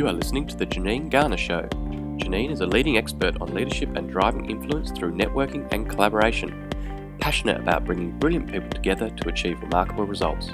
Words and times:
You 0.00 0.08
are 0.08 0.14
listening 0.14 0.46
to 0.46 0.56
The 0.56 0.64
Janine 0.64 1.10
Garner 1.10 1.36
Show. 1.36 1.68
Janine 2.16 2.50
is 2.50 2.62
a 2.62 2.66
leading 2.66 2.96
expert 2.96 3.36
on 3.38 3.52
leadership 3.52 3.94
and 3.96 4.10
driving 4.10 4.50
influence 4.50 4.90
through 4.92 5.12
networking 5.12 5.70
and 5.72 5.90
collaboration, 5.90 6.70
passionate 7.20 7.60
about 7.60 7.84
bringing 7.84 8.18
brilliant 8.18 8.50
people 8.50 8.70
together 8.70 9.10
to 9.10 9.28
achieve 9.28 9.60
remarkable 9.60 10.06
results. 10.06 10.46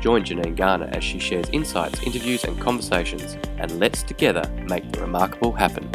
Join 0.00 0.24
Janine 0.24 0.56
Garner 0.56 0.88
as 0.90 1.04
she 1.04 1.18
shares 1.18 1.50
insights, 1.52 2.02
interviews, 2.02 2.44
and 2.44 2.58
conversations, 2.58 3.36
and 3.58 3.78
let's 3.78 4.02
together 4.02 4.50
make 4.70 4.90
the 4.90 5.02
remarkable 5.02 5.52
happen. 5.52 5.90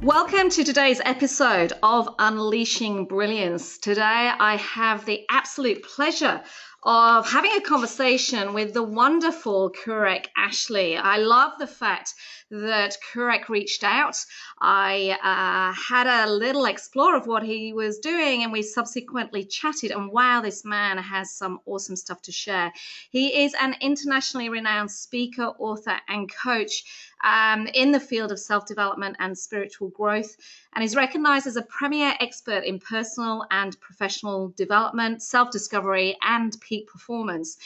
Welcome 0.00 0.48
to 0.50 0.64
today's 0.64 1.02
episode 1.04 1.74
of 1.82 2.08
Unleashing 2.18 3.04
Brilliance. 3.04 3.76
Today 3.76 4.30
I 4.38 4.56
have 4.56 5.04
the 5.04 5.26
absolute 5.28 5.82
pleasure 5.82 6.40
of 6.86 7.28
having 7.28 7.50
a 7.56 7.60
conversation 7.60 8.54
with 8.54 8.72
the 8.72 8.82
wonderful 8.82 9.72
Kurek 9.72 10.28
Ashley. 10.36 10.96
I 10.96 11.16
love 11.16 11.54
the 11.58 11.66
fact 11.66 12.14
that 12.48 12.96
Kurek 13.12 13.48
reached 13.48 13.82
out. 13.82 14.16
I 14.60 15.18
uh, 15.20 15.74
had 15.76 16.06
a 16.06 16.30
little 16.30 16.64
explore 16.64 17.16
of 17.16 17.26
what 17.26 17.42
he 17.42 17.72
was 17.72 17.98
doing, 17.98 18.44
and 18.44 18.52
we 18.52 18.62
subsequently 18.62 19.44
chatted. 19.44 19.90
And 19.90 20.12
wow, 20.12 20.42
this 20.42 20.64
man 20.64 20.96
has 20.98 21.32
some 21.32 21.58
awesome 21.66 21.96
stuff 21.96 22.22
to 22.22 22.30
share. 22.30 22.72
He 23.10 23.42
is 23.42 23.52
an 23.60 23.74
internationally 23.80 24.48
renowned 24.48 24.92
speaker, 24.92 25.46
author, 25.58 25.96
and 26.06 26.32
coach 26.32 26.84
um, 27.24 27.66
in 27.74 27.92
the 27.92 28.00
field 28.00 28.32
of 28.32 28.38
self 28.38 28.66
development 28.66 29.16
and 29.18 29.36
spiritual 29.36 29.88
growth, 29.90 30.36
and 30.74 30.84
is 30.84 30.96
recognized 30.96 31.46
as 31.46 31.56
a 31.56 31.62
premier 31.62 32.14
expert 32.20 32.64
in 32.64 32.78
personal 32.78 33.44
and 33.50 33.80
professional 33.80 34.48
development, 34.56 35.22
self 35.22 35.50
discovery, 35.50 36.16
and 36.22 36.60
peak 36.60 36.88
performance. 36.88 37.58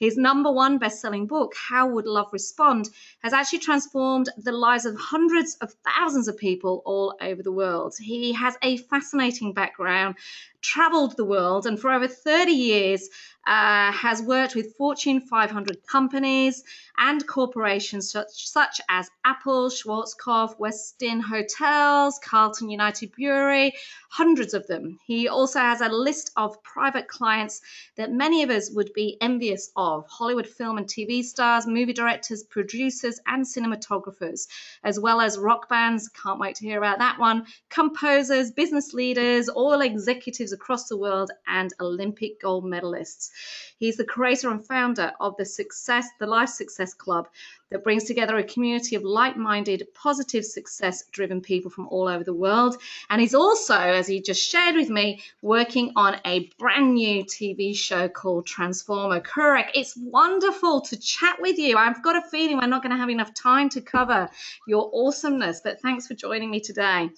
His 0.00 0.16
number 0.16 0.52
one 0.52 0.78
best 0.78 1.00
selling 1.00 1.26
book, 1.26 1.54
How 1.56 1.88
Would 1.88 2.06
Love 2.06 2.28
Respond, 2.32 2.88
has 3.24 3.32
actually 3.32 3.58
transformed 3.58 4.28
the 4.36 4.52
lives 4.52 4.84
of 4.84 4.96
hundreds 4.96 5.56
of 5.56 5.74
thousands 5.84 6.28
of 6.28 6.36
people 6.36 6.82
all 6.84 7.16
over 7.20 7.42
the 7.42 7.50
world. 7.50 7.94
He 7.98 8.32
has 8.34 8.56
a 8.62 8.76
fascinating 8.76 9.54
background, 9.54 10.14
traveled 10.62 11.16
the 11.16 11.24
world, 11.24 11.66
and 11.66 11.80
for 11.80 11.90
over 11.90 12.06
30 12.06 12.52
years 12.52 13.08
uh, 13.48 13.90
has 13.90 14.22
worked 14.22 14.54
with 14.54 14.76
Fortune 14.76 15.20
500 15.20 15.78
companies 15.86 16.62
and 16.98 17.26
corporations 17.26 18.12
such, 18.12 18.46
such 18.48 18.80
as 18.88 19.10
Apple, 19.24 19.68
Schwarzkopf, 19.68 20.58
Westin 20.58 21.20
Hotels, 21.22 22.20
Carlton 22.22 22.68
United 22.68 23.10
Brewery, 23.12 23.72
hundreds 24.10 24.54
of 24.54 24.66
them. 24.66 24.98
He 25.06 25.28
also 25.28 25.60
has 25.60 25.80
a 25.80 25.88
list 25.88 26.30
of 26.36 26.62
private 26.62 27.08
clients 27.08 27.62
that 27.96 28.12
many 28.12 28.42
of 28.42 28.50
us 28.50 28.70
would 28.70 28.92
be 28.92 29.16
envious 29.20 29.70
of 29.74 29.87
Hollywood 30.08 30.46
film 30.46 30.78
and 30.78 30.86
TV 30.86 31.22
stars, 31.22 31.66
movie 31.66 31.92
directors, 31.92 32.42
producers, 32.44 33.20
and 33.26 33.44
cinematographers, 33.44 34.46
as 34.84 35.00
well 35.00 35.20
as 35.20 35.38
rock 35.38 35.68
bands. 35.68 36.08
Can't 36.08 36.38
wait 36.38 36.56
to 36.56 36.64
hear 36.64 36.78
about 36.78 36.98
that 36.98 37.18
one. 37.18 37.46
Composers, 37.70 38.50
business 38.50 38.92
leaders, 38.92 39.48
all 39.48 39.80
executives 39.80 40.52
across 40.52 40.88
the 40.88 40.96
world, 40.96 41.30
and 41.46 41.72
Olympic 41.80 42.40
gold 42.40 42.64
medalists. 42.64 43.30
He's 43.78 43.96
the 43.96 44.04
creator 44.04 44.50
and 44.50 44.64
founder 44.64 45.12
of 45.20 45.36
the 45.36 45.44
Success, 45.44 46.08
the 46.18 46.26
Life 46.26 46.50
Success 46.50 46.94
Club, 46.94 47.28
that 47.70 47.84
brings 47.84 48.04
together 48.04 48.36
a 48.36 48.44
community 48.44 48.96
of 48.96 49.02
like-minded, 49.02 49.86
positive, 49.94 50.44
success-driven 50.44 51.40
people 51.40 51.70
from 51.70 51.88
all 51.88 52.08
over 52.08 52.24
the 52.24 52.34
world. 52.34 52.76
And 53.10 53.20
he's 53.20 53.34
also, 53.34 53.76
as 53.76 54.06
he 54.06 54.20
just 54.20 54.42
shared 54.42 54.76
with 54.76 54.88
me, 54.88 55.22
working 55.42 55.92
on 55.96 56.20
a 56.24 56.50
brand 56.58 56.94
new 56.94 57.24
TV 57.24 57.76
show 57.76 58.08
called 58.08 58.46
Transformer. 58.46 59.20
Kurek, 59.20 59.70
it's 59.74 59.96
wonderful 59.96 60.80
to 60.82 60.96
chat 60.96 61.36
with 61.40 61.58
you. 61.58 61.76
I've 61.76 62.02
got 62.02 62.16
a 62.16 62.28
feeling 62.30 62.58
we're 62.58 62.66
not 62.66 62.82
going 62.82 62.92
to 62.92 62.98
have 62.98 63.10
enough 63.10 63.34
time 63.34 63.68
to 63.70 63.80
cover 63.80 64.28
your 64.66 64.90
awesomeness, 64.94 65.60
but 65.62 65.80
thanks 65.80 66.06
for 66.06 66.14
joining 66.14 66.50
me 66.50 66.60
today. 66.60 67.10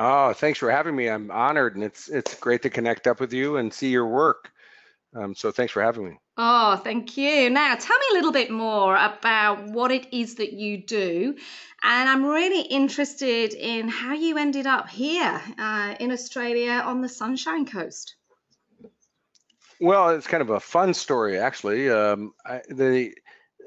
Oh, 0.00 0.32
thanks 0.32 0.58
for 0.58 0.70
having 0.70 0.94
me. 0.94 1.08
I'm 1.08 1.30
honored, 1.30 1.74
and 1.74 1.82
it's 1.82 2.08
it's 2.08 2.34
great 2.34 2.62
to 2.62 2.70
connect 2.70 3.08
up 3.08 3.18
with 3.18 3.32
you 3.32 3.56
and 3.56 3.74
see 3.74 3.88
your 3.88 4.06
work. 4.06 4.52
Um, 5.14 5.34
so 5.34 5.50
thanks 5.50 5.72
for 5.72 5.82
having 5.82 6.08
me. 6.08 6.18
Oh, 6.40 6.76
thank 6.76 7.16
you. 7.16 7.50
Now, 7.50 7.74
tell 7.74 7.98
me 7.98 8.04
a 8.12 8.14
little 8.14 8.30
bit 8.30 8.48
more 8.48 8.94
about 8.94 9.64
what 9.64 9.90
it 9.90 10.06
is 10.14 10.36
that 10.36 10.52
you 10.52 10.78
do. 10.78 11.34
And 11.82 12.08
I'm 12.08 12.24
really 12.24 12.60
interested 12.60 13.54
in 13.54 13.88
how 13.88 14.14
you 14.14 14.38
ended 14.38 14.64
up 14.64 14.88
here 14.88 15.42
uh, 15.58 15.96
in 15.98 16.12
Australia 16.12 16.80
on 16.84 17.00
the 17.00 17.08
Sunshine 17.08 17.66
Coast. 17.66 18.14
Well, 19.80 20.10
it's 20.10 20.28
kind 20.28 20.40
of 20.40 20.50
a 20.50 20.60
fun 20.60 20.94
story, 20.94 21.38
actually. 21.38 21.90
Um, 21.90 22.32
I, 22.46 22.60
the 22.68 23.12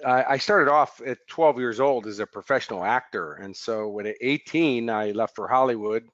I 0.05 0.37
started 0.37 0.71
off 0.71 0.99
at 1.05 1.19
12 1.27 1.59
years 1.59 1.79
old 1.79 2.07
as 2.07 2.19
a 2.19 2.25
professional 2.25 2.83
actor, 2.83 3.33
and 3.33 3.55
so 3.55 3.87
when 3.87 4.07
at 4.07 4.15
18 4.19 4.89
I 4.89 5.11
left 5.11 5.35
for 5.35 5.47
Hollywood 5.47 6.07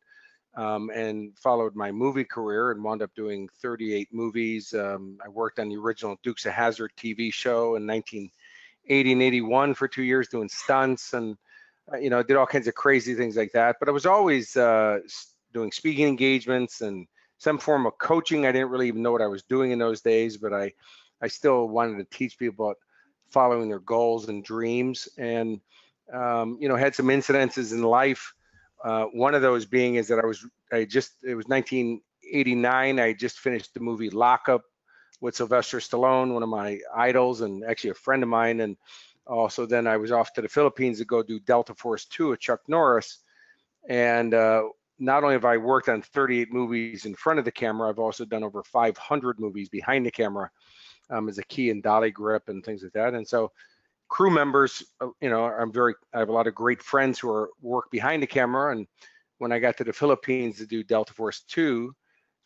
um, 0.57 0.89
and 0.89 1.37
followed 1.37 1.75
my 1.75 1.91
movie 1.91 2.23
career 2.23 2.71
and 2.71 2.83
wound 2.83 3.03
up 3.03 3.11
doing 3.15 3.47
38 3.61 4.09
movies. 4.11 4.73
Um, 4.73 5.19
I 5.23 5.29
worked 5.29 5.59
on 5.59 5.69
the 5.69 5.77
original 5.77 6.17
Dukes 6.23 6.47
of 6.47 6.53
Hazzard 6.53 6.91
TV 6.97 7.31
show 7.31 7.75
in 7.75 7.85
1980 7.85 9.11
and 9.11 9.21
81 9.21 9.73
for 9.75 9.87
two 9.87 10.01
years 10.01 10.27
doing 10.27 10.49
stunts 10.49 11.13
and 11.13 11.37
uh, 11.93 11.97
you 11.97 12.09
know 12.09 12.23
did 12.23 12.35
all 12.35 12.47
kinds 12.47 12.67
of 12.67 12.73
crazy 12.73 13.13
things 13.13 13.37
like 13.37 13.51
that. 13.51 13.77
But 13.79 13.87
I 13.87 13.91
was 13.91 14.07
always 14.07 14.57
uh, 14.57 14.99
doing 15.53 15.71
speaking 15.71 16.07
engagements 16.07 16.81
and 16.81 17.07
some 17.37 17.59
form 17.59 17.85
of 17.85 17.97
coaching. 17.99 18.47
I 18.47 18.51
didn't 18.51 18.69
really 18.69 18.87
even 18.87 19.03
know 19.03 19.11
what 19.11 19.21
I 19.21 19.27
was 19.27 19.43
doing 19.43 19.71
in 19.71 19.79
those 19.79 20.01
days, 20.01 20.37
but 20.37 20.53
I 20.53 20.73
I 21.21 21.27
still 21.27 21.67
wanted 21.67 21.97
to 21.97 22.17
teach 22.17 22.37
people 22.37 22.65
about 22.65 22.77
following 23.29 23.69
their 23.69 23.79
goals 23.79 24.27
and 24.27 24.43
dreams 24.43 25.07
and 25.19 25.61
um, 26.11 26.57
you 26.59 26.67
know 26.67 26.75
had 26.75 26.95
some 26.95 27.07
incidences 27.07 27.73
in 27.73 27.83
life 27.83 28.33
uh, 28.83 29.05
one 29.05 29.35
of 29.35 29.41
those 29.41 29.65
being 29.65 29.95
is 29.95 30.07
that 30.09 30.19
I 30.19 30.25
was 30.25 30.45
I 30.71 30.85
just 30.85 31.13
it 31.23 31.35
was 31.35 31.45
1989. 31.47 32.99
I 32.99 33.13
just 33.13 33.39
finished 33.39 33.73
the 33.73 33.79
movie 33.79 34.09
Lockup 34.09 34.63
with 35.19 35.35
Sylvester 35.35 35.79
Stallone, 35.79 36.33
one 36.33 36.43
of 36.43 36.49
my 36.49 36.79
idols, 36.95 37.41
and 37.41 37.63
actually 37.63 37.91
a 37.91 37.95
friend 37.95 38.23
of 38.23 38.29
mine. 38.29 38.59
And 38.59 38.77
also 39.25 39.65
then 39.65 39.87
I 39.87 39.97
was 39.97 40.11
off 40.11 40.33
to 40.33 40.41
the 40.41 40.49
Philippines 40.49 40.99
to 40.99 41.05
go 41.05 41.23
do 41.23 41.39
Delta 41.39 41.73
Force 41.73 42.05
2 42.05 42.29
with 42.29 42.39
Chuck 42.39 42.61
Norris. 42.67 43.19
And 43.89 44.33
uh, 44.33 44.63
not 44.99 45.23
only 45.23 45.33
have 45.33 45.45
I 45.45 45.57
worked 45.57 45.89
on 45.89 46.01
38 46.01 46.51
movies 46.51 47.05
in 47.05 47.15
front 47.15 47.39
of 47.39 47.45
the 47.45 47.51
camera, 47.51 47.89
I've 47.89 47.99
also 47.99 48.25
done 48.25 48.43
over 48.43 48.63
500 48.63 49.39
movies 49.39 49.69
behind 49.69 50.05
the 50.05 50.11
camera 50.11 50.51
um, 51.09 51.29
as 51.29 51.37
a 51.37 51.43
key 51.43 51.69
and 51.69 51.81
dolly 51.81 52.11
grip 52.11 52.49
and 52.49 52.63
things 52.63 52.83
like 52.83 52.93
that. 52.93 53.13
And 53.13 53.27
so 53.27 53.51
crew 54.09 54.29
members, 54.29 54.83
uh, 55.01 55.07
you 55.21 55.29
know, 55.29 55.45
I'm 55.45 55.71
very, 55.71 55.95
I 56.13 56.19
have 56.19 56.29
a 56.29 56.33
lot 56.33 56.47
of 56.47 56.55
great 56.55 56.81
friends 56.81 57.19
who 57.19 57.29
are 57.29 57.49
work 57.61 57.91
behind 57.91 58.23
the 58.23 58.27
camera. 58.27 58.71
And 58.71 58.87
when 59.37 59.51
I 59.51 59.59
got 59.59 59.77
to 59.77 59.83
the 59.83 59.93
Philippines 59.93 60.57
to 60.57 60.65
do 60.65 60.83
Delta 60.83 61.13
Force 61.13 61.41
2, 61.49 61.93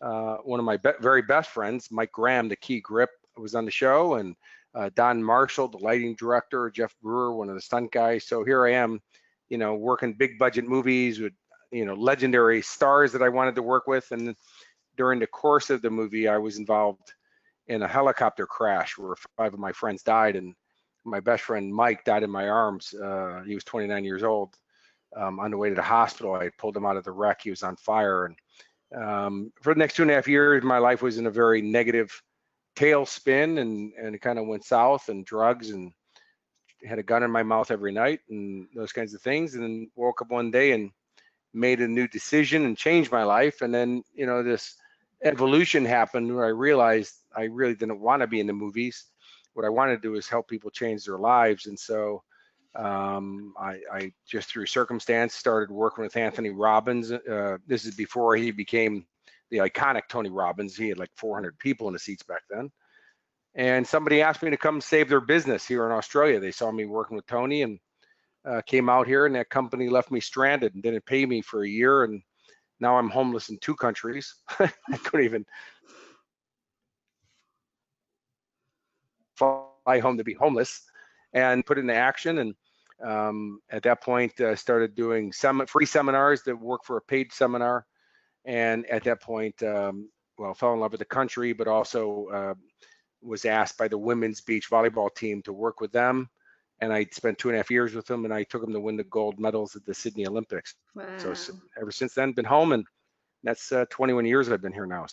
uh, 0.02 0.38
one 0.38 0.60
of 0.60 0.66
my 0.66 0.78
be 0.78 0.92
very 1.00 1.22
best 1.22 1.52
friends, 1.52 1.90
Mike 1.92 2.12
Graham, 2.12 2.50
the 2.50 2.56
key 2.56 2.82
grip, 2.82 3.12
was 3.38 3.56
on 3.56 3.66
the 3.66 3.72
show, 3.72 4.16
and 4.16 4.36
uh, 4.74 4.90
Don 4.96 5.24
Marshall, 5.24 5.68
the 5.68 5.78
lighting 5.78 6.16
director, 6.16 6.70
Jeff 6.70 6.96
Brewer, 7.02 7.36
one 7.36 7.50
of 7.50 7.56
the 7.56 7.62
stunt 7.62 7.92
guys. 7.92 8.26
So 8.26 8.44
here 8.44 8.66
I 8.66 8.74
am, 8.74 9.00
you 9.50 9.58
know, 9.58 9.76
working 9.76 10.14
big 10.14 10.40
budget 10.40 10.66
movies 10.66 11.20
with, 11.20 11.34
you 11.72 11.86
know, 11.86 11.94
legendary 11.94 12.62
stars 12.62 13.12
that 13.12 13.22
I 13.22 13.30
wanted 13.30 13.56
to 13.56 13.64
work 13.64 13.88
with. 13.88 14.12
And 14.12 14.36
during 14.98 15.20
the 15.20 15.28
course 15.28 15.70
of 15.70 15.82
the 15.82 15.90
movie, 15.90 16.28
I 16.28 16.38
was 16.38 16.58
involved 16.58 17.14
in 17.68 17.84
a 17.84 17.88
helicopter 17.88 18.46
crash 18.46 18.98
where 18.98 19.16
five 19.38 19.54
of 19.54 19.60
my 19.60 19.72
friends 19.72 20.04
died, 20.04 20.36
and 20.36 20.54
my 21.04 21.20
best 21.20 21.44
friend 21.44 21.74
Mike 21.74 22.04
died 22.06 22.24
in 22.24 22.30
my 22.30 22.50
arms. 22.50 22.94
Uh, 22.94 23.42
he 23.46 23.56
was 23.56 23.64
29 23.64 24.04
years 24.04 24.24
old. 24.24 24.56
Um, 25.16 25.40
on 25.40 25.52
the 25.52 25.58
way 25.58 25.70
to 25.70 25.76
the 25.76 25.82
hospital, 25.82 26.36
I 26.36 26.50
pulled 26.58 26.78
him 26.78 26.86
out 26.86 26.96
of 26.96 27.04
the 27.04 27.12
wreck. 27.12 27.42
He 27.42 27.50
was 27.50 27.64
on 27.64 27.76
fire, 27.76 28.26
and 28.26 28.36
um, 28.96 29.52
for 29.62 29.74
the 29.74 29.80
next 29.80 29.96
two 29.96 30.04
and 30.04 30.12
a 30.12 30.14
half 30.14 30.28
years, 30.28 30.64
my 30.64 30.78
life 30.78 31.02
was 31.02 31.18
in 31.18 31.28
a 31.28 31.32
very 31.32 31.62
negative 31.62 32.22
tailspin, 32.78 33.60
and 33.60 33.92
and 34.00 34.16
it 34.16 34.22
kind 34.22 34.40
of 34.40 34.48
went 34.48 34.64
south, 34.64 35.10
and 35.10 35.26
drugs, 35.26 35.72
and 35.72 35.92
had 36.86 36.98
a 36.98 37.04
gun 37.04 37.24
in 37.24 37.32
my 37.32 37.44
mouth 37.44 37.72
every 37.72 37.92
night, 37.92 38.22
and 38.30 38.68
those 38.74 38.94
kinds 38.94 39.14
of 39.14 39.22
things. 39.22 39.54
And 39.54 39.64
then 39.64 39.92
woke 39.96 40.22
up 40.22 40.32
one 40.32 40.50
day 40.50 40.72
and 40.72 40.92
made 41.54 41.82
a 41.82 41.88
new 41.88 42.08
decision 42.08 42.64
and 42.64 42.78
changed 42.78 43.12
my 43.12 43.24
life. 43.24 43.62
And 43.62 43.76
then 43.76 44.04
you 44.14 44.26
know 44.26 44.44
this 44.44 44.78
evolution 45.26 45.84
happened 45.84 46.34
where 46.34 46.46
I 46.46 46.50
realized 46.50 47.16
I 47.36 47.44
really 47.44 47.76
didn't 47.76 48.00
want 48.00 48.22
to 48.22 48.28
be 48.28 48.40
in 48.40 48.48
the 48.48 48.54
movies 48.54 49.11
what 49.54 49.66
I 49.66 49.70
wanted 49.70 49.96
to 49.96 50.02
do 50.02 50.16
is 50.16 50.28
help 50.28 50.48
people 50.48 50.70
change 50.70 51.06
their 51.06 51.18
lives. 51.18 51.66
And 51.66 51.78
so 51.78 52.24
um, 52.76 53.54
I, 53.60 53.80
I, 53.92 54.12
just 54.26 54.50
through 54.50 54.66
circumstance 54.66 55.36
started 55.36 55.74
working 55.74 56.04
with 56.04 56.16
Anthony 56.16 56.52
Robbins. 56.52 57.12
Uh, 57.12 57.58
this 57.68 57.86
is 57.86 57.96
before 57.96 58.36
he 58.36 58.52
became 58.52 59.06
the 59.50 59.58
iconic 59.58 60.04
Tony 60.10 60.30
Robbins. 60.30 60.76
He 60.76 60.90
had 60.90 60.98
like 60.98 61.12
400 61.18 61.60
people 61.60 61.88
in 61.88 61.94
the 61.94 62.00
seats 62.00 62.24
back 62.24 62.42
then. 62.50 62.72
And 63.56 63.86
somebody 63.86 64.22
asked 64.22 64.42
me 64.42 64.50
to 64.50 64.58
come 64.58 64.80
save 64.80 65.10
their 65.10 65.20
business 65.20 65.68
here 65.68 65.86
in 65.86 65.92
Australia. 65.92 66.40
They 66.40 66.52
saw 66.52 66.72
me 66.72 66.86
working 66.86 67.18
with 67.18 67.28
Tony 67.28 67.64
and 67.64 67.80
uh, 68.46 68.62
came 68.66 68.90
out 68.90 69.08
here, 69.08 69.26
and 69.26 69.36
that 69.36 69.50
company 69.50 69.90
left 69.90 70.10
me 70.10 70.22
stranded 70.22 70.74
and 70.74 70.82
didn't 70.82 71.06
pay 71.06 71.26
me 71.26 71.42
for 71.42 71.64
a 71.64 71.70
year. 71.70 72.06
And 72.06 72.22
now 72.80 72.98
I'm 72.98 73.10
homeless 73.10 73.50
in 73.50 73.58
two 73.60 73.76
countries. 73.76 74.34
I 74.60 74.98
couldn't 75.04 75.26
even 75.26 75.46
fly 79.84 80.00
home 80.00 80.18
to 80.18 80.24
be 80.24 80.34
homeless 80.34 80.84
and 81.34 81.66
put 81.66 81.78
it 81.78 81.82
into 81.82 81.96
action. 81.96 82.40
And 82.40 82.56
um, 83.04 83.60
at 83.70 83.84
that 83.84 84.02
point, 84.02 84.40
uh, 84.40 84.56
started 84.56 84.96
doing 84.96 85.32
some 85.32 85.66
free 85.66 85.86
seminars 85.86 86.44
that 86.44 86.56
work 86.56 86.84
for 86.84 86.98
a 86.98 87.02
paid 87.02 87.32
seminar. 87.34 87.86
And 88.46 88.86
at 88.88 89.04
that 89.04 89.22
point, 89.22 89.62
um, 89.64 90.10
well, 90.38 90.54
fell 90.54 90.74
in 90.74 90.80
love 90.80 90.92
with 90.92 91.00
the 91.00 91.06
country, 91.06 91.54
but 91.54 91.68
also 91.68 92.28
uh, 92.34 92.54
was 93.22 93.46
asked 93.46 93.78
by 93.78 93.88
the 93.88 93.98
women's 93.98 94.42
beach 94.42 94.70
volleyball 94.70 95.14
team 95.14 95.42
to 95.44 95.54
work 95.54 95.80
with 95.80 95.92
them. 95.92 96.30
And 96.80 96.92
I 96.92 97.06
spent 97.12 97.38
two 97.38 97.50
and 97.50 97.56
a 97.56 97.60
half 97.60 97.70
years 97.70 97.94
with 97.94 98.08
them, 98.08 98.26
and 98.26 98.34
I 98.34 98.44
took 98.44 98.62
them 98.62 98.74
to 98.74 98.80
win 98.80 98.98
the 98.98 99.04
gold 99.04 99.40
medals 99.40 99.76
at 99.76 99.86
the 99.86 99.94
Sydney 99.94 100.26
Olympics. 100.26 100.74
Wow. 100.96 101.06
So 101.18 101.36
ever 101.80 101.92
since 101.92 102.16
then, 102.16 102.32
been 102.32 102.46
home, 102.46 102.72
and 102.72 102.84
that's 103.44 103.72
uh, 103.72 103.86
21 103.92 104.26
years 104.26 104.52
I've 104.52 104.64
been 104.64 104.74
here 104.74 104.88
now. 104.88 105.06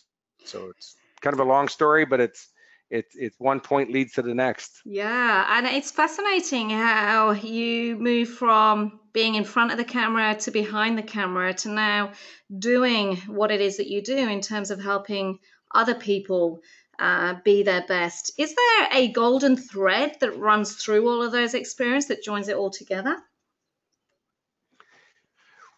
So 0.44 0.70
it's 0.74 0.96
kind 1.20 1.34
of 1.34 1.40
a 1.40 1.44
long 1.44 1.68
story, 1.68 2.06
but 2.06 2.20
it's 2.20 2.48
it's 2.90 3.14
it's 3.16 3.38
one 3.38 3.60
point 3.60 3.90
leads 3.92 4.14
to 4.14 4.22
the 4.22 4.34
next. 4.34 4.80
Yeah, 4.84 5.56
and 5.56 5.66
it's 5.66 5.90
fascinating 5.90 6.70
how 6.70 7.32
you 7.32 7.96
move 7.96 8.28
from 8.28 9.00
being 9.12 9.34
in 9.34 9.44
front 9.44 9.72
of 9.72 9.78
the 9.78 9.84
camera 9.84 10.34
to 10.36 10.50
behind 10.50 10.96
the 10.96 11.02
camera 11.02 11.52
to 11.52 11.68
now 11.68 12.12
doing 12.58 13.16
what 13.26 13.50
it 13.50 13.60
is 13.60 13.76
that 13.76 13.88
you 13.88 14.02
do 14.02 14.16
in 14.16 14.40
terms 14.40 14.70
of 14.70 14.82
helping 14.82 15.38
other 15.74 15.94
people 15.94 16.60
uh, 16.98 17.34
be 17.44 17.62
their 17.62 17.84
best. 17.86 18.32
Is 18.38 18.54
there 18.54 18.88
a 18.92 19.08
golden 19.12 19.56
thread 19.56 20.16
that 20.20 20.38
runs 20.38 20.74
through 20.74 21.08
all 21.08 21.22
of 21.22 21.32
those 21.32 21.54
experiences 21.54 22.08
that 22.08 22.22
joins 22.22 22.48
it 22.48 22.56
all 22.56 22.70
together? 22.70 23.16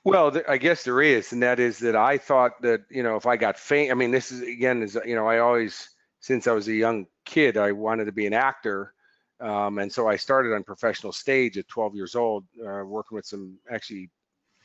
Well, 0.03 0.41
I 0.49 0.57
guess 0.57 0.85
there 0.85 1.03
is, 1.03 1.33
and 1.33 1.43
that 1.43 1.61
is 1.61 1.79
that 1.81 1.95
I 1.95 2.17
thought 2.17 2.63
that 2.63 2.83
you 2.89 3.03
know 3.03 3.17
if 3.17 3.27
I 3.27 3.37
got 3.37 3.59
faint. 3.59 3.91
I 3.91 3.95
mean, 3.95 4.13
this 4.13 4.33
is 4.33 4.41
again 4.43 4.83
is 4.83 4.99
you 5.05 5.15
know 5.15 5.27
I 5.27 5.41
always 5.41 5.91
since 6.21 6.47
I 6.47 6.53
was 6.53 6.69
a 6.69 6.75
young 6.75 7.07
kid, 7.25 7.57
I 7.57 7.73
wanted 7.73 8.05
to 8.05 8.13
be 8.13 8.27
an 8.27 8.35
actor. 8.35 8.95
Um, 9.41 9.79
and 9.79 9.91
so 9.91 10.07
I 10.07 10.17
started 10.17 10.55
on 10.55 10.63
professional 10.63 11.13
stage 11.13 11.57
at 11.57 11.67
12 11.69 11.95
years 11.95 12.15
old, 12.15 12.45
uh, 12.61 12.85
working 12.85 13.17
with 13.17 13.25
some 13.25 13.59
actually 13.71 14.11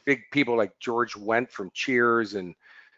big 0.05 0.19
people 0.31 0.57
like 0.57 0.71
George 0.79 1.13
Wendt 1.13 1.49
from 1.49 1.71
Cheers 1.73 2.35
and 2.35 2.53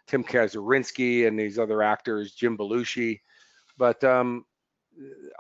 Tim 0.07 0.23
Kazurinsky 0.23 1.27
and 1.27 1.39
these 1.39 1.59
other 1.59 1.83
actors, 1.83 2.33
Jim 2.33 2.57
Belushi. 2.57 3.19
But 3.77 4.03
um, 4.03 4.43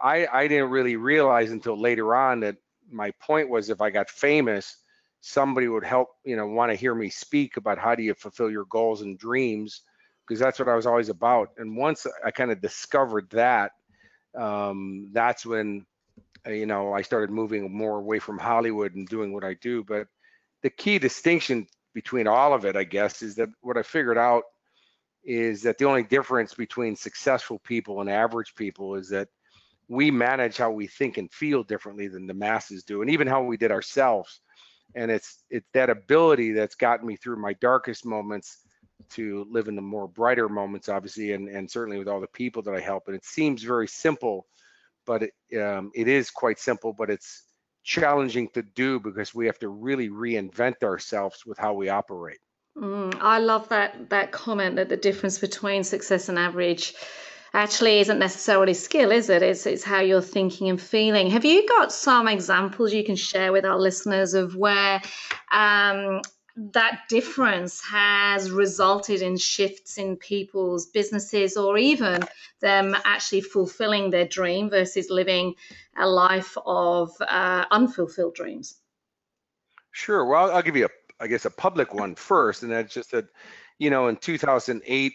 I, 0.01 0.27
I 0.31 0.47
didn't 0.47 0.69
really 0.69 0.95
realize 0.95 1.51
until 1.51 1.79
later 1.79 2.15
on 2.15 2.39
that 2.41 2.57
my 2.91 3.11
point 3.19 3.49
was 3.49 3.71
if 3.71 3.81
I 3.81 3.89
got 3.89 4.09
famous, 4.09 4.77
somebody 5.21 5.67
would 5.67 5.83
help, 5.83 6.09
you 6.23 6.35
know, 6.35 6.45
want 6.45 6.71
to 6.71 6.77
hear 6.77 6.93
me 6.93 7.09
speak 7.09 7.57
about 7.57 7.79
how 7.79 7.95
do 7.95 8.03
you 8.03 8.13
fulfill 8.13 8.51
your 8.51 8.65
goals 8.65 9.01
and 9.01 9.17
dreams 9.17 9.81
because 10.27 10.39
that's 10.39 10.59
what 10.59 10.67
I 10.67 10.75
was 10.75 10.85
always 10.85 11.09
about. 11.09 11.51
And 11.57 11.77
once 11.77 12.05
I 12.25 12.31
kind 12.31 12.51
of 12.51 12.61
discovered 12.61 13.29
that, 13.31 13.71
um, 14.37 15.09
that's 15.13 15.45
when 15.45 15.85
uh, 16.45 16.51
you 16.51 16.65
know 16.65 16.93
I 16.93 17.01
started 17.01 17.29
moving 17.29 17.71
more 17.75 17.97
away 17.97 18.19
from 18.19 18.37
Hollywood 18.37 18.95
and 18.95 19.07
doing 19.07 19.33
what 19.33 19.43
I 19.43 19.55
do. 19.55 19.83
But 19.83 20.07
the 20.63 20.69
key 20.69 20.99
distinction 20.99 21.67
between 21.93 22.27
all 22.27 22.53
of 22.53 22.65
it, 22.65 22.75
I 22.75 22.83
guess, 22.83 23.21
is 23.21 23.35
that 23.35 23.49
what 23.61 23.77
I 23.77 23.83
figured 23.83 24.17
out 24.17 24.43
is 25.23 25.63
that 25.63 25.77
the 25.77 25.85
only 25.85 26.03
difference 26.03 26.53
between 26.53 26.95
successful 26.95 27.59
people 27.59 28.01
and 28.01 28.09
average 28.09 28.55
people 28.55 28.95
is 28.95 29.09
that 29.09 29.27
we 29.89 30.11
manage 30.11 30.57
how 30.57 30.71
we 30.71 30.87
think 30.87 31.17
and 31.17 31.31
feel 31.31 31.63
differently 31.63 32.07
than 32.07 32.27
the 32.27 32.33
masses 32.33 32.83
do, 32.83 33.01
and 33.01 33.09
even 33.09 33.27
how 33.27 33.43
we 33.43 33.57
did 33.57 33.71
ourselves. 33.71 34.41
And 34.95 35.11
it's 35.11 35.43
it's 35.49 35.67
that 35.73 35.89
ability 35.89 36.51
that's 36.51 36.75
gotten 36.75 37.07
me 37.07 37.15
through 37.15 37.37
my 37.37 37.53
darkest 37.53 38.05
moments 38.05 38.59
to 39.11 39.45
live 39.49 39.67
in 39.67 39.75
the 39.75 39.81
more 39.81 40.07
brighter 40.07 40.49
moments, 40.49 40.89
obviously, 40.89 41.33
and, 41.33 41.47
and 41.47 41.69
certainly 41.69 41.97
with 41.97 42.07
all 42.07 42.19
the 42.19 42.27
people 42.27 42.61
that 42.63 42.73
I 42.73 42.79
help. 42.79 43.07
And 43.07 43.15
it 43.15 43.25
seems 43.25 43.63
very 43.63 43.87
simple, 43.87 44.47
but 45.05 45.23
it, 45.23 45.57
um, 45.59 45.91
it 45.95 46.07
is 46.07 46.29
quite 46.29 46.59
simple, 46.59 46.93
but 46.93 47.09
it's 47.09 47.43
challenging 47.83 48.49
to 48.49 48.61
do 48.61 48.99
because 48.99 49.33
we 49.33 49.45
have 49.45 49.59
to 49.59 49.69
really 49.69 50.09
reinvent 50.09 50.83
ourselves 50.83 51.45
with 51.45 51.57
how 51.57 51.73
we 51.73 51.89
operate. 51.89 52.39
Mm, 52.77 53.17
I 53.21 53.39
love 53.39 53.69
that 53.69 54.09
that 54.09 54.31
comment 54.31 54.75
that 54.75 54.89
the 54.89 54.97
difference 54.97 55.39
between 55.39 55.83
success 55.83 56.29
and 56.29 56.37
average 56.37 56.93
actually 57.53 57.99
isn't 58.01 58.19
necessarily 58.19 58.75
skill, 58.75 59.11
is 59.11 59.29
it? 59.29 59.41
It's 59.41 59.65
it's 59.65 59.83
how 59.83 60.01
you're 60.01 60.21
thinking 60.21 60.69
and 60.69 60.79
feeling. 60.79 61.31
Have 61.31 61.45
you 61.45 61.67
got 61.67 61.91
some 61.91 62.27
examples 62.27 62.93
you 62.93 63.03
can 63.03 63.15
share 63.15 63.51
with 63.51 63.65
our 63.65 63.79
listeners 63.79 64.35
of 64.35 64.55
where 64.55 65.01
um, 65.51 66.21
that 66.57 67.01
difference 67.07 67.81
has 67.81 68.49
resulted 68.49 69.21
in 69.21 69.37
shifts 69.37 69.99
in 69.99 70.15
people's 70.17 70.87
businesses 70.87 71.55
or 71.55 71.77
even 71.77 72.23
them 72.61 72.95
actually 73.05 73.41
fulfilling 73.41 74.09
their 74.09 74.27
dream 74.27 74.69
versus 74.69 75.11
living 75.11 75.53
a 75.97 76.07
life 76.07 76.57
of 76.65 77.11
uh, 77.21 77.65
unfulfilled 77.69 78.33
dreams? 78.33 78.77
Sure. 79.91 80.25
Well, 80.25 80.51
I'll 80.51 80.63
give 80.63 80.75
you, 80.75 80.85
a, 80.85 81.23
I 81.23 81.27
guess, 81.27 81.45
a 81.45 81.51
public 81.51 81.93
one 81.93 82.15
first. 82.15 82.63
And 82.63 82.71
that's 82.71 82.93
just 82.93 83.11
that, 83.11 83.25
you 83.77 83.91
know, 83.91 84.07
in 84.07 84.15
2008, 84.15 85.13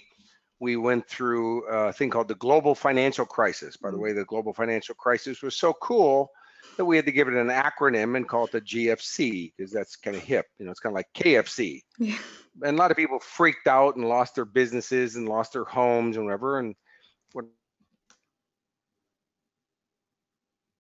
we 0.61 0.77
went 0.77 1.09
through 1.09 1.67
a 1.67 1.93
thing 1.93 2.09
called 2.09 2.29
the 2.29 2.37
global 2.37 2.77
financial 2.77 3.27
crisis. 3.27 3.77
By 3.77 3.91
the 3.91 3.97
mm. 3.97 4.03
way, 4.03 4.13
the 4.13 4.25
global 4.25 4.53
financial 4.53 4.95
crisis 4.95 5.43
was 5.43 5.57
so 5.57 5.73
cool 5.73 6.31
that 6.77 6.85
we 6.85 6.97
had 6.97 7.07
to 7.07 7.13
give 7.13 7.29
it 7.29 7.35
an 7.35 7.49
acronym 7.49 8.17
and 8.17 8.29
call 8.29 8.45
it 8.45 8.53
the 8.53 8.61
GFC 8.61 9.53
because 9.57 9.73
that's 9.73 9.97
kind 9.97 10.17
of 10.17 10.23
hip. 10.23 10.47
You 10.59 10.65
know, 10.65 10.71
it's 10.71 10.81
kind 10.81 10.93
of 10.93 10.97
like 10.97 11.13
KFC. 11.15 11.81
Yeah. 11.99 12.17
And 12.63 12.77
a 12.77 12.81
lot 12.81 12.91
of 12.91 12.97
people 12.97 13.19
freaked 13.21 13.67
out 13.67 13.97
and 13.97 14.09
lost 14.09 14.35
their 14.35 14.45
businesses 14.45 15.17
and 15.17 15.29
lost 15.29 15.53
their 15.53 15.65
homes 15.65 16.17
and 16.17 16.25
whatever. 16.27 16.59
And 16.59 16.75
what 17.33 17.47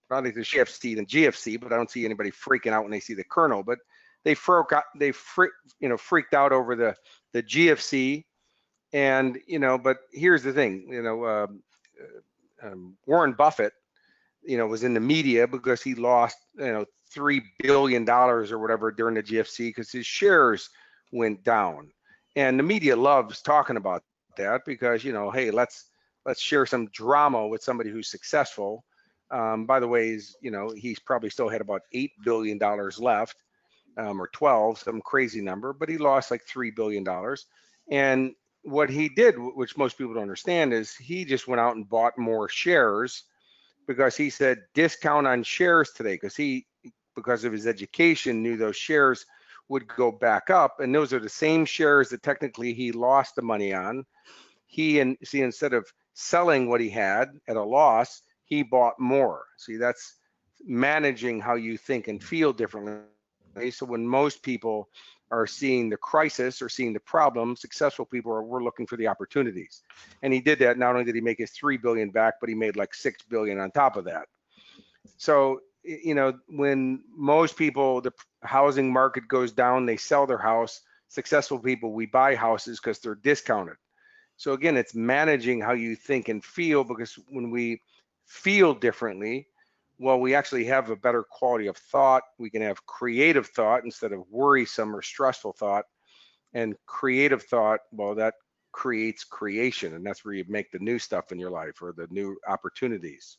probably 0.08 0.30
the 0.30 0.40
GFC 0.40 0.96
than 0.96 1.06
GFC, 1.06 1.60
but 1.60 1.72
I 1.72 1.76
don't 1.76 1.90
see 1.90 2.04
anybody 2.04 2.30
freaking 2.30 2.72
out 2.72 2.82
when 2.82 2.92
they 2.92 3.00
see 3.00 3.14
the 3.14 3.24
Colonel. 3.24 3.62
But 3.62 3.78
they 4.24 4.34
broke 4.34 4.72
out, 4.72 4.84
they 4.98 5.12
freak, 5.12 5.52
you 5.80 5.88
know, 5.88 5.96
freaked 5.96 6.34
out 6.34 6.52
over 6.52 6.76
the 6.76 6.94
the 7.32 7.42
GFC. 7.42 8.24
And 8.92 9.38
you 9.46 9.58
know, 9.58 9.78
but 9.78 9.98
here's 10.12 10.42
the 10.42 10.52
thing, 10.52 10.86
you 10.90 11.02
know, 11.02 11.24
um, 11.26 11.62
uh, 11.98 12.68
um, 12.68 12.96
Warren 13.06 13.32
Buffett 13.32 13.72
you 14.44 14.56
know, 14.56 14.66
was 14.66 14.84
in 14.84 14.94
the 14.94 15.00
media 15.00 15.46
because 15.46 15.82
he 15.82 15.94
lost, 15.94 16.36
you 16.56 16.66
know, 16.66 16.84
three 17.12 17.42
billion 17.60 18.04
dollars 18.04 18.50
or 18.50 18.58
whatever 18.58 18.90
during 18.90 19.14
the 19.14 19.22
GFC 19.22 19.68
because 19.68 19.90
his 19.90 20.06
shares 20.06 20.70
went 21.12 21.44
down. 21.44 21.90
And 22.36 22.58
the 22.58 22.62
media 22.62 22.96
loves 22.96 23.42
talking 23.42 23.76
about 23.76 24.02
that 24.36 24.62
because, 24.64 25.04
you 25.04 25.12
know, 25.12 25.30
hey, 25.30 25.50
let's 25.50 25.90
let's 26.24 26.40
share 26.40 26.66
some 26.66 26.88
drama 26.88 27.46
with 27.46 27.62
somebody 27.62 27.90
who's 27.90 28.10
successful. 28.10 28.84
Um, 29.31 29.67
by 29.67 29.81
the 29.81 29.88
way, 29.88 30.19
you 30.40 30.50
know, 30.50 30.70
he's 30.76 30.98
probably 30.98 31.31
still 31.31 31.48
had 31.48 31.60
about 31.60 31.82
eight 31.93 32.12
billion 32.24 32.58
dollars 32.58 32.98
left, 32.98 33.36
um, 33.96 34.20
or 34.20 34.28
12, 34.28 34.78
some 34.78 35.00
crazy 35.00 35.40
number, 35.40 35.72
but 35.72 35.88
he 35.88 35.98
lost 35.98 36.31
like 36.31 36.43
three 36.46 36.70
billion 36.70 37.05
dollars. 37.05 37.46
And 37.90 38.34
what 38.62 38.90
he 38.90 39.08
did, 39.08 39.34
which 39.38 39.76
most 39.76 39.98
people 39.98 40.14
don't 40.14 40.22
understand, 40.22 40.72
is 40.72 40.94
he 40.94 41.24
just 41.24 41.48
went 41.48 41.60
out 41.60 41.76
and 41.76 41.88
bought 41.88 42.17
more 42.19 42.48
shares 42.48 43.24
because 43.86 44.17
he 44.17 44.31
said 44.31 44.62
discount 44.74 45.27
on 45.27 45.43
shares 45.43 45.91
today 45.93 46.15
because 46.15 46.36
he 46.36 46.67
because 47.15 47.44
of 47.44 47.53
his 47.53 47.67
education 47.67 48.43
knew 48.43 48.56
those 48.56 48.77
shares 48.77 49.27
would 49.69 49.86
go 49.89 50.10
back 50.10 50.51
up 50.51 50.81
and 50.81 50.94
those 50.94 51.12
are 51.12 51.20
the 51.20 51.29
same 51.29 51.65
shares 51.65 52.08
that 52.08 52.22
technically 52.22 52.72
he 52.72 52.93
lost 52.93 53.36
the 53.36 53.43
money 53.43 53.72
on. 53.72 54.05
He 54.67 55.01
and 55.01 55.17
see 55.22 55.43
instead 55.43 55.74
of 55.74 55.86
selling 56.15 56.69
what 56.69 56.81
he 56.81 56.89
had 56.91 57.29
at 57.48 57.56
a 57.56 57.62
loss 57.62 58.22
he 58.44 58.62
bought 58.62 58.98
more. 58.98 59.44
See 59.56 59.77
that's 59.77 60.17
managing 60.65 61.41
how 61.41 61.55
you 61.55 61.77
think 61.77 62.08
and 62.08 62.22
feel 62.22 62.53
differently. 62.53 63.03
So 63.70 63.86
when 63.86 64.06
most 64.06 64.43
people 64.43 64.89
are 65.32 65.46
seeing 65.46 65.89
the 65.89 65.96
crisis 65.96 66.62
or 66.62 66.69
seeing 66.69 66.93
the 66.93 67.01
problem. 67.01 67.56
Successful 67.56 68.05
people 68.05 68.32
are 68.32 68.43
we're 68.43 68.62
looking 68.62 68.86
for 68.86 68.96
the 68.96 69.08
opportunities. 69.08 69.82
And 70.22 70.32
he 70.32 70.41
did 70.41 70.58
that. 70.60 70.79
Not 70.79 70.93
only 70.93 71.05
did 71.05 71.15
he 71.15 71.20
make 71.20 71.39
his 71.39 71.51
three 71.51 71.79
billion 71.79 72.10
back, 72.10 72.34
but 72.39 72.48
he 72.48 72.55
made 72.55 72.77
like 72.77 72.94
six 72.94 73.22
billion 73.22 73.58
on 73.58 73.70
top 73.70 73.96
of 73.96 74.05
that. 74.05 74.27
So 75.17 75.60
you 75.84 76.15
know, 76.15 76.39
when 76.48 77.03
most 77.17 77.56
people 77.56 78.01
the 78.01 78.12
housing 78.43 78.93
market 78.93 79.27
goes 79.27 79.51
down, 79.51 79.86
they 79.86 79.96
sell 79.96 80.27
their 80.27 80.39
house. 80.39 80.81
Successful 81.08 81.58
people, 81.58 81.93
we 81.93 82.06
buy 82.06 82.34
houses 82.36 82.79
because 82.79 82.98
they're 82.98 83.17
discounted. 83.17 83.77
So 84.36 84.53
again, 84.53 84.77
it's 84.77 84.94
managing 84.94 85.60
how 85.60 85.72
you 85.72 85.94
think 85.96 86.29
and 86.29 86.44
feel 86.44 86.84
because 86.84 87.19
when 87.29 87.51
we 87.51 87.81
feel 88.27 88.74
differently, 88.74 89.48
well, 90.02 90.18
we 90.18 90.34
actually 90.34 90.64
have 90.64 90.90
a 90.90 90.96
better 90.96 91.22
quality 91.22 91.68
of 91.68 91.76
thought. 91.76 92.24
We 92.36 92.50
can 92.50 92.60
have 92.62 92.84
creative 92.86 93.46
thought 93.46 93.84
instead 93.84 94.12
of 94.12 94.24
worrisome 94.28 94.94
or 94.94 95.00
stressful 95.00 95.52
thought. 95.52 95.84
And 96.54 96.74
creative 96.86 97.44
thought, 97.44 97.80
well, 97.92 98.16
that 98.16 98.34
creates 98.72 99.22
creation. 99.22 99.94
And 99.94 100.04
that's 100.04 100.24
where 100.24 100.34
you 100.34 100.44
make 100.48 100.72
the 100.72 100.80
new 100.80 100.98
stuff 100.98 101.30
in 101.30 101.38
your 101.38 101.50
life 101.50 101.80
or 101.80 101.92
the 101.92 102.08
new 102.10 102.36
opportunities. 102.48 103.38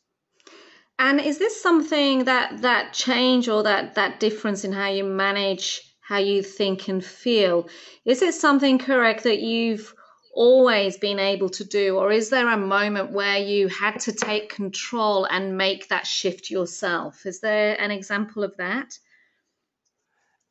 And 0.99 1.19
is 1.19 1.37
this 1.37 1.61
something 1.61 2.23
that 2.25 2.61
that 2.61 2.93
change 2.93 3.49
or 3.49 3.63
that 3.63 3.95
that 3.95 4.21
difference 4.21 4.63
in 4.63 4.71
how 4.71 4.87
you 4.87 5.03
manage 5.03 5.81
how 5.99 6.17
you 6.17 6.41
think 6.43 6.87
and 6.87 7.03
feel? 7.03 7.67
Is 8.05 8.21
it 8.21 8.35
something 8.35 8.79
Kurek 8.79 9.23
that 9.23 9.39
you've 9.39 9.93
always 10.33 10.97
been 10.97 11.19
able 11.19 11.49
to 11.49 11.63
do, 11.63 11.97
or 11.97 12.11
is 12.11 12.29
there 12.29 12.49
a 12.49 12.57
moment 12.57 13.11
where 13.11 13.37
you 13.37 13.67
had 13.67 13.99
to 14.01 14.11
take 14.11 14.49
control 14.49 15.25
and 15.25 15.57
make 15.57 15.87
that 15.89 16.07
shift 16.07 16.49
yourself? 16.49 17.25
Is 17.25 17.39
there 17.39 17.79
an 17.79 17.91
example 17.91 18.43
of 18.43 18.55
that? 18.57 18.97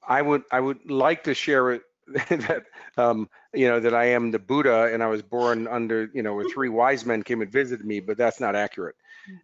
I 0.07 0.23
would 0.23 0.43
I 0.51 0.61
would 0.61 0.91
like 0.91 1.25
to 1.25 1.35
share 1.35 1.73
it 1.73 1.83
that 2.07 2.65
um, 2.97 3.29
you 3.55 3.69
know 3.69 3.81
that 3.81 3.95
I 3.95 4.07
am 4.07 4.31
the 4.31 4.39
Buddha 4.39 4.91
and 4.93 5.03
I 5.03 5.07
was 5.07 5.23
born 5.23 5.69
under 5.69 6.11
you 6.13 6.23
know 6.23 6.35
where 6.35 6.49
three 6.49 6.69
wise 6.69 7.05
men 7.05 7.23
came 7.23 7.43
and 7.43 7.51
visited 7.51 7.87
me, 7.87 8.01
but 8.01 8.17
that's 8.17 8.41
not 8.41 8.57
accurate. 8.57 8.97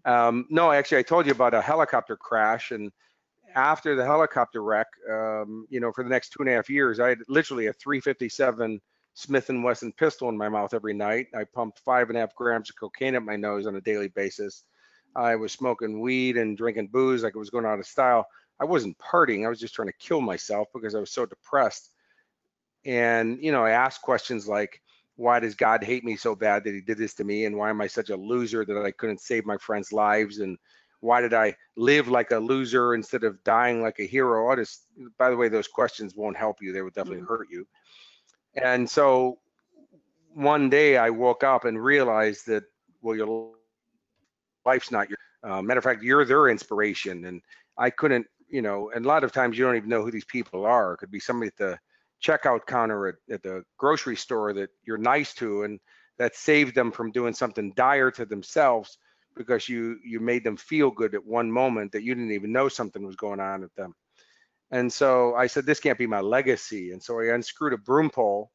Mm. 0.07 0.11
Um, 0.11 0.47
no, 0.51 0.71
actually, 0.71 0.99
I 0.99 1.03
told 1.03 1.27
you 1.27 1.33
about 1.33 1.55
a 1.55 1.61
helicopter 1.61 2.17
crash, 2.17 2.71
and 2.73 2.91
after 3.55 3.95
the 3.95 4.05
helicopter 4.05 4.63
wreck, 4.63 4.89
um, 5.11 5.67
you 5.71 5.81
know, 5.81 5.93
for 5.93 6.03
the 6.03 6.11
next 6.11 6.31
two 6.31 6.43
and 6.43 6.49
a 6.49 6.55
half 6.55 6.69
years, 6.69 7.01
I 7.01 7.11
had 7.11 7.19
literally 7.29 7.67
a 7.67 7.73
357 7.73 8.81
Smith 9.19 9.49
and 9.49 9.65
Wesson 9.65 9.91
pistol 9.91 10.29
in 10.29 10.39
my 10.39 10.49
mouth 10.49 10.73
every 10.73 10.95
night. 10.95 11.27
I 11.35 11.43
pumped 11.43 11.81
five 11.81 12.09
and 12.09 12.17
a 12.17 12.21
half 12.21 12.37
grams 12.37 12.71
of 12.71 12.77
cocaine 12.77 13.17
up 13.17 13.25
my 13.25 13.35
nose 13.35 13.67
on 13.67 13.75
a 13.75 13.81
daily 13.81 14.07
basis. 14.07 14.63
I 15.17 15.35
was 15.35 15.51
smoking 15.51 15.99
weed 15.99 16.37
and 16.37 16.57
drinking 16.57 16.91
booze 16.93 17.25
like 17.25 17.35
it 17.35 17.39
was 17.39 17.51
going 17.51 17.67
out 17.67 17.81
of 17.81 17.87
style. 17.87 18.29
I 18.61 18.65
wasn't 18.65 18.97
partying. 18.99 19.45
I 19.45 19.49
was 19.49 19.59
just 19.59 19.75
trying 19.75 19.89
to 19.89 19.99
kill 19.99 20.21
myself 20.21 20.69
because 20.73 20.95
I 20.95 21.01
was 21.01 21.11
so 21.11 21.27
depressed. 21.27 21.91
And, 22.85 23.43
you 23.43 23.51
know, 23.51 23.65
I 23.65 23.71
asked 23.71 24.03
questions 24.03 24.47
like, 24.47 24.81
why 25.17 25.41
does 25.41 25.57
God 25.57 25.83
hate 25.83 26.05
me 26.05 26.15
so 26.15 26.37
bad 26.37 26.63
that 26.63 26.75
he 26.75 26.81
did 26.81 26.97
this 26.97 27.15
to 27.15 27.25
me? 27.25 27.47
And 27.47 27.57
why 27.57 27.71
am 27.71 27.81
I 27.81 27.89
such 27.89 28.11
a 28.11 28.17
loser 28.17 28.65
that 28.65 28.85
I 28.85 28.93
couldn't 28.93 29.21
save 29.21 29.45
my 29.45 29.57
friends' 29.57 29.93
lives? 29.93 30.39
And 30.39 30.57
why 31.01 31.21
did 31.21 31.35
I 31.35 31.57
live 31.77 32.07
like 32.07 32.31
a 32.31 32.39
loser 32.39 32.95
instead 32.95 33.25
of 33.25 33.43
dying 33.43 33.83
like 33.83 33.99
a 33.99 34.07
hero? 34.07 34.53
I 34.53 34.55
just, 34.55 34.85
by 35.19 35.29
the 35.29 35.37
way, 35.37 35.49
those 35.49 35.67
questions 35.67 36.15
won't 36.15 36.37
help 36.37 36.59
you. 36.63 36.73
They 36.73 36.83
would 36.83 36.95
definitely 36.95 37.23
mm-hmm. 37.23 37.35
hurt 37.35 37.49
you. 37.51 37.67
And 38.55 38.89
so 38.89 39.39
one 40.35 40.71
day 40.71 40.97
I 40.97 41.11
woke 41.11 41.45
up 41.45 41.65
and 41.65 41.83
realized 41.83 42.47
that, 42.47 42.65
well, 43.03 43.17
your 43.17 43.53
life's 44.65 44.91
not 44.91 45.09
your, 45.09 45.19
uh, 45.43 45.63
matter 45.63 45.79
of 45.79 45.85
fact, 45.85 46.03
you're 46.03 46.25
their 46.25 46.49
inspiration. 46.49 47.25
And 47.27 47.41
I 47.77 47.91
couldn't, 47.91 48.27
you 48.49 48.63
know, 48.63 48.91
and 48.95 49.05
a 49.05 49.09
lot 49.09 49.25
of 49.25 49.33
times 49.33 49.57
you 49.57 49.65
don't 49.65 49.77
even 49.77 49.89
know 49.89 50.03
who 50.03 50.11
these 50.11 50.25
people 50.25 50.65
are. 50.65 50.95
It 50.95 50.99
could 50.99 51.11
be 51.11 51.21
somebody 51.21 51.49
at 51.49 51.57
the 51.57 51.79
checkout 52.23 52.67
counter 52.67 53.09
at, 53.09 53.15
at 53.31 53.43
the 53.43 53.63
grocery 53.77 54.17
store 54.17 54.53
that 54.53 54.71
you're 54.85 54.99
nice 54.99 55.35
to 55.35 55.63
and 55.63 55.79
that 56.19 56.35
saved 56.35 56.75
them 56.75 56.91
from 56.91 57.13
doing 57.13 57.33
something 57.33 57.73
dire 57.77 58.11
to 58.11 58.27
themselves 58.27 58.99
because 59.37 59.69
you 59.69 59.99
you 60.05 60.19
made 60.19 60.43
them 60.43 60.57
feel 60.57 60.91
good 60.91 61.15
at 61.15 61.25
one 61.25 61.51
moment 61.51 61.93
that 61.93 62.03
you 62.03 62.15
didn't 62.15 62.33
even 62.33 62.53
know 62.53 62.69
something 62.69 63.07
was 63.07 63.17
going 63.17 63.41
on 63.41 63.61
with 63.61 63.75
them. 63.77 63.95
And 64.71 64.93
so 64.93 65.35
I 65.35 65.47
said, 65.47 65.65
this 65.65 65.81
can't 65.81 65.99
be 65.99 66.07
my 66.07 66.21
legacy. 66.21 66.93
And 66.93 67.03
so 67.03 67.21
I 67.21 67.35
unscrewed 67.35 67.73
a 67.73 67.79
broom 67.79 68.11
pole 68.11 68.51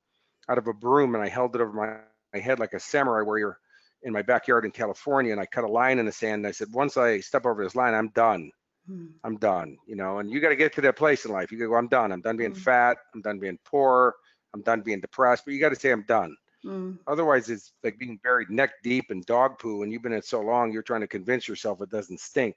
out 0.50 0.58
of 0.58 0.67
a 0.67 0.74
broom 0.74 1.15
and 1.15 1.24
I 1.24 1.27
held 1.27 1.55
it 1.55 1.62
over 1.62 1.74
my, 1.74 1.98
my 2.34 2.39
head 2.39 2.60
like 2.60 2.74
a 2.74 2.79
samurai 2.79 3.24
warrior 3.24 3.58
in 4.03 4.13
my 4.13 4.22
backyard 4.22 4.65
in 4.65 4.72
California. 4.72 5.32
And 5.32 5.41
I 5.41 5.46
cut 5.46 5.63
a 5.63 5.67
line 5.67 6.00
in 6.00 6.05
the 6.05 6.12
sand. 6.12 6.39
And 6.39 6.48
I 6.48 6.51
said, 6.51 6.67
once 6.72 6.98
I 6.98 7.20
step 7.20 7.46
over 7.46 7.63
this 7.63 7.75
line, 7.75 7.93
I'm 7.93 8.10
done. 8.10 8.51
Hmm. 8.88 9.05
I'm 9.24 9.38
done, 9.38 9.77
you 9.88 9.96
know, 9.96 10.20
and 10.20 10.29
you 10.29 10.41
got 10.41 10.50
to 10.50 10.58
get 10.58 10.74
to 10.74 10.82
that 10.82 10.98
place 10.98 11.24
in 11.24 11.32
life. 11.32 11.51
You 11.51 11.58
go, 11.58 11.74
I'm 11.75 11.88
done. 11.88 12.12
I'm 12.12 12.22
done 12.22 12.38
being 12.38 12.51
hmm. 12.51 12.60
fat. 12.60 12.98
I'm 13.15 13.22
done 13.22 13.39
being 13.39 13.58
poor. 13.63 14.15
I'm 14.53 14.62
done 14.62 14.82
being 14.82 15.00
depressed, 15.00 15.46
but 15.46 15.53
you 15.53 15.60
got 15.60 15.70
to 15.70 15.79
say 15.79 15.91
I'm 15.91 16.03
done. 16.03 16.36
Hmm. 16.63 16.91
Otherwise, 17.08 17.50
it's 17.50 17.72
like 17.84 17.98
being 17.98 18.20
buried 18.24 18.50
neck 18.50 18.72
deep 18.84 19.05
in 19.10 19.22
dog 19.25 19.58
poo, 19.60 19.84
and 19.84 19.91
you've 19.91 20.01
been 20.01 20.13
in 20.13 20.20
it 20.20 20.25
so 20.25 20.41
long, 20.41 20.72
you're 20.72 20.84
trying 20.84 21.01
to 21.01 21.08
convince 21.08 21.48
yourself 21.48 21.82
it 21.82 21.89
doesn't 21.89 22.20
stink. 22.20 22.55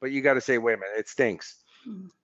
But 0.00 0.10
you 0.10 0.22
got 0.22 0.34
to 0.34 0.40
say, 0.40 0.58
wait 0.58 0.74
a 0.74 0.76
minute, 0.76 0.98
it 0.98 1.08
stinks. 1.08 1.56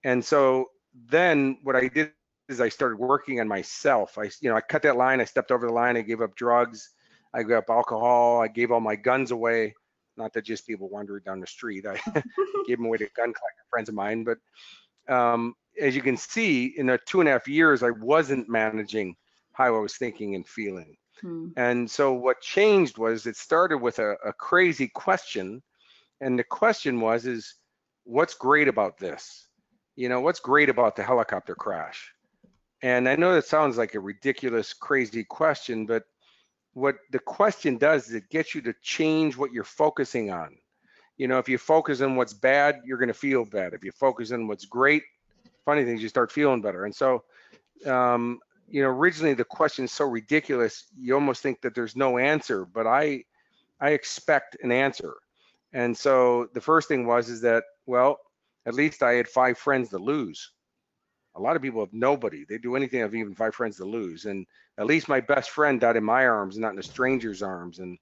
And 0.05 0.25
so 0.25 0.71
then 1.09 1.59
what 1.63 1.77
I 1.77 1.89
did 1.89 2.13
is 2.49 2.61
I 2.61 2.69
started 2.69 2.99
working 2.99 3.41
on 3.41 3.49
myself. 3.49 4.19
I, 4.19 4.31
you 4.41 4.51
know, 4.51 4.57
I 4.57 4.61
cut 4.61 4.83
that 4.83 4.97
line. 4.97 5.21
I 5.21 5.25
stepped 5.25 5.51
over 5.51 5.67
the 5.67 5.73
line. 5.73 5.97
I 5.97 6.03
gave 6.03 6.21
up 6.21 6.35
drugs. 6.35 6.91
I 7.35 7.43
gave 7.43 7.57
up 7.57 7.71
alcohol. 7.71 8.41
I 8.41 8.49
gave 8.49 8.71
all 8.71 8.81
my 8.81 8.97
guns 8.97 9.31
away 9.31 9.75
not 10.17 10.33
that 10.33 10.45
just 10.45 10.67
people 10.67 10.89
wandering 10.89 11.23
down 11.25 11.41
the 11.41 11.47
street. 11.47 11.87
I 11.87 11.95
gave 12.67 12.79
them 12.79 12.87
away 12.87 12.99
to 12.99 13.09
gun 13.17 13.33
collector 13.33 13.65
friends 13.71 13.89
of 13.89 13.95
mine. 13.95 14.25
But 14.25 14.39
um, 15.13 15.55
as 15.81 15.95
you 15.95 16.03
can 16.03 16.17
see, 16.17 16.75
in 16.77 16.87
the 16.87 16.99
two 17.07 17.21
and 17.21 17.29
a 17.29 17.33
half 17.33 17.49
years, 17.49 17.83
I 17.83 17.91
wasn't 17.91 18.49
managing 18.49 19.17
how 19.53 19.75
I 19.75 19.79
was 19.79 19.97
thinking 19.97 20.35
and 20.35 20.47
feeling. 20.47 20.97
Hmm. 21.21 21.49
And 21.57 21.91
so 21.91 22.13
what 22.13 22.41
changed 22.41 22.99
was 22.99 23.27
it 23.27 23.37
started 23.37 23.79
with 23.79 23.99
a, 23.99 24.13
a 24.25 24.33
crazy 24.33 24.89
question. 24.89 25.63
And 26.21 26.39
the 26.39 26.45
question 26.45 27.01
was, 27.01 27.27
is 27.27 27.57
what's 28.05 28.35
great 28.35 28.69
about 28.69 28.99
this? 28.99 29.49
You 29.97 30.09
know, 30.09 30.21
what's 30.21 30.41
great 30.41 30.69
about 30.69 30.97
the 30.97 31.03
helicopter 31.03 31.55
crash? 31.55 32.13
And 32.83 33.09
I 33.09 33.17
know 33.17 33.35
that 33.35 33.47
sounds 33.47 33.77
like 33.77 33.95
a 33.95 34.01
ridiculous, 34.01 34.73
crazy 34.73 35.25
question, 35.25 35.87
but 35.87 36.05
what 36.75 36.97
the 37.11 37.19
question 37.19 37.77
does 37.77 38.09
is 38.09 38.15
it 38.15 38.31
gets 38.31 38.55
you 38.55 38.63
to 38.63 38.75
change 38.83 39.37
what 39.37 39.53
you're 39.53 39.65
focusing 39.65 40.31
on. 40.31 40.57
You 41.17 41.29
know, 41.29 41.39
if 41.39 41.49
you 41.49 41.59
focus 41.59 42.01
on 42.01 42.17
what's 42.17 42.33
bad, 42.33 42.81
you're 42.85 42.99
going 42.99 43.09
to 43.09 43.15
feel 43.15 43.45
bad. 43.45 43.75
If 43.75 43.85
you 43.85 43.93
focus 43.93 44.33
on 44.33 44.49
what's 44.49 44.65
great, 44.65 45.03
funny 45.65 45.85
things, 45.85 46.03
you 46.03 46.09
start 46.09 46.33
feeling 46.33 46.63
better. 46.63 46.85
And 46.85 46.95
so, 46.95 47.23
um, 47.87 48.41
you 48.69 48.83
know, 48.83 48.89
originally 48.89 49.35
the 49.35 49.45
question 49.45 49.85
is 49.85 49.93
so 49.93 50.07
ridiculous, 50.07 50.87
you 50.99 51.15
almost 51.15 51.43
think 51.43 51.61
that 51.61 51.75
there's 51.75 51.95
no 51.95 52.19
answer. 52.19 52.65
But 52.65 52.87
I, 52.87 53.25
I 53.81 53.91
expect 53.91 54.57
an 54.63 54.73
answer. 54.73 55.15
And 55.73 55.97
so 55.97 56.49
the 56.55 56.61
first 56.61 56.89
thing 56.89 57.07
was 57.07 57.29
is 57.29 57.43
that 57.43 57.65
well, 57.87 58.19
at 58.67 58.75
least 58.75 59.03
I 59.03 59.13
had 59.15 59.29
five 59.29 59.59
friends 59.59 59.91
to 59.91 59.99
lose 59.99 60.53
a 61.35 61.41
lot 61.41 61.57
of 61.57 61.63
people 61.63 61.81
have 61.81 61.93
nobody. 61.93 62.45
They 62.45 62.59
do 62.59 62.77
anything 62.77 63.01
have 63.01 63.15
even 63.15 63.35
five 63.35 63.55
friends 63.55 63.77
to 63.79 63.85
lose. 63.85 64.27
And 64.27 64.47
at 64.79 64.87
least 64.87 65.09
my 65.09 65.21
best 65.21 65.51
friend 65.51 65.81
died 65.81 65.97
in 65.97 66.05
my 66.05 66.27
arms, 66.27 66.59
not 66.59 66.73
in 66.73 66.79
a 66.79 66.83
stranger's 66.83 67.43
arms. 67.43 67.79
And 67.79 67.99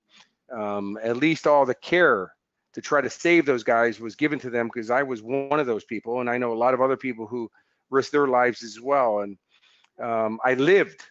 um, 0.53 0.99
at 1.03 1.17
least 1.17 1.47
all 1.47 1.65
the 1.65 1.75
care 1.75 2.33
to 2.73 2.81
try 2.81 3.01
to 3.01 3.11
save 3.11 3.47
those 3.47 3.63
guys 3.63 4.01
was 4.01 4.17
given 4.17 4.39
to 4.41 4.51
them 4.51 4.69
because 4.73 4.91
I 4.91 5.03
was 5.03 5.23
one 5.23 5.61
of 5.61 5.67
those 5.67 5.85
people. 5.85 6.21
And 6.21 6.29
I 6.29 6.39
know 6.39 6.53
a 6.53 6.55
lot 6.55 6.75
of 6.75 6.81
other 6.81 6.97
people 6.97 7.27
who 7.27 7.51
risked 7.91 8.13
their 8.13 8.29
lives 8.29 8.63
as 8.63 8.81
well. 8.81 9.21
And 9.21 9.37
um, 10.01 10.41
I 10.45 10.55
lived, 10.55 11.03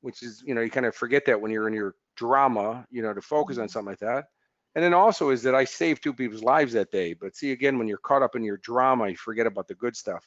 which 0.00 0.22
is, 0.22 0.42
you 0.46 0.54
know, 0.54 0.60
you 0.60 0.70
kind 0.70 0.86
of 0.86 0.94
forget 0.94 1.24
that 1.26 1.40
when 1.40 1.50
you're 1.50 1.68
in 1.68 1.74
your 1.74 1.94
drama, 2.16 2.86
you 2.90 3.02
know, 3.02 3.12
to 3.12 3.22
focus 3.22 3.58
on 3.58 3.64
mm-hmm. 3.64 3.72
something 3.72 3.90
like 3.90 4.00
that. 4.00 4.26
And 4.74 4.84
then 4.84 4.94
also 4.94 5.30
is 5.30 5.42
that 5.42 5.54
I 5.54 5.64
saved 5.64 6.02
two 6.02 6.12
people's 6.12 6.42
lives 6.42 6.72
that 6.74 6.90
day. 6.90 7.14
But 7.14 7.34
see, 7.34 7.52
again, 7.52 7.78
when 7.78 7.88
you're 7.88 7.98
caught 7.98 8.22
up 8.22 8.36
in 8.36 8.44
your 8.44 8.58
drama, 8.58 9.08
you 9.08 9.16
forget 9.16 9.46
about 9.46 9.66
the 9.66 9.74
good 9.74 9.96
stuff. 9.96 10.24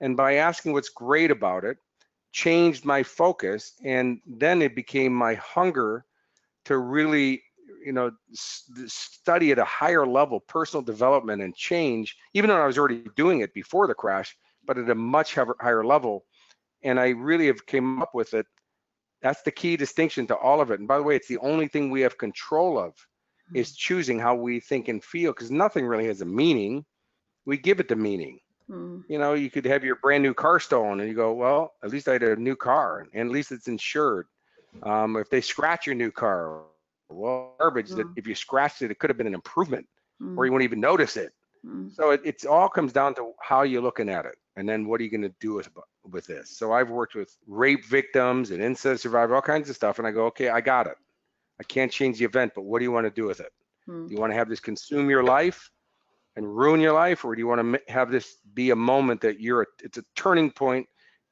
And 0.00 0.16
by 0.16 0.34
asking 0.34 0.72
what's 0.72 0.90
great 0.90 1.30
about 1.30 1.64
it 1.64 1.78
changed 2.32 2.84
my 2.84 3.02
focus 3.02 3.72
and 3.84 4.20
then 4.26 4.60
it 4.60 4.76
became 4.76 5.14
my 5.14 5.34
hunger 5.34 6.04
to 6.66 6.76
really 6.76 7.42
you 7.82 7.92
know 7.92 8.10
study 8.32 9.50
at 9.50 9.58
a 9.58 9.64
higher 9.64 10.06
level 10.06 10.38
personal 10.40 10.82
development 10.82 11.40
and 11.40 11.56
change 11.56 12.16
even 12.34 12.48
though 12.48 12.60
i 12.60 12.66
was 12.66 12.76
already 12.76 13.02
doing 13.16 13.40
it 13.40 13.54
before 13.54 13.86
the 13.86 13.94
crash 13.94 14.36
but 14.68 14.78
at 14.78 14.90
a 14.90 14.94
much 14.94 15.34
higher 15.34 15.84
level. 15.84 16.24
And 16.84 17.00
i 17.00 17.08
really 17.08 17.48
have 17.48 17.66
came 17.66 18.00
up 18.00 18.14
with 18.14 18.34
it. 18.34 18.46
That's 19.20 19.42
the 19.42 19.50
key 19.50 19.76
distinction 19.76 20.28
to 20.28 20.36
all 20.36 20.60
of 20.60 20.70
it. 20.70 20.78
And 20.78 20.86
by 20.86 20.98
the 20.98 21.02
way 21.02 21.16
it's 21.16 21.26
the 21.26 21.38
only 21.38 21.66
thing 21.66 21.90
we 21.90 22.02
have 22.02 22.18
control 22.18 22.78
of 22.78 22.94
is 23.54 23.74
choosing 23.74 24.18
how 24.18 24.34
we 24.34 24.60
think 24.60 24.88
and 24.88 25.02
feel 25.02 25.32
because 25.32 25.50
nothing 25.50 25.86
really 25.86 26.06
has 26.06 26.20
a 26.20 26.26
meaning 26.26 26.84
we 27.46 27.56
give 27.56 27.80
it 27.80 27.88
the 27.88 27.96
meaning 27.96 28.38
Mm. 28.70 29.04
You 29.08 29.18
know, 29.18 29.34
you 29.34 29.50
could 29.50 29.64
have 29.64 29.84
your 29.84 29.96
brand 29.96 30.22
new 30.22 30.34
car 30.34 30.60
stolen 30.60 31.00
and 31.00 31.08
you 31.08 31.14
go, 31.14 31.32
well, 31.32 31.72
at 31.82 31.90
least 31.90 32.08
I 32.08 32.14
had 32.14 32.22
a 32.22 32.36
new 32.36 32.56
car 32.56 33.06
and 33.14 33.28
at 33.28 33.32
least 33.32 33.52
it's 33.52 33.68
insured. 33.68 34.26
Um, 34.82 35.16
if 35.16 35.30
they 35.30 35.40
scratch 35.40 35.86
your 35.86 35.94
new 35.94 36.10
car, 36.10 36.62
well, 37.08 37.54
garbage 37.58 37.90
mm. 37.90 37.96
that 37.96 38.06
if 38.16 38.26
you 38.26 38.34
scratched 38.34 38.82
it, 38.82 38.90
it 38.90 38.98
could 38.98 39.08
have 39.08 39.16
been 39.16 39.26
an 39.26 39.34
improvement 39.34 39.86
mm. 40.22 40.36
or 40.36 40.44
you 40.44 40.52
wouldn't 40.52 40.68
even 40.68 40.80
notice 40.80 41.16
it. 41.16 41.32
Mm. 41.66 41.94
So 41.94 42.10
it 42.10 42.20
it's 42.24 42.44
all 42.44 42.68
comes 42.68 42.92
down 42.92 43.14
to 43.14 43.32
how 43.42 43.62
you're 43.62 43.82
looking 43.82 44.08
at 44.08 44.26
it. 44.26 44.36
And 44.56 44.68
then 44.68 44.86
what 44.86 45.00
are 45.00 45.04
you 45.04 45.10
going 45.10 45.22
to 45.22 45.34
do 45.40 45.54
with, 45.54 45.68
with 46.04 46.26
this? 46.26 46.58
So 46.58 46.72
I've 46.72 46.90
worked 46.90 47.14
with 47.14 47.34
rape 47.46 47.86
victims 47.86 48.50
and 48.50 48.62
incest 48.62 49.02
survivors, 49.02 49.34
all 49.34 49.40
kinds 49.40 49.70
of 49.70 49.76
stuff. 49.76 49.98
And 49.98 50.06
I 50.06 50.10
go, 50.10 50.26
okay, 50.26 50.50
I 50.50 50.60
got 50.60 50.86
it. 50.86 50.96
I 51.60 51.64
can't 51.64 51.90
change 51.90 52.18
the 52.18 52.24
event, 52.24 52.52
but 52.54 52.62
what 52.62 52.78
do 52.78 52.84
you 52.84 52.92
want 52.92 53.06
to 53.06 53.10
do 53.10 53.26
with 53.26 53.40
it? 53.40 53.52
Mm. 53.88 54.08
Do 54.08 54.14
you 54.14 54.20
want 54.20 54.32
to 54.32 54.36
have 54.36 54.48
this 54.48 54.60
consume 54.60 55.10
your 55.10 55.24
life? 55.24 55.70
and 56.38 56.56
ruin 56.56 56.80
your 56.80 56.92
life 56.92 57.24
or 57.24 57.34
do 57.34 57.40
you 57.40 57.48
want 57.48 57.60
to 57.60 57.92
have 57.92 58.12
this 58.12 58.36
be 58.54 58.70
a 58.70 58.76
moment 58.76 59.20
that 59.20 59.40
you're 59.40 59.62
a, 59.62 59.66
it's 59.82 59.98
a 59.98 60.04
turning 60.14 60.50
point 60.52 60.86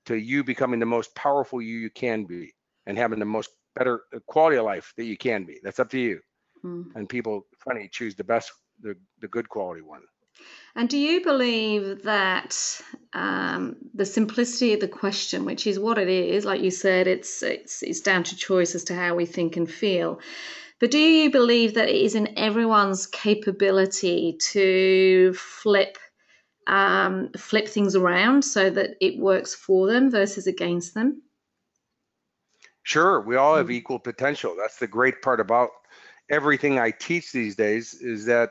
to 0.05 0.17
you 0.17 0.43
becoming 0.43 0.81
the 0.81 0.87
most 0.87 1.15
powerful 1.15 1.63
you 1.63 1.79
you 1.79 1.91
can 1.91 2.25
be 2.25 2.53
and 2.87 2.99
having 2.99 3.21
the 3.21 3.25
most 3.25 3.51
better 3.77 4.03
uh, 4.15 4.19
quality 4.27 4.57
of 4.57 4.65
life 4.65 4.93
that 4.97 5.05
you 5.05 5.17
can 5.17 5.45
be 5.45 5.61
that's 5.63 5.79
up 5.79 5.89
to 5.89 5.99
you 5.99 6.21
mm. 6.65 6.85
and 6.97 7.09
people 7.09 7.47
funny 7.65 7.89
choose 7.93 8.17
the 8.17 8.25
best 8.25 8.51
the, 8.81 8.97
the 9.21 9.29
good 9.29 9.49
quality 9.49 9.81
one 9.81 10.03
and 10.77 10.89
do 10.89 10.99
you 10.99 11.23
believe 11.23 12.03
that 12.05 12.57
um, 13.15 13.77
the 13.95 14.07
simplicity 14.07 14.75
of 14.75 14.81
the 14.81 14.89
question, 14.89 15.45
which 15.45 15.67
is 15.67 15.79
what 15.79 15.99
it 15.99 16.09
is, 16.09 16.45
like 16.45 16.61
you 16.61 16.71
said, 16.71 17.07
it's, 17.09 17.43
it's 17.43 17.83
it's 17.83 18.01
down 18.01 18.23
to 18.25 18.37
choice 18.37 18.75
as 18.75 18.85
to 18.85 18.95
how 18.95 19.15
we 19.15 19.27
think 19.27 19.57
and 19.57 19.71
feel, 19.71 20.21
but 20.81 20.91
do 20.91 20.99
you 20.99 21.31
believe 21.31 21.75
that 21.75 21.89
it 21.89 21.97
is 21.97 22.15
in 22.15 22.39
everyone's 22.39 23.07
capability 23.07 24.37
to 24.41 25.33
flip 25.35 25.99
um, 26.67 27.31
flip 27.37 27.69
things 27.69 27.97
around 27.97 28.43
so 28.43 28.71
that 28.71 28.91
it 29.01 29.19
works 29.19 29.55
for 29.55 29.87
them 29.89 30.11
versus 30.11 30.47
against 30.47 30.95
them? 30.95 31.23
Sure, 32.83 33.21
we 33.21 33.37
all 33.37 33.57
have 33.57 33.71
Mm. 33.71 33.71
equal 33.71 33.99
potential. 33.99 34.55
That's 34.57 34.79
the 34.79 34.87
great 34.87 35.21
part 35.23 35.41
about 35.41 35.71
everything 36.31 36.79
I 36.79 36.91
teach 36.91 37.33
these 37.33 37.57
days 37.57 37.95
is 37.95 38.27
that 38.27 38.51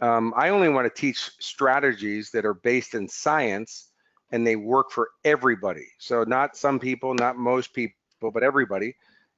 um, 0.00 0.34
I 0.36 0.48
only 0.48 0.68
want 0.68 0.92
to 0.92 1.00
teach 1.00 1.30
strategies 1.38 2.30
that 2.30 2.44
are 2.44 2.54
based 2.54 2.94
in 2.94 3.08
science 3.08 3.90
and 4.32 4.46
they 4.46 4.56
work 4.56 4.90
for 4.90 5.10
everybody. 5.24 5.86
So 5.98 6.24
not 6.24 6.56
some 6.56 6.78
people, 6.78 7.14
not 7.14 7.36
most 7.36 7.72
people, 7.72 7.94
but 8.32 8.42
everybody. 8.42 8.96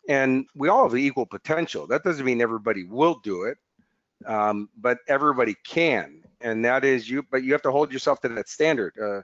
And 0.09 0.47
we 0.55 0.69
all 0.69 0.89
have 0.89 0.97
equal 0.97 1.27
potential. 1.27 1.87
That 1.87 2.05
doesn't 2.05 2.25
mean 2.25 2.41
everybody 2.41 2.85
will 2.85 3.21
do 3.23 3.43
it, 3.43 3.59
um, 4.25 4.69
but 4.79 4.99
everybody 5.09 5.55
can. 5.67 6.23
And 6.41 6.65
that 6.65 6.85
is 6.85 7.11
you, 7.11 7.25
but 7.31 7.43
you 7.43 7.53
have 7.53 7.63
to 7.63 7.73
hold 7.73 7.93
yourself 7.93 8.21
to 8.23 8.29
that 8.29 8.49
standard. 8.49 8.95
Uh, 9.03 9.23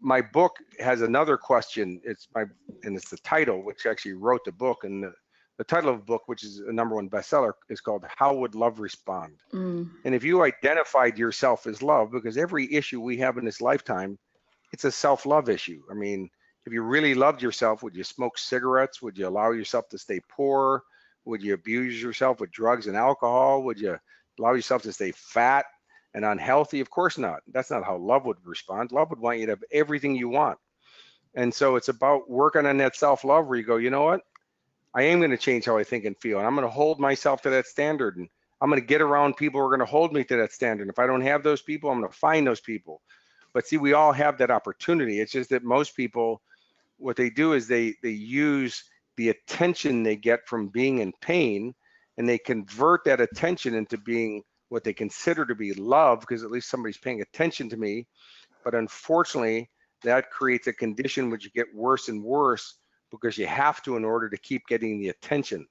my 0.00 0.20
book 0.20 0.56
has 0.80 1.02
another 1.02 1.36
question. 1.36 2.00
It's 2.04 2.28
my, 2.34 2.44
and 2.84 2.96
it's 2.96 3.10
the 3.10 3.18
title, 3.18 3.62
which 3.62 3.86
actually 3.86 4.14
wrote 4.14 4.44
the 4.44 4.52
book. 4.52 4.84
And 4.84 5.04
the, 5.04 5.12
the 5.58 5.64
title 5.64 5.90
of 5.90 5.98
the 5.98 6.04
book, 6.04 6.22
which 6.26 6.44
is 6.44 6.60
a 6.60 6.72
number 6.72 6.94
one 6.94 7.10
bestseller, 7.10 7.52
is 7.68 7.80
called 7.80 8.04
How 8.16 8.32
Would 8.32 8.54
Love 8.54 8.78
Respond? 8.78 9.34
Mm. 9.52 9.90
And 10.04 10.14
if 10.14 10.22
you 10.22 10.44
identified 10.44 11.18
yourself 11.18 11.66
as 11.66 11.82
love, 11.82 12.12
because 12.12 12.38
every 12.38 12.72
issue 12.72 13.00
we 13.00 13.18
have 13.18 13.38
in 13.38 13.44
this 13.44 13.60
lifetime, 13.60 14.18
it's 14.72 14.84
a 14.84 14.92
self-love 14.92 15.48
issue. 15.48 15.82
I 15.90 15.94
mean, 15.94 16.30
if 16.64 16.72
you 16.72 16.82
really 16.82 17.14
loved 17.14 17.42
yourself, 17.42 17.82
would 17.82 17.96
you 17.96 18.04
smoke 18.04 18.38
cigarettes? 18.38 19.02
Would 19.02 19.18
you 19.18 19.26
allow 19.26 19.50
yourself 19.50 19.88
to 19.88 19.98
stay 19.98 20.20
poor? 20.28 20.84
Would 21.24 21.42
you 21.42 21.54
abuse 21.54 22.00
yourself 22.00 22.40
with 22.40 22.52
drugs 22.52 22.86
and 22.86 22.96
alcohol? 22.96 23.62
Would 23.64 23.80
you 23.80 23.98
allow 24.38 24.52
yourself 24.52 24.82
to 24.82 24.92
stay 24.92 25.12
fat 25.12 25.66
and 26.14 26.24
unhealthy? 26.24 26.80
Of 26.80 26.90
course 26.90 27.18
not. 27.18 27.40
That's 27.52 27.70
not 27.70 27.84
how 27.84 27.96
love 27.96 28.26
would 28.26 28.38
respond. 28.44 28.92
Love 28.92 29.10
would 29.10 29.18
want 29.18 29.38
you 29.38 29.46
to 29.46 29.52
have 29.52 29.64
everything 29.72 30.14
you 30.14 30.28
want. 30.28 30.58
And 31.34 31.52
so 31.52 31.76
it's 31.76 31.88
about 31.88 32.30
working 32.30 32.64
on 32.66 32.76
that 32.78 32.94
self-love 32.94 33.46
where 33.46 33.58
you 33.58 33.64
go, 33.64 33.76
you 33.76 33.90
know 33.90 34.04
what? 34.04 34.20
I 34.94 35.02
am 35.02 35.18
going 35.18 35.30
to 35.30 35.36
change 35.36 35.66
how 35.66 35.76
I 35.76 35.84
think 35.84 36.04
and 36.04 36.16
feel. 36.18 36.38
And 36.38 36.46
I'm 36.46 36.54
going 36.54 36.66
to 36.66 36.72
hold 36.72 36.98
myself 36.98 37.42
to 37.42 37.50
that 37.50 37.66
standard. 37.66 38.16
And 38.16 38.28
I'm 38.60 38.70
going 38.70 38.80
to 38.80 38.86
get 38.86 39.00
around 39.00 39.36
people 39.36 39.60
who 39.60 39.66
are 39.66 39.70
going 39.70 39.86
to 39.86 39.86
hold 39.86 40.12
me 40.12 40.24
to 40.24 40.36
that 40.36 40.52
standard. 40.52 40.88
If 40.88 40.98
I 40.98 41.06
don't 41.06 41.20
have 41.20 41.42
those 41.42 41.62
people, 41.62 41.90
I'm 41.90 42.00
going 42.00 42.10
to 42.10 42.18
find 42.18 42.46
those 42.46 42.60
people. 42.60 43.02
But 43.52 43.66
see, 43.66 43.76
we 43.76 43.92
all 43.92 44.12
have 44.12 44.38
that 44.38 44.50
opportunity. 44.50 45.20
It's 45.20 45.32
just 45.32 45.50
that 45.50 45.64
most 45.64 45.96
people, 45.96 46.42
what 46.98 47.16
they 47.16 47.30
do 47.30 47.52
is 47.52 47.66
they 47.66 47.94
they 48.02 48.10
use 48.10 48.84
the 49.16 49.30
attention 49.30 50.02
they 50.02 50.16
get 50.16 50.46
from 50.46 50.68
being 50.68 50.98
in 50.98 51.12
pain, 51.20 51.74
and 52.16 52.28
they 52.28 52.38
convert 52.38 53.04
that 53.04 53.20
attention 53.20 53.74
into 53.74 53.98
being 53.98 54.42
what 54.68 54.84
they 54.84 54.92
consider 54.92 55.46
to 55.46 55.54
be 55.54 55.72
love, 55.74 56.20
because 56.20 56.44
at 56.44 56.50
least 56.50 56.68
somebody's 56.68 56.98
paying 56.98 57.22
attention 57.22 57.68
to 57.70 57.76
me. 57.76 58.06
But 58.64 58.74
unfortunately, 58.74 59.70
that 60.02 60.30
creates 60.30 60.66
a 60.66 60.72
condition 60.72 61.30
which 61.30 61.52
get 61.54 61.74
worse 61.74 62.08
and 62.08 62.22
worse 62.22 62.78
because 63.10 63.38
you 63.38 63.46
have 63.46 63.82
to 63.82 63.96
in 63.96 64.04
order 64.04 64.28
to 64.28 64.36
keep 64.36 64.66
getting 64.66 65.00
the 65.00 65.08
attention. 65.08 65.66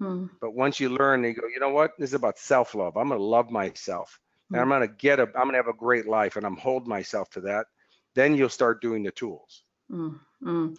Mm. 0.00 0.30
But 0.40 0.54
once 0.54 0.78
you 0.78 0.90
learn, 0.90 1.24
you 1.24 1.34
go, 1.34 1.46
you 1.46 1.60
know 1.60 1.70
what? 1.70 1.92
This 1.98 2.10
is 2.10 2.14
about 2.14 2.38
self-love. 2.38 2.96
I'm 2.96 3.08
going 3.08 3.18
to 3.18 3.24
love 3.24 3.50
myself, 3.50 4.20
and 4.50 4.60
I'm 4.60 4.68
going 4.68 4.82
to 4.82 4.94
get 4.94 5.18
a, 5.18 5.22
I'm 5.22 5.44
going 5.44 5.52
to 5.52 5.56
have 5.56 5.68
a 5.68 5.72
great 5.72 6.06
life, 6.06 6.36
and 6.36 6.44
I'm 6.44 6.56
hold 6.56 6.86
myself 6.86 7.30
to 7.30 7.40
that. 7.42 7.66
Then 8.14 8.34
you'll 8.34 8.48
start 8.48 8.82
doing 8.82 9.02
the 9.02 9.10
tools. 9.10 9.62
Mm, 9.90 10.18
mm. 10.42 10.78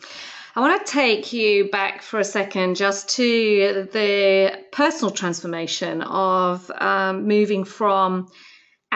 I 0.55 0.59
want 0.59 0.85
to 0.85 0.91
take 0.91 1.33
you 1.33 1.69
back 1.69 2.01
for 2.01 2.19
a 2.19 2.23
second 2.23 2.75
just 2.75 3.09
to 3.09 3.87
the 3.91 4.63
personal 4.71 5.11
transformation 5.11 6.01
of 6.01 6.69
um, 6.71 7.27
moving 7.27 7.63
from 7.63 8.27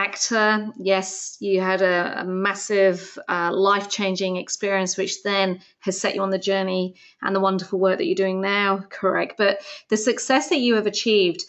actor. 0.01 0.72
Yes, 0.77 1.38
you 1.39 1.62
had 1.62 1.81
a, 1.81 2.22
a 2.22 2.25
massive 2.25 3.17
uh, 3.29 3.51
life 3.53 3.89
changing 3.89 4.38
experience, 4.38 4.98
which 4.98 5.22
then 5.24 5.60
has 5.79 6.00
set 6.00 6.15
you 6.15 6.22
on 6.22 6.31
the 6.31 6.39
journey 6.39 6.96
and 7.22 7.36
the 7.36 7.39
wonderful 7.39 7.79
work 7.79 7.98
that 8.00 8.05
you're 8.05 8.15
doing 8.15 8.41
now, 8.41 8.84
correct? 8.89 9.36
But 9.38 9.62
the 9.89 9.98
success 9.98 10.50
that 10.50 10.60
you 10.60 10.75
have 10.75 10.88
achieved 10.88 11.46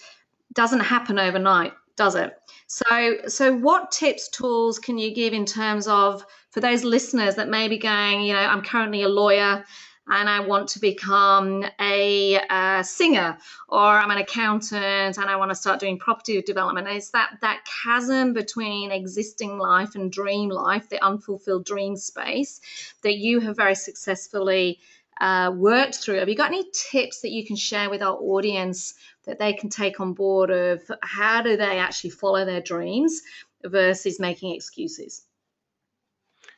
doesn't 0.52 0.80
happen 0.80 1.18
overnight, 1.18 1.72
does 1.96 2.14
it? 2.14 2.36
So, 2.66 3.16
so 3.26 3.54
what 3.54 3.90
tips, 3.90 4.28
tools 4.28 4.78
can 4.78 4.98
you 4.98 5.14
give 5.14 5.32
in 5.32 5.46
terms 5.46 5.86
of 5.86 6.24
for 6.50 6.60
those 6.60 6.84
listeners 6.84 7.34
that 7.36 7.48
may 7.48 7.68
be 7.68 7.78
going, 7.78 8.20
you 8.20 8.34
know, 8.34 8.40
I'm 8.40 8.62
currently 8.62 9.02
a 9.02 9.08
lawyer 9.08 9.64
and 10.08 10.28
I 10.28 10.40
want 10.40 10.68
to 10.70 10.80
become 10.80 11.64
a, 11.80 12.40
uh, 12.50 12.82
singer, 12.82 13.38
or 13.68 13.80
I'm 13.80 14.10
an 14.10 14.18
accountant 14.18 15.18
and 15.18 15.30
I 15.30 15.36
want 15.36 15.50
to 15.50 15.54
start 15.54 15.80
doing 15.80 15.98
property 15.98 16.40
development. 16.42 16.88
Is 16.88 17.10
that 17.10 17.38
that 17.40 17.64
chasm 17.64 18.32
between 18.32 18.90
existing 18.90 19.58
life 19.58 19.94
and 19.94 20.10
dream 20.10 20.48
life, 20.48 20.88
the 20.88 21.04
unfulfilled 21.04 21.64
dream 21.64 21.96
space 21.96 22.60
that 23.02 23.16
you 23.16 23.40
have 23.40 23.56
very 23.56 23.74
successfully 23.74 24.80
uh, 25.20 25.52
worked 25.54 25.96
through? 25.96 26.18
Have 26.18 26.28
you 26.28 26.36
got 26.36 26.50
any 26.50 26.68
tips 26.72 27.20
that 27.20 27.30
you 27.30 27.46
can 27.46 27.56
share 27.56 27.88
with 27.88 28.02
our 28.02 28.16
audience 28.16 28.94
that 29.24 29.38
they 29.38 29.52
can 29.52 29.70
take 29.70 30.00
on 30.00 30.14
board 30.14 30.50
of 30.50 30.82
how 31.02 31.42
do 31.42 31.56
they 31.56 31.78
actually 31.78 32.10
follow 32.10 32.44
their 32.44 32.60
dreams 32.60 33.22
versus 33.64 34.18
making 34.18 34.54
excuses? 34.54 35.22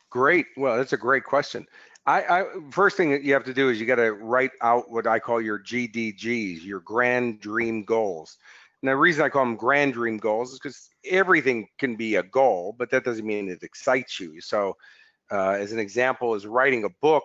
Great. 0.09 0.47
Well, 0.57 0.77
that's 0.77 0.93
a 0.93 0.97
great 0.97 1.25
question. 1.25 1.67
I, 2.07 2.23
I 2.23 2.45
first 2.71 2.97
thing 2.97 3.11
that 3.11 3.23
you 3.23 3.33
have 3.33 3.45
to 3.45 3.55
do 3.55 3.71
is 3.71 3.81
you 3.81 3.87
got 3.87 3.97
to 3.97 4.13
write 4.13 4.51
out 4.61 4.91
what 4.91 5.07
I 5.07 5.19
call 5.19 5.41
your 5.41 5.59
GDGs, 5.59 6.63
your 6.63 6.81
grand 6.81 7.41
dream 7.41 7.83
goals. 7.83 8.37
And 8.83 8.91
the 8.91 8.97
reason 8.97 9.25
I 9.25 9.31
call 9.31 9.45
them 9.45 9.57
grand 9.57 9.95
dream 9.95 10.19
goals 10.19 10.53
is 10.53 10.59
because 10.59 10.91
everything 11.11 11.69
can 11.79 11.97
be 11.97 12.17
a 12.17 12.23
goal, 12.23 12.75
but 12.79 12.91
that 12.91 13.05
doesn't 13.05 13.27
mean 13.27 13.49
it 13.49 13.63
excites 13.63 14.21
you. 14.21 14.41
So, 14.43 14.77
uh, 15.31 15.53
as 15.53 15.73
an 15.73 15.79
example, 15.79 16.35
is 16.35 16.47
writing 16.47 16.85
a 16.85 16.91
book. 17.01 17.25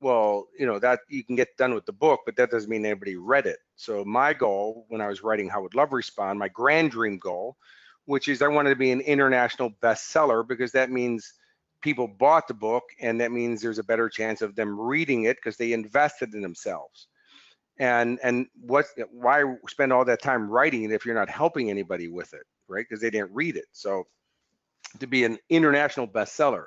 Well, 0.00 0.46
you 0.56 0.66
know 0.66 0.78
that 0.78 1.00
you 1.08 1.24
can 1.24 1.34
get 1.34 1.56
done 1.56 1.74
with 1.74 1.86
the 1.86 1.92
book, 1.92 2.20
but 2.24 2.36
that 2.36 2.50
doesn't 2.50 2.70
mean 2.70 2.86
anybody 2.86 3.16
read 3.16 3.46
it. 3.46 3.58
So 3.74 4.04
my 4.04 4.32
goal 4.32 4.84
when 4.88 5.00
I 5.00 5.08
was 5.08 5.24
writing 5.24 5.48
How 5.48 5.62
Would 5.62 5.74
Love 5.74 5.92
Respond, 5.92 6.38
my 6.38 6.48
grand 6.48 6.92
dream 6.92 7.18
goal, 7.18 7.56
which 8.04 8.28
is 8.28 8.40
I 8.40 8.46
wanted 8.46 8.70
to 8.70 8.76
be 8.76 8.92
an 8.92 9.00
international 9.00 9.72
bestseller 9.82 10.46
because 10.46 10.70
that 10.72 10.92
means 10.92 11.32
people 11.82 12.08
bought 12.08 12.48
the 12.48 12.54
book 12.54 12.84
and 13.00 13.20
that 13.20 13.32
means 13.32 13.60
there's 13.60 13.78
a 13.78 13.84
better 13.84 14.08
chance 14.08 14.42
of 14.42 14.54
them 14.54 14.78
reading 14.78 15.24
it 15.24 15.36
because 15.36 15.56
they 15.56 15.72
invested 15.72 16.34
in 16.34 16.40
themselves. 16.40 17.08
And 17.78 18.18
and 18.22 18.46
what 18.60 18.86
why 19.10 19.44
spend 19.68 19.92
all 19.92 20.04
that 20.06 20.22
time 20.22 20.48
writing 20.48 20.84
it 20.84 20.92
if 20.92 21.04
you're 21.04 21.14
not 21.14 21.28
helping 21.28 21.70
anybody 21.70 22.08
with 22.08 22.32
it 22.32 22.42
right? 22.68 22.84
Because 22.88 23.00
they 23.00 23.10
didn't 23.10 23.32
read 23.32 23.56
it. 23.56 23.66
So 23.72 24.04
to 24.98 25.06
be 25.06 25.24
an 25.24 25.38
international 25.50 26.06
bestseller 26.06 26.66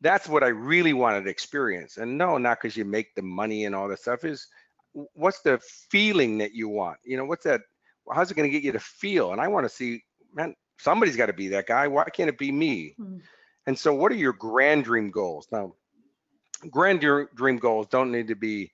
that's 0.00 0.28
what 0.28 0.42
i 0.42 0.48
really 0.48 0.92
wanted 0.92 1.24
to 1.24 1.30
experience. 1.30 1.96
And 1.96 2.18
no 2.18 2.38
not 2.38 2.58
because 2.60 2.76
you 2.76 2.84
make 2.84 3.14
the 3.14 3.22
money 3.22 3.64
and 3.64 3.74
all 3.74 3.88
that 3.88 4.00
stuff 4.00 4.24
is 4.24 4.46
what's 4.92 5.40
the 5.40 5.60
feeling 5.90 6.38
that 6.38 6.52
you 6.52 6.68
want? 6.68 6.98
You 7.04 7.16
know 7.16 7.24
what's 7.24 7.44
that 7.44 7.62
how's 8.12 8.30
it 8.30 8.34
going 8.34 8.48
to 8.48 8.52
get 8.52 8.64
you 8.64 8.72
to 8.72 8.80
feel? 8.80 9.32
And 9.32 9.40
i 9.40 9.48
want 9.48 9.64
to 9.64 9.70
see 9.70 10.02
man 10.34 10.54
somebody's 10.78 11.16
got 11.16 11.26
to 11.26 11.32
be 11.32 11.48
that 11.48 11.66
guy. 11.66 11.88
Why 11.88 12.04
can't 12.04 12.28
it 12.28 12.38
be 12.38 12.52
me? 12.52 12.94
Mm. 13.00 13.20
And 13.66 13.78
so, 13.78 13.92
what 13.92 14.12
are 14.12 14.16
your 14.16 14.32
grand 14.32 14.84
dream 14.84 15.10
goals? 15.10 15.48
Now, 15.50 15.74
grand 16.70 17.00
dr- 17.00 17.34
dream 17.34 17.58
goals 17.58 17.86
don't 17.90 18.12
need 18.12 18.28
to 18.28 18.36
be 18.36 18.72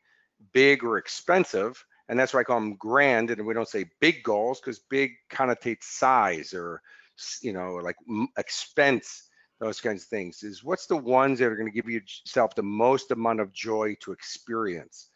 big 0.52 0.84
or 0.84 0.98
expensive, 0.98 1.84
and 2.08 2.18
that's 2.18 2.34
why 2.34 2.40
I 2.40 2.44
call 2.44 2.60
them 2.60 2.76
grand. 2.76 3.30
And 3.30 3.46
we 3.46 3.54
don't 3.54 3.68
say 3.68 3.86
big 4.00 4.22
goals 4.22 4.60
because 4.60 4.78
big 4.78 5.12
connotates 5.30 5.84
size 5.84 6.52
or 6.54 6.82
you 7.40 7.52
know 7.52 7.74
like 7.74 7.96
expense, 8.36 9.28
those 9.60 9.80
kinds 9.80 10.02
of 10.02 10.08
things. 10.08 10.42
Is 10.42 10.62
what's 10.62 10.86
the 10.86 10.96
ones 10.96 11.38
that 11.38 11.46
are 11.46 11.56
going 11.56 11.70
to 11.70 11.74
give 11.74 11.88
yourself 11.88 12.54
the 12.54 12.62
most 12.62 13.10
amount 13.10 13.40
of 13.40 13.52
joy 13.52 13.96
to 14.00 14.12
experience? 14.12 15.08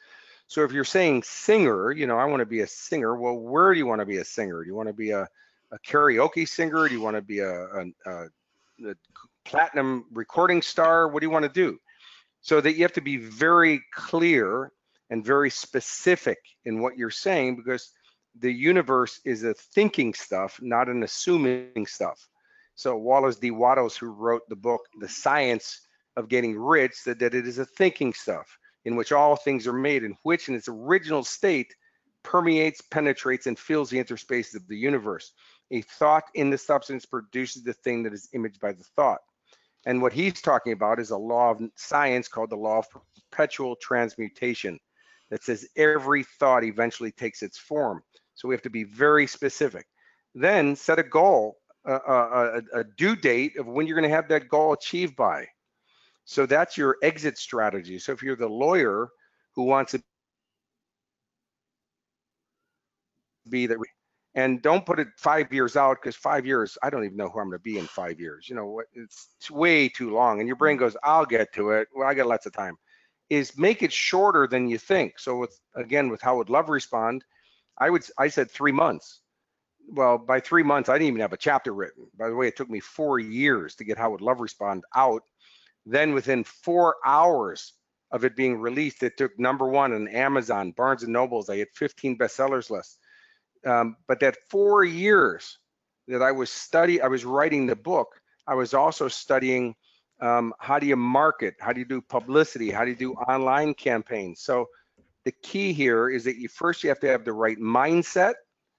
So 0.48 0.62
if 0.62 0.72
you're 0.72 0.84
saying 0.84 1.24
singer, 1.24 1.90
you 1.90 2.06
know, 2.06 2.18
I 2.18 2.24
want 2.24 2.40
to 2.40 2.46
be 2.46 2.60
a 2.60 2.66
singer. 2.66 3.16
Well, 3.16 3.36
where 3.36 3.74
do 3.74 3.78
you 3.78 3.86
want 3.86 4.00
to 4.00 4.06
be 4.06 4.18
a 4.18 4.24
singer? 4.24 4.62
Do 4.62 4.68
you 4.68 4.76
want 4.76 4.88
to 4.88 4.94
be 4.94 5.10
a, 5.10 5.28
a 5.72 5.78
karaoke 5.80 6.48
singer? 6.48 6.88
Do 6.88 6.94
you 6.94 7.00
want 7.00 7.16
to 7.16 7.22
be 7.22 7.40
a, 7.40 7.50
a, 7.50 7.84
a 8.06 8.94
platinum 9.46 10.04
recording 10.12 10.60
star? 10.60 11.08
What 11.08 11.20
do 11.20 11.26
you 11.26 11.30
want 11.30 11.44
to 11.44 11.48
do? 11.48 11.78
So 12.40 12.60
that 12.60 12.74
you 12.74 12.82
have 12.82 12.92
to 12.94 13.00
be 13.00 13.16
very 13.16 13.80
clear 13.94 14.72
and 15.10 15.24
very 15.24 15.50
specific 15.50 16.38
in 16.64 16.80
what 16.80 16.96
you're 16.96 17.10
saying 17.10 17.56
because 17.56 17.90
the 18.38 18.52
universe 18.52 19.20
is 19.24 19.44
a 19.44 19.54
thinking 19.54 20.12
stuff, 20.12 20.58
not 20.60 20.88
an 20.88 21.02
assuming 21.02 21.86
stuff. 21.86 22.28
So 22.74 22.96
Wallace 22.96 23.36
D. 23.36 23.50
Wattles, 23.50 23.96
who 23.96 24.08
wrote 24.08 24.42
the 24.48 24.56
book 24.56 24.82
The 25.00 25.08
Science 25.08 25.80
of 26.16 26.28
Getting 26.28 26.58
Rich, 26.58 26.92
said 26.94 27.18
that 27.20 27.34
it 27.34 27.46
is 27.46 27.58
a 27.58 27.64
thinking 27.64 28.12
stuff 28.12 28.46
in 28.84 28.96
which 28.96 29.12
all 29.12 29.36
things 29.36 29.66
are 29.66 29.72
made, 29.72 30.04
in 30.04 30.14
which 30.22 30.48
in 30.48 30.54
its 30.54 30.68
original 30.68 31.24
state 31.24 31.74
permeates, 32.22 32.80
penetrates, 32.80 33.46
and 33.46 33.58
fills 33.58 33.88
the 33.88 34.02
interspaces 34.02 34.56
of 34.56 34.66
the 34.68 34.76
universe. 34.76 35.32
A 35.70 35.80
thought 35.82 36.24
in 36.34 36.50
the 36.50 36.58
substance 36.58 37.06
produces 37.06 37.62
the 37.62 37.72
thing 37.72 38.02
that 38.02 38.12
is 38.12 38.28
imaged 38.34 38.60
by 38.60 38.72
the 38.72 38.84
thought. 38.96 39.20
And 39.86 40.02
what 40.02 40.12
he's 40.12 40.42
talking 40.42 40.72
about 40.72 40.98
is 40.98 41.10
a 41.10 41.16
law 41.16 41.52
of 41.52 41.62
science 41.76 42.26
called 42.26 42.50
the 42.50 42.56
law 42.56 42.78
of 42.78 42.86
perpetual 42.90 43.76
transmutation 43.76 44.78
that 45.30 45.44
says 45.44 45.66
every 45.76 46.24
thought 46.24 46.64
eventually 46.64 47.12
takes 47.12 47.42
its 47.42 47.56
form. 47.56 48.02
So 48.34 48.48
we 48.48 48.54
have 48.54 48.62
to 48.62 48.70
be 48.70 48.84
very 48.84 49.26
specific. 49.26 49.86
Then 50.34 50.76
set 50.76 50.98
a 50.98 51.04
goal, 51.04 51.56
a, 51.84 51.94
a, 51.94 52.62
a 52.74 52.84
due 52.84 53.16
date 53.16 53.56
of 53.58 53.66
when 53.66 53.86
you're 53.86 53.98
going 53.98 54.10
to 54.10 54.14
have 54.14 54.28
that 54.28 54.48
goal 54.48 54.72
achieved 54.72 55.16
by. 55.16 55.46
So 56.24 56.44
that's 56.46 56.76
your 56.76 56.96
exit 57.02 57.38
strategy. 57.38 58.00
So 58.00 58.10
if 58.12 58.22
you're 58.22 58.36
the 58.36 58.48
lawyer 58.48 59.08
who 59.54 59.62
wants 59.62 59.92
to 59.92 60.02
be 63.48 63.66
that 63.68 63.78
and 64.36 64.60
don't 64.60 64.84
put 64.84 65.00
it 65.00 65.08
five 65.16 65.50
years 65.52 65.76
out 65.76 65.96
because 66.00 66.14
five 66.14 66.46
years 66.46 66.78
i 66.82 66.90
don't 66.90 67.04
even 67.04 67.16
know 67.16 67.28
who 67.28 67.40
i'm 67.40 67.48
going 67.48 67.58
to 67.58 67.62
be 67.62 67.78
in 67.78 67.86
five 67.86 68.20
years 68.20 68.48
you 68.48 68.54
know 68.54 68.80
it's, 68.94 69.28
it's 69.38 69.50
way 69.50 69.88
too 69.88 70.10
long 70.10 70.38
and 70.38 70.46
your 70.46 70.56
brain 70.56 70.76
mm. 70.76 70.80
goes 70.80 70.96
i'll 71.02 71.26
get 71.26 71.52
to 71.54 71.70
it. 71.70 71.88
Well 71.92 72.06
i 72.06 72.14
got 72.14 72.26
lots 72.26 72.46
of 72.46 72.52
time. 72.52 72.76
Is 73.28 73.58
make 73.58 73.82
it 73.82 73.92
shorter 73.92 74.46
than 74.46 74.68
you 74.68 74.78
think. 74.78 75.18
So 75.18 75.38
with 75.38 75.58
again 75.74 76.10
with 76.10 76.22
how 76.22 76.36
would 76.36 76.50
love 76.50 76.68
respond 76.68 77.24
i 77.78 77.90
would 77.90 78.04
i 78.18 78.28
said 78.28 78.50
three 78.50 78.72
months. 78.72 79.20
Well 79.88 80.18
by 80.18 80.38
three 80.40 80.62
months 80.62 80.88
i 80.88 80.94
didn't 80.94 81.08
even 81.08 81.20
have 81.22 81.32
a 81.32 81.38
chapter 81.38 81.72
written. 81.72 82.06
By 82.16 82.28
the 82.28 82.36
way 82.36 82.46
it 82.46 82.56
took 82.56 82.70
me 82.70 82.80
four 82.80 83.18
years 83.18 83.74
to 83.76 83.84
get 83.84 83.98
how 83.98 84.10
would 84.10 84.20
love 84.20 84.40
respond 84.40 84.84
out. 84.94 85.22
Then 85.86 86.14
within 86.14 86.44
four 86.44 86.96
hours 87.04 87.72
of 88.12 88.24
it 88.24 88.36
being 88.36 88.60
released 88.60 89.02
it 89.02 89.16
took 89.16 89.36
number 89.36 89.66
one 89.68 89.92
on 89.92 90.06
amazon 90.06 90.70
barnes 90.70 91.02
and 91.02 91.12
nobles 91.12 91.50
i 91.50 91.56
had 91.56 91.66
15 91.74 92.16
bestsellers 92.16 92.70
lists 92.70 92.98
um, 93.66 93.96
but 94.06 94.20
that 94.20 94.36
four 94.48 94.84
years 94.84 95.58
that 96.08 96.22
I 96.22 96.32
was 96.32 96.50
study, 96.50 97.00
I 97.00 97.08
was 97.08 97.24
writing 97.24 97.66
the 97.66 97.76
book, 97.76 98.20
I 98.46 98.54
was 98.54 98.74
also 98.74 99.08
studying 99.08 99.74
um, 100.20 100.54
how 100.58 100.78
do 100.78 100.86
you 100.86 100.96
market, 100.96 101.56
how 101.58 101.72
do 101.72 101.80
you 101.80 101.86
do 101.86 102.00
publicity, 102.00 102.70
how 102.70 102.84
do 102.84 102.90
you 102.90 102.96
do 102.96 103.12
online 103.14 103.74
campaigns. 103.74 104.40
So 104.40 104.66
the 105.24 105.32
key 105.32 105.72
here 105.72 106.08
is 106.08 106.24
that 106.24 106.36
you 106.36 106.48
first 106.48 106.82
you 106.82 106.88
have 106.88 107.00
to 107.00 107.08
have 107.08 107.24
the 107.24 107.32
right 107.32 107.58
mindset 107.58 108.34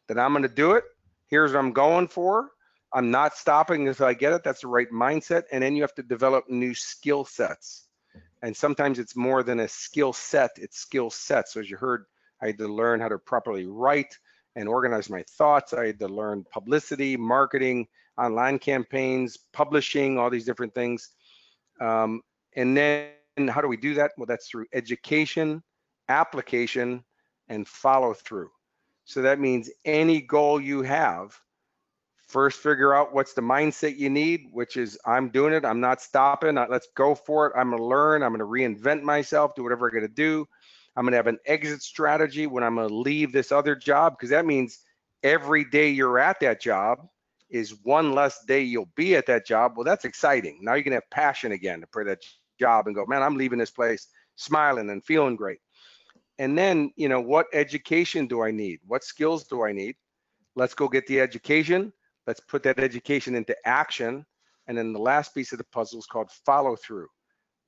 that 0.08 0.18
I'm 0.18 0.32
going 0.32 0.44
to 0.44 0.50
do 0.50 0.72
it. 0.72 0.86
Here's 1.28 1.52
what 1.52 1.60
I'm 1.60 1.74
going 1.74 2.08
for. 2.08 2.52
I'm 2.94 3.12
not 3.12 3.36
stopping 3.36 3.88
until 3.88 4.06
I 4.06 4.14
get 4.14 4.32
it. 4.32 4.44
That's 4.44 4.62
the 4.62 4.68
right 4.68 4.90
mindset. 4.90 5.44
And 5.52 5.62
then 5.62 5.76
you 5.76 5.82
have 5.82 5.94
to 5.96 6.04
develop 6.04 6.50
new 6.50 6.74
skill 6.74 7.26
sets. 7.26 7.88
And 8.42 8.56
sometimes 8.56 8.98
it's 8.98 9.16
more 9.16 9.44
than 9.44 9.60
a 9.60 9.68
skill 9.68 10.14
set, 10.14 10.52
it's 10.58 10.78
skill 10.78 11.10
sets. 11.10 11.54
So 11.54 11.60
as 11.60 11.70
you 11.70 11.76
heard, 11.76 12.06
I 12.42 12.48
had 12.48 12.58
to 12.60 12.68
learn 12.68 13.02
how 13.02 13.10
to 13.10 13.18
properly 13.18 13.66
write, 13.66 14.18
and 14.58 14.68
organize 14.68 15.10
my 15.10 15.24
thoughts. 15.30 15.72
I 15.72 15.86
had 15.88 16.00
to 16.00 16.08
learn 16.08 16.44
publicity, 16.52 17.16
marketing, 17.16 17.88
online 18.18 18.58
campaigns, 18.58 19.38
publishing, 19.54 20.18
all 20.18 20.32
these 20.32 20.46
different 20.46 20.74
things. 20.74 21.12
Um, 21.80 22.22
and 22.56 22.76
then 22.76 23.12
how 23.48 23.62
do 23.62 23.68
we 23.68 23.78
do 23.78 23.94
that? 23.94 24.12
Well, 24.18 24.26
that's 24.26 24.50
through 24.50 24.66
education, 24.74 25.62
application, 26.10 27.04
and 27.50 27.68
follow 27.68 28.16
through. 28.16 28.50
So 29.06 29.22
that 29.22 29.40
means 29.40 29.70
any 29.86 30.22
goal 30.22 30.60
you 30.60 30.82
have, 30.82 31.40
first 32.28 32.60
figure 32.60 32.96
out 32.96 33.14
what's 33.14 33.34
the 33.34 33.42
mindset 33.42 33.98
you 33.98 34.10
need, 34.10 34.48
which 34.52 34.76
is 34.76 34.98
I'm 35.06 35.30
doing 35.30 35.54
it, 35.54 35.64
I'm 35.64 35.80
not 35.80 36.02
stopping, 36.02 36.56
let's 36.56 36.88
go 36.96 37.14
for 37.14 37.48
it. 37.48 37.54
I'm 37.56 37.70
gonna 37.70 37.86
learn, 37.86 38.24
I'm 38.24 38.32
gonna 38.32 38.44
reinvent 38.44 39.04
myself, 39.04 39.54
do 39.56 39.64
whatever 39.64 39.88
I 39.88 39.94
gotta 39.94 40.08
do. 40.08 40.48
I'm 40.98 41.04
going 41.04 41.12
to 41.12 41.18
have 41.18 41.28
an 41.28 41.38
exit 41.46 41.84
strategy 41.84 42.48
when 42.48 42.64
I'm 42.64 42.76
going 42.76 42.90
to 42.90 42.96
leave 42.96 43.32
this 43.32 43.52
other 43.52 43.76
job 43.76 44.16
because 44.18 44.32
that 44.32 44.48
means 44.48 44.80
every 45.22 45.64
day 45.64 45.90
you're 45.90 46.18
at 46.18 46.40
that 46.40 46.60
job 46.60 47.08
is 47.52 47.76
one 47.84 48.14
less 48.14 48.44
day 48.46 48.64
you'll 48.64 48.90
be 48.96 49.16
at 49.16 49.28
that 49.28 49.46
job. 49.46 49.74
Well, 49.76 49.86
that's 49.86 50.06
exciting. 50.06 50.58
Now 50.64 50.74
you 50.74 50.84
can 50.84 50.94
have 50.94 51.08
passion 51.12 51.52
again 51.52 51.82
to 51.82 51.88
for 51.92 52.04
that 52.06 52.18
job 52.60 52.88
and 52.88 52.96
go, 52.96 53.06
man, 53.06 53.22
I'm 53.22 53.38
leaving 53.38 53.60
this 53.60 53.70
place 53.70 54.08
smiling 54.38 54.90
and 54.90 55.06
feeling 55.06 55.36
great. 55.36 55.60
And 56.40 56.58
then, 56.58 56.92
you 56.96 57.10
know, 57.10 57.22
what 57.22 57.46
education 57.54 58.26
do 58.26 58.42
I 58.42 58.50
need? 58.50 58.80
What 58.88 59.04
skills 59.04 59.44
do 59.44 59.64
I 59.64 59.74
need? 59.74 59.96
Let's 60.56 60.74
go 60.74 60.88
get 60.88 61.06
the 61.06 61.22
education. 61.22 61.94
Let's 62.26 62.40
put 62.40 62.64
that 62.64 62.80
education 62.80 63.36
into 63.36 63.56
action. 63.66 64.26
And 64.66 64.76
then 64.76 64.94
the 64.94 65.00
last 65.00 65.36
piece 65.36 65.52
of 65.52 65.60
the 65.60 65.64
puzzle 65.66 66.00
is 66.00 66.08
called 66.08 66.32
follow 66.44 66.76
through 66.76 67.08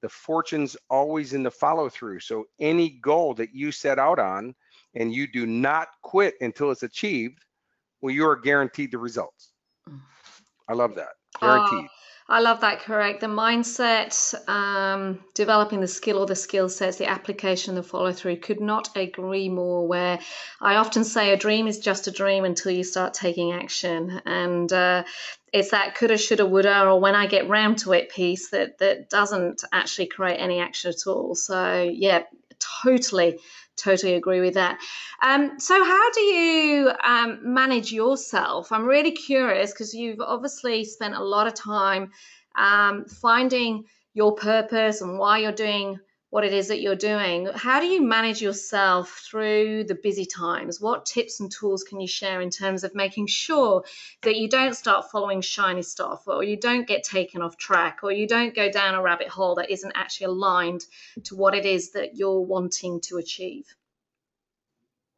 the 0.01 0.09
fortune's 0.09 0.77
always 0.89 1.33
in 1.33 1.43
the 1.43 1.51
follow 1.51 1.89
through. 1.89 2.19
So 2.21 2.45
any 2.59 2.89
goal 3.01 3.33
that 3.35 3.53
you 3.53 3.71
set 3.71 3.99
out 3.99 4.19
on 4.19 4.55
and 4.95 5.13
you 5.13 5.27
do 5.27 5.45
not 5.45 5.89
quit 6.03 6.35
until 6.41 6.71
it's 6.71 6.83
achieved, 6.83 7.39
well, 8.01 8.13
you 8.13 8.27
are 8.27 8.35
guaranteed 8.35 8.91
the 8.91 8.97
results. 8.97 9.53
I 10.67 10.73
love 10.73 10.95
that. 10.95 11.09
Guaranteed. 11.39 11.85
Uh, 11.85 11.87
I 12.31 12.41
love 12.41 12.61
that, 12.61 12.81
Kurek. 12.83 13.19
The 13.19 13.25
mindset, 13.25 14.13
um, 14.47 15.19
developing 15.33 15.81
the 15.81 15.87
skill 15.87 16.19
or 16.19 16.27
the 16.27 16.35
skill 16.35 16.69
sets, 16.69 16.97
the 16.97 17.09
application, 17.09 17.73
the 17.73 17.81
follow 17.81 18.13
through. 18.13 18.37
Could 18.37 18.61
not 18.61 18.95
agree 18.95 19.49
more. 19.49 19.87
Where 19.87 20.19
I 20.61 20.75
often 20.75 21.03
say 21.03 21.33
a 21.33 21.37
dream 21.37 21.67
is 21.67 21.79
just 21.79 22.05
a 22.05 22.11
dream 22.11 22.45
until 22.45 22.71
you 22.71 22.83
start 22.83 23.15
taking 23.15 23.51
action. 23.51 24.21
And 24.27 24.71
uh, 24.71 25.05
it's 25.51 25.71
that 25.71 25.95
coulda, 25.95 26.19
shoulda, 26.19 26.45
woulda, 26.45 26.83
or 26.83 27.01
when 27.01 27.15
I 27.15 27.25
get 27.25 27.49
round 27.49 27.79
to 27.79 27.93
it 27.93 28.11
piece 28.11 28.51
that, 28.51 28.77
that 28.77 29.09
doesn't 29.09 29.63
actually 29.71 30.05
create 30.07 30.37
any 30.37 30.59
action 30.59 30.89
at 30.91 31.07
all. 31.07 31.33
So, 31.33 31.81
yeah, 31.91 32.23
totally 32.83 33.39
totally 33.79 34.15
agree 34.15 34.41
with 34.41 34.53
that. 34.55 34.79
Um, 35.21 35.59
so, 35.59 35.83
how 35.83 36.11
do 36.11 36.21
you 36.21 36.91
um, 37.03 37.39
manage 37.43 37.91
yourself? 37.91 38.71
I'm 38.71 38.85
really 38.85 39.11
curious 39.11 39.71
because 39.71 39.93
you've 39.93 40.21
obviously 40.21 40.83
spent 40.85 41.15
a 41.15 41.23
lot 41.23 41.47
of 41.47 41.53
time 41.53 42.11
um, 42.55 43.05
finding 43.05 43.85
your 44.13 44.33
purpose 44.33 45.01
and 45.01 45.17
why 45.17 45.39
you're 45.39 45.51
doing 45.51 45.99
what 46.29 46.43
it 46.43 46.53
is 46.53 46.67
that 46.67 46.81
you're 46.81 46.95
doing. 46.95 47.49
How 47.55 47.79
do 47.79 47.87
you 47.87 48.01
manage 48.01 48.41
yourself 48.41 49.23
through 49.29 49.85
the 49.85 49.95
busy 49.95 50.25
times? 50.25 50.79
What 50.79 51.05
tips 51.05 51.39
and 51.39 51.51
tools 51.51 51.83
can 51.83 51.99
you 51.99 52.07
share 52.07 52.39
in 52.41 52.51
terms 52.51 52.83
of 52.83 52.93
making 52.93 53.27
sure 53.27 53.83
that 54.21 54.35
you 54.35 54.47
don't 54.47 54.75
start 54.75 55.09
following 55.11 55.41
shiny 55.41 55.81
stuff 55.81 56.27
or 56.27 56.43
you 56.43 56.57
don't 56.57 56.87
get 56.87 57.03
taken 57.03 57.41
off 57.41 57.57
track 57.57 57.99
or 58.03 58.11
you 58.11 58.27
don't 58.27 58.55
go 58.55 58.71
down 58.71 58.93
a 58.93 59.01
rabbit 59.01 59.27
hole 59.27 59.55
that 59.55 59.71
isn't 59.71 59.91
actually 59.95 60.27
aligned 60.27 60.85
to 61.23 61.35
what 61.35 61.55
it 61.55 61.65
is 61.65 61.91
that 61.91 62.15
you're 62.15 62.41
wanting 62.41 63.01
to 63.01 63.17
achieve? 63.17 63.65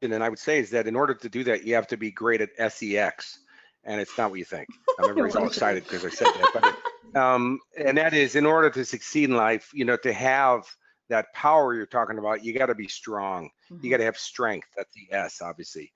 And 0.02 0.12
then 0.12 0.22
I 0.22 0.30
would 0.30 0.40
say 0.40 0.60
is 0.60 0.72
that 0.72 0.88
in 0.88 0.96
order 0.96 1.14
to 1.14 1.30
do 1.30 1.44
that, 1.44 1.66
you 1.66 1.76
have 1.76 1.88
to 1.88 1.98
be 1.98 2.10
great 2.10 2.42
at 2.42 2.72
SEX. 2.72 3.40
And 3.84 4.00
it's 4.00 4.18
not 4.18 4.30
what 4.30 4.40
you 4.40 4.46
think. 4.46 4.68
I'm 4.98 5.10
everybody's 5.10 5.36
all 5.38 5.48
excited 5.48 5.84
because 5.84 6.06
I 6.06 6.10
said 6.10 6.28
that. 6.28 6.52
But 6.54 6.66
it, 6.66 7.18
um, 7.18 7.60
and 7.78 7.98
that 7.98 8.14
is 8.14 8.36
in 8.36 8.46
order 8.46 8.70
to 8.70 8.86
succeed 8.86 9.30
in 9.30 9.36
life, 9.36 9.72
you 9.74 9.86
know, 9.86 9.98
to 9.98 10.14
have 10.14 10.66
that 11.12 11.34
power 11.34 11.76
you're 11.76 11.86
talking 11.86 12.18
about, 12.18 12.44
you 12.44 12.58
got 12.58 12.68
to 12.68 12.76
be 12.76 12.88
strong. 12.88 13.50
Mm-hmm. 13.72 13.86
You 13.86 13.92
got 13.92 13.98
to 13.98 14.06
have 14.06 14.18
strength. 14.18 14.68
That's 14.76 14.94
the 14.96 15.16
S, 15.16 15.42
obviously. 15.42 15.92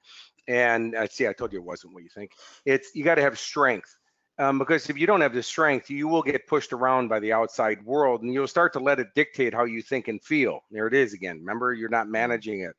And 0.48 0.96
I 0.96 1.06
uh, 1.06 1.08
see, 1.10 1.28
I 1.28 1.34
told 1.34 1.52
you 1.52 1.60
it 1.60 1.66
wasn't 1.66 1.94
what 1.94 2.04
you 2.04 2.10
think. 2.10 2.32
It's 2.66 2.92
you 2.94 3.04
got 3.04 3.16
to 3.16 3.22
have 3.22 3.40
strength. 3.40 3.96
Um, 4.38 4.60
because 4.60 4.90
if 4.90 4.98
you 4.98 5.08
don't 5.08 5.22
have 5.22 5.34
the 5.34 5.42
strength, 5.42 5.90
you 5.90 6.10
will 6.10 6.22
get 6.22 6.46
pushed 6.46 6.74
around 6.74 7.08
by 7.08 7.20
the 7.20 7.32
outside 7.32 7.84
world 7.86 8.22
and 8.22 8.34
you'll 8.34 8.48
start 8.48 8.74
to 8.74 8.80
let 8.80 9.00
it 9.00 9.08
dictate 9.16 9.54
how 9.54 9.64
you 9.64 9.82
think 9.82 10.10
and 10.10 10.22
feel. 10.22 10.60
There 10.72 10.88
it 10.88 10.94
is 10.94 11.14
again. 11.14 11.40
Remember, 11.40 11.74
you're 11.74 11.90
not 11.90 12.04
mm-hmm. 12.04 12.12
managing 12.12 12.62
it. 12.62 12.76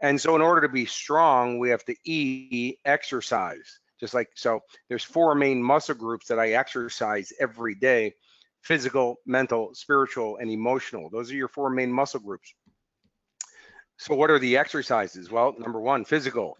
And 0.00 0.20
so, 0.20 0.36
in 0.36 0.42
order 0.42 0.60
to 0.60 0.68
be 0.68 0.86
strong, 0.86 1.58
we 1.58 1.70
have 1.70 1.84
to 1.86 1.96
E, 2.04 2.76
exercise. 2.84 3.80
Just 3.98 4.14
like 4.14 4.28
so, 4.34 4.60
there's 4.88 5.02
four 5.02 5.34
main 5.34 5.62
muscle 5.62 5.94
groups 5.94 6.28
that 6.28 6.38
I 6.38 6.50
exercise 6.50 7.32
every 7.40 7.74
day 7.74 8.14
physical, 8.66 9.20
mental, 9.26 9.70
spiritual, 9.74 10.38
and 10.38 10.50
emotional. 10.50 11.08
Those 11.08 11.30
are 11.30 11.36
your 11.36 11.48
four 11.48 11.70
main 11.70 11.92
muscle 11.92 12.18
groups. 12.18 12.52
So 13.96 14.14
what 14.14 14.30
are 14.30 14.40
the 14.40 14.56
exercises? 14.56 15.30
Well, 15.30 15.54
number 15.58 15.80
one, 15.80 16.04
physical, 16.04 16.58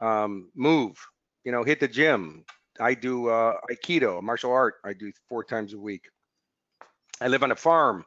um, 0.00 0.50
move, 0.54 0.96
you 1.44 1.50
know, 1.50 1.64
hit 1.64 1.80
the 1.80 1.88
gym. 1.88 2.44
I 2.80 2.94
do 2.94 3.28
uh, 3.28 3.54
Aikido, 3.72 4.22
martial 4.22 4.52
art. 4.52 4.74
I 4.84 4.92
do 4.92 5.10
four 5.28 5.42
times 5.42 5.74
a 5.74 5.78
week. 5.78 6.04
I 7.20 7.26
live 7.26 7.42
on 7.42 7.50
a 7.50 7.56
farm, 7.56 8.04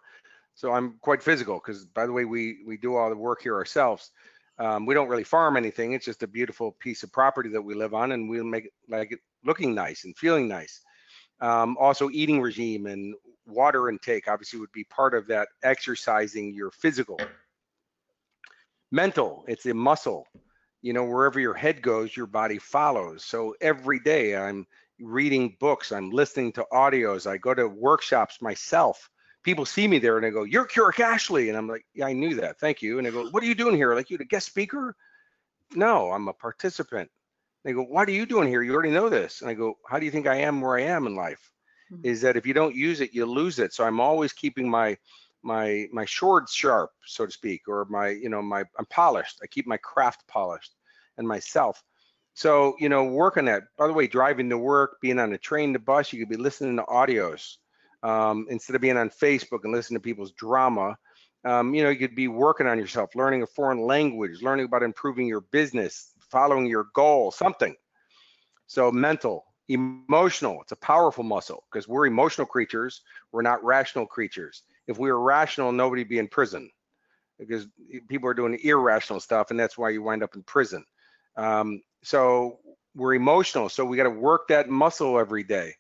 so 0.56 0.72
I'm 0.72 0.98
quite 1.02 1.22
physical 1.22 1.56
because, 1.56 1.84
by 1.84 2.06
the 2.06 2.14
way, 2.14 2.24
we 2.24 2.64
we 2.66 2.78
do 2.78 2.96
all 2.96 3.10
the 3.10 3.18
work 3.18 3.42
here 3.42 3.56
ourselves. 3.56 4.12
Um, 4.58 4.86
we 4.86 4.94
don't 4.94 5.10
really 5.10 5.26
farm 5.26 5.58
anything. 5.58 5.92
It's 5.92 6.06
just 6.06 6.24
a 6.24 6.28
beautiful 6.28 6.72
piece 6.80 7.04
of 7.04 7.12
property 7.12 7.50
that 7.50 7.62
we 7.62 7.76
live 7.76 7.94
on, 7.94 8.14
and 8.14 8.30
we'll 8.30 8.46
make 8.46 8.66
it 8.66 8.74
like 8.88 9.12
it 9.12 9.20
looking 9.44 9.76
nice 9.76 10.06
and 10.06 10.18
feeling 10.18 10.48
nice. 10.48 10.80
Um, 11.42 11.76
also, 11.78 12.10
eating 12.10 12.40
regime 12.40 12.86
and 12.86 13.14
water 13.46 13.90
intake 13.90 14.28
obviously 14.28 14.60
would 14.60 14.72
be 14.72 14.84
part 14.86 15.14
of 15.14 15.28
that 15.28 15.48
exercising 15.64 16.54
your 16.54 16.72
physical. 16.72 17.20
Mental, 18.92 19.44
it's 19.48 19.66
a 19.66 19.74
muscle. 19.74 20.28
You 20.82 20.94
know, 20.94 21.06
wherever 21.06 21.40
your 21.40 21.54
head 21.54 21.82
goes, 21.82 22.16
your 22.16 22.26
body 22.26 22.58
follows. 22.58 23.24
So 23.24 23.56
every 23.62 24.00
day 24.00 24.36
I'm 24.36 24.66
reading 25.00 25.56
books, 25.60 25.92
I'm 25.92 26.10
listening 26.12 26.52
to 26.54 26.66
audios, 26.74 27.30
I 27.30 27.38
go 27.38 27.54
to 27.54 27.68
workshops 27.68 28.42
myself. 28.42 29.10
People 29.44 29.66
see 29.66 29.88
me 29.88 29.98
there 29.98 30.18
and 30.18 30.26
they 30.26 30.30
go, 30.30 30.44
You're 30.44 30.68
Kurek 30.68 31.00
Ashley. 31.00 31.50
And 31.50 31.58
I'm 31.58 31.68
like, 31.68 31.86
Yeah, 31.94 32.06
I 32.08 32.14
knew 32.14 32.36
that. 32.36 32.60
Thank 32.60 32.82
you. 32.82 32.98
And 32.98 33.08
they 33.08 33.12
go, 33.12 33.30
What 33.30 33.44
are 33.44 33.48
you 33.48 33.56
doing 33.56 33.76
here? 33.76 33.96
Like 33.96 34.10
you 34.10 34.18
the 34.18 34.26
guest 34.26 34.48
speaker? 34.48 34.96
No, 35.74 36.12
I'm 36.12 36.28
a 36.28 36.34
participant. 36.34 37.10
They 37.64 37.74
go, 37.74 37.84
What 37.84 38.08
are 38.08 38.12
you 38.12 38.26
doing 38.26 38.48
here? 38.48 38.62
You 38.62 38.74
already 38.74 38.92
know 38.92 39.10
this. 39.10 39.42
And 39.42 39.50
I 39.50 39.54
go, 39.54 39.76
How 39.88 39.98
do 40.00 40.06
you 40.06 40.12
think 40.12 40.28
I 40.28 40.36
am 40.38 40.62
where 40.62 40.78
I 40.78 40.84
am 40.84 41.08
in 41.08 41.16
life? 41.16 41.52
Mm-hmm. 41.92 42.06
is 42.06 42.22
that 42.22 42.38
if 42.38 42.46
you 42.46 42.54
don't 42.54 42.76
use 42.76 43.02
it, 43.02 43.14
you 43.14 43.26
lose 43.26 43.60
it. 43.60 43.74
So 43.74 43.84
I'm 43.84 44.00
always 44.00 44.34
keeping 44.34 44.70
my 44.70 44.98
my 45.44 45.88
my 45.92 46.06
swords 46.06 46.54
sharp, 46.54 46.92
so 47.06 47.26
to 47.26 47.32
speak, 47.32 47.68
or 47.68 47.86
my 47.90 48.10
you 48.10 48.30
know 48.30 48.42
my 48.42 48.64
I'm 48.78 48.86
polished. 48.86 49.40
I 49.44 49.48
keep 49.48 49.68
my 49.68 49.78
craft 49.78 50.28
polished 50.28 50.76
and 51.18 51.28
myself. 51.28 51.82
So 52.34 52.76
you 52.80 52.90
know, 52.90 53.04
work 53.04 53.38
on 53.38 53.46
that. 53.46 53.64
By 53.78 53.88
the 53.88 53.94
way, 53.94 54.08
driving 54.08 54.50
to 54.50 54.58
work, 54.58 54.98
being 55.02 55.20
on 55.20 55.34
a 55.34 55.38
train, 55.38 55.74
the 55.74 55.80
bus, 55.80 56.14
you 56.14 56.20
could 56.20 56.30
be 56.30 56.42
listening 56.42 56.78
to 56.78 56.84
audios 56.84 57.58
um, 58.04 58.48
instead 58.50 58.76
of 58.76 58.82
being 58.82 58.98
on 58.98 59.10
Facebook 59.10 59.60
and 59.64 59.74
listening 59.74 60.00
to 60.00 60.04
people's 60.04 60.32
drama. 60.32 60.98
Um, 61.44 61.74
you 61.74 61.84
know, 61.84 61.90
you 61.90 61.98
could 61.98 62.16
be 62.16 62.28
working 62.28 62.68
on 62.68 62.78
yourself, 62.78 63.16
learning 63.16 63.42
a 63.42 63.48
foreign 63.48 63.82
language, 63.82 64.44
learning 64.44 64.66
about 64.66 64.84
improving 64.84 65.26
your 65.26 65.42
business, 65.42 66.12
following 66.30 66.68
your 66.68 66.88
goal, 66.94 67.32
something. 67.32 67.76
So 68.68 68.92
mental, 68.92 69.46
emotional, 69.74 70.62
it's 70.62 70.72
a 70.72 70.78
powerful 70.78 71.24
muscle 71.24 71.64
because 71.72 71.88
we're 71.88 72.06
emotional 72.06 72.48
creatures. 72.48 73.02
We're 73.32 73.42
not 73.42 73.64
rational 73.64 74.06
creatures. 74.06 74.64
If 74.88 74.98
we 74.98 75.12
were 75.12 75.20
rational, 75.20 75.72
nobody'd 75.72 76.10
be 76.10 76.20
in 76.20 76.28
prison 76.28 76.70
because 77.40 77.68
people 78.08 78.30
are 78.30 78.34
doing 78.34 78.60
irrational 78.64 79.20
stuff 79.20 79.50
and 79.50 79.60
that's 79.60 79.78
why 79.78 79.90
you 79.90 80.04
wind 80.04 80.24
up 80.24 80.36
in 80.36 80.44
prison. 80.44 80.86
Um, 81.36 81.82
so 82.04 82.60
we're 82.96 83.16
emotional. 83.16 83.70
So 83.70 83.86
we 83.86 83.98
got 83.98 84.04
to 84.04 84.10
work 84.10 84.48
that 84.50 84.70
muscle 84.70 85.20
every 85.20 85.44
day. 85.44 85.74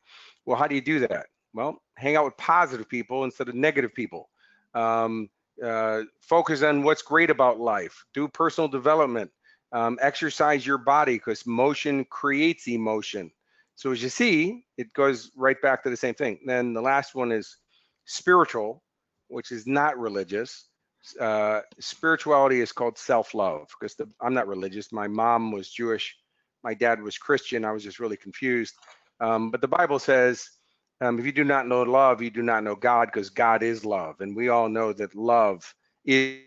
Well, 0.46 0.58
how 0.58 0.68
do 0.68 0.76
you 0.76 0.82
do 0.82 1.00
that? 1.02 1.28
Well, 1.54 1.82
hang 1.98 2.16
out 2.16 2.26
with 2.26 2.38
positive 2.38 2.88
people 2.90 3.26
instead 3.26 3.50
of 3.50 3.56
negative 3.56 3.94
people. 3.94 4.30
Um, 4.74 5.30
uh, 5.64 6.04
focus 6.22 6.64
on 6.64 6.84
what's 6.84 7.02
great 7.02 7.30
about 7.30 7.60
life. 7.60 8.06
Do 8.14 8.28
personal 8.28 8.68
development. 8.68 9.30
Um, 9.74 9.98
exercise 10.02 10.66
your 10.66 10.78
body 10.78 11.16
because 11.16 11.46
motion 11.46 12.06
creates 12.06 12.68
emotion. 12.68 13.32
So 13.82 13.92
as 13.92 14.04
you 14.04 14.10
see, 14.10 14.64
it 14.78 14.94
goes 14.94 15.32
right 15.36 15.60
back 15.60 15.82
to 15.82 15.90
the 15.90 15.98
same 15.98 16.14
thing. 16.14 16.38
Then 16.46 16.72
the 16.72 16.84
last 16.84 17.16
one 17.16 17.32
is 17.32 17.58
spiritual, 18.06 18.84
which 19.28 19.52
is 19.52 19.66
not 19.66 19.98
religious. 19.98 20.68
Uh, 21.20 21.62
spirituality 21.80 22.62
is 22.62 22.72
called 22.72 22.96
self-love 23.00 23.70
because 23.80 23.96
I'm 24.22 24.36
not 24.36 24.48
religious. 24.48 24.92
My 24.92 25.08
mom 25.08 25.52
was 25.52 25.72
Jewish. 25.72 26.16
My 26.64 26.76
dad 26.76 27.02
was 27.02 27.18
Christian. 27.18 27.66
I 27.66 27.72
was 27.72 27.84
just 27.84 28.00
really 28.00 28.18
confused. 28.18 28.76
Um, 29.20 29.50
but 29.50 29.62
the 29.62 29.68
Bible 29.68 29.98
says 29.98 30.48
um, 31.02 31.18
if 31.18 31.26
you 31.26 31.32
do 31.32 31.44
not 31.44 31.68
know 31.68 31.82
love, 31.82 32.22
you 32.22 32.30
do 32.30 32.44
not 32.44 32.64
know 32.64 32.76
God 32.76 33.08
because 33.08 33.32
God 33.32 33.64
is 33.64 33.84
love. 33.84 34.22
And 34.22 34.36
we 34.36 34.50
all 34.50 34.70
know 34.70 34.94
that 34.94 35.16
love 35.16 35.74
is, 36.06 36.38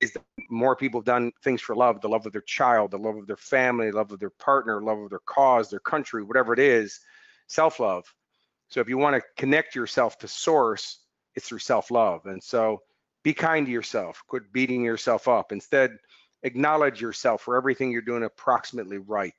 is 0.00 0.16
more 0.48 0.76
people 0.76 1.00
have 1.00 1.06
done 1.06 1.32
things 1.42 1.60
for 1.60 1.74
love, 1.74 2.00
the 2.00 2.08
love 2.08 2.26
of 2.26 2.32
their 2.32 2.42
child, 2.42 2.90
the 2.90 2.98
love 2.98 3.16
of 3.16 3.26
their 3.26 3.36
family, 3.36 3.90
love 3.90 4.12
of 4.12 4.18
their 4.18 4.30
partner, 4.30 4.82
love 4.82 4.98
of 4.98 5.10
their 5.10 5.20
cause, 5.20 5.70
their 5.70 5.80
country, 5.80 6.22
whatever 6.22 6.52
it 6.52 6.58
is, 6.58 7.00
self-love. 7.46 8.04
So 8.68 8.80
if 8.80 8.88
you 8.88 8.98
want 8.98 9.16
to 9.16 9.22
connect 9.36 9.74
yourself 9.74 10.18
to 10.18 10.28
source, 10.28 11.00
it's 11.34 11.48
through 11.48 11.60
self-love. 11.60 12.26
And 12.26 12.42
so 12.42 12.82
be 13.22 13.32
kind 13.32 13.66
to 13.66 13.72
yourself, 13.72 14.22
quit 14.26 14.52
beating 14.52 14.84
yourself 14.84 15.28
up. 15.28 15.52
Instead, 15.52 15.96
acknowledge 16.42 17.00
yourself 17.00 17.42
for 17.42 17.56
everything 17.56 17.90
you're 17.90 18.02
doing 18.02 18.24
approximately 18.24 18.98
right. 18.98 19.34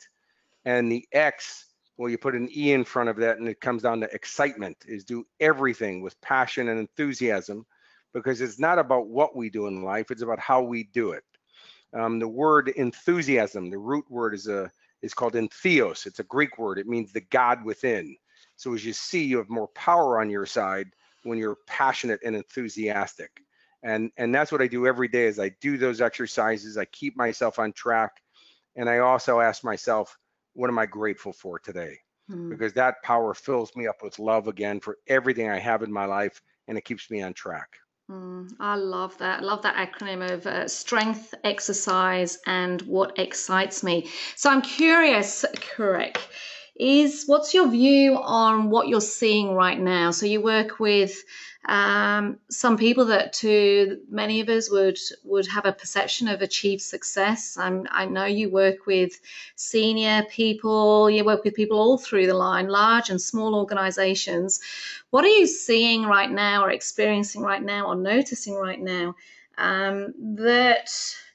And 0.65 0.91
the 0.91 1.07
X 1.11 1.65
well, 1.99 2.09
you 2.09 2.17
put 2.17 2.33
an 2.33 2.47
E 2.55 2.71
in 2.71 2.85
front 2.85 3.09
of 3.09 3.17
that 3.17 3.39
and 3.39 3.47
it 3.49 3.59
comes 3.59 3.81
down 3.81 3.99
to 3.99 4.15
excitement 4.15 4.77
is 4.87 5.03
do 5.03 5.27
everything 5.41 6.01
with 6.01 6.19
passion 6.21 6.69
and 6.69 6.79
enthusiasm 6.79 7.65
because 8.13 8.41
it's 8.41 8.59
not 8.59 8.79
about 8.79 9.07
what 9.07 9.35
we 9.35 9.49
do 9.49 9.67
in 9.67 9.83
life, 9.83 10.11
it's 10.11 10.21
about 10.21 10.39
how 10.39 10.61
we 10.61 10.83
do 10.93 11.11
it. 11.11 11.23
Um, 11.93 12.19
the 12.19 12.27
word 12.27 12.69
enthusiasm, 12.69 13.69
the 13.69 13.77
root 13.77 14.05
word 14.09 14.33
is 14.33 14.47
a 14.47 14.71
is 15.01 15.13
called 15.13 15.33
entheos. 15.33 16.05
It's 16.05 16.19
a 16.19 16.25
Greek 16.25 16.57
word. 16.57 16.77
It 16.77 16.87
means 16.87 17.11
the 17.11 17.21
God 17.21 17.63
within. 17.63 18.15
So 18.57 18.73
as 18.73 18.85
you 18.85 18.93
see, 18.93 19.23
you 19.23 19.37
have 19.37 19.49
more 19.49 19.69
power 19.69 20.19
on 20.19 20.29
your 20.29 20.45
side 20.45 20.87
when 21.23 21.37
you're 21.37 21.57
passionate 21.67 22.19
and 22.23 22.35
enthusiastic. 22.35 23.31
And 23.83 24.11
and 24.17 24.35
that's 24.35 24.51
what 24.51 24.61
I 24.61 24.67
do 24.67 24.87
every 24.87 25.07
day 25.07 25.25
is 25.25 25.39
I 25.39 25.51
do 25.61 25.77
those 25.77 26.01
exercises. 26.01 26.77
I 26.77 26.85
keep 26.85 27.15
myself 27.15 27.59
on 27.59 27.71
track. 27.73 28.11
And 28.75 28.89
I 28.89 28.99
also 28.99 29.39
ask 29.39 29.63
myself, 29.63 30.17
what 30.53 30.69
am 30.69 30.77
I 30.77 30.85
grateful 30.85 31.33
for 31.33 31.59
today? 31.59 31.97
Mm. 32.29 32.49
Because 32.49 32.73
that 32.73 33.01
power 33.03 33.33
fills 33.33 33.75
me 33.75 33.87
up 33.87 34.03
with 34.03 34.19
love 34.19 34.47
again 34.47 34.79
for 34.79 34.97
everything 35.07 35.49
I 35.49 35.59
have 35.59 35.81
in 35.81 35.91
my 35.91 36.05
life 36.05 36.41
and 36.67 36.77
it 36.77 36.85
keeps 36.85 37.09
me 37.09 37.21
on 37.21 37.33
track. 37.33 37.69
Mm, 38.09 38.55
I 38.59 38.75
love 38.75 39.17
that. 39.19 39.39
I 39.39 39.43
love 39.43 39.61
that 39.61 39.75
acronym 39.75 40.29
of 40.31 40.45
uh, 40.47 40.67
strength, 40.67 41.33
exercise, 41.43 42.39
and 42.45 42.81
what 42.83 43.19
excites 43.19 43.83
me. 43.83 44.09
So 44.35 44.49
I'm 44.49 44.61
curious, 44.61 45.45
Kurek, 45.55 46.17
is 46.75 47.25
what's 47.27 47.53
your 47.53 47.67
view 47.69 48.17
on 48.17 48.69
what 48.71 48.87
you're 48.87 49.01
seeing 49.01 49.53
right 49.53 49.79
now? 49.79 50.11
So 50.11 50.25
you 50.25 50.41
work 50.41 50.79
with 50.79 51.23
um, 51.65 52.39
some 52.49 52.77
people 52.77 53.05
that 53.05 53.33
to 53.33 53.99
many 54.09 54.39
of 54.39 54.47
us 54.47 54.71
would 54.71 54.97
would 55.25 55.45
have 55.47 55.65
a 55.65 55.73
perception 55.73 56.29
of 56.29 56.41
achieved 56.41 56.81
success. 56.81 57.57
I'm, 57.57 57.85
I 57.91 58.05
know 58.05 58.25
you 58.25 58.49
work 58.49 58.85
with 58.85 59.19
senior 59.55 60.23
people, 60.29 61.09
you 61.09 61.25
work 61.25 61.43
with 61.43 61.55
people 61.55 61.77
all 61.77 61.97
through 61.97 62.27
the 62.27 62.33
line, 62.33 62.69
large 62.69 63.09
and 63.09 63.21
small 63.21 63.55
organizations. 63.55 64.61
What 65.09 65.25
are 65.25 65.35
you 65.39 65.47
seeing 65.47 66.05
right 66.05 66.31
now, 66.31 66.63
or 66.63 66.71
experiencing 66.71 67.41
right 67.41 67.61
now, 67.61 67.87
or 67.87 67.95
noticing 67.95 68.55
right 68.55 68.79
now 68.79 69.15
um, 69.57 70.13
that 70.37 70.89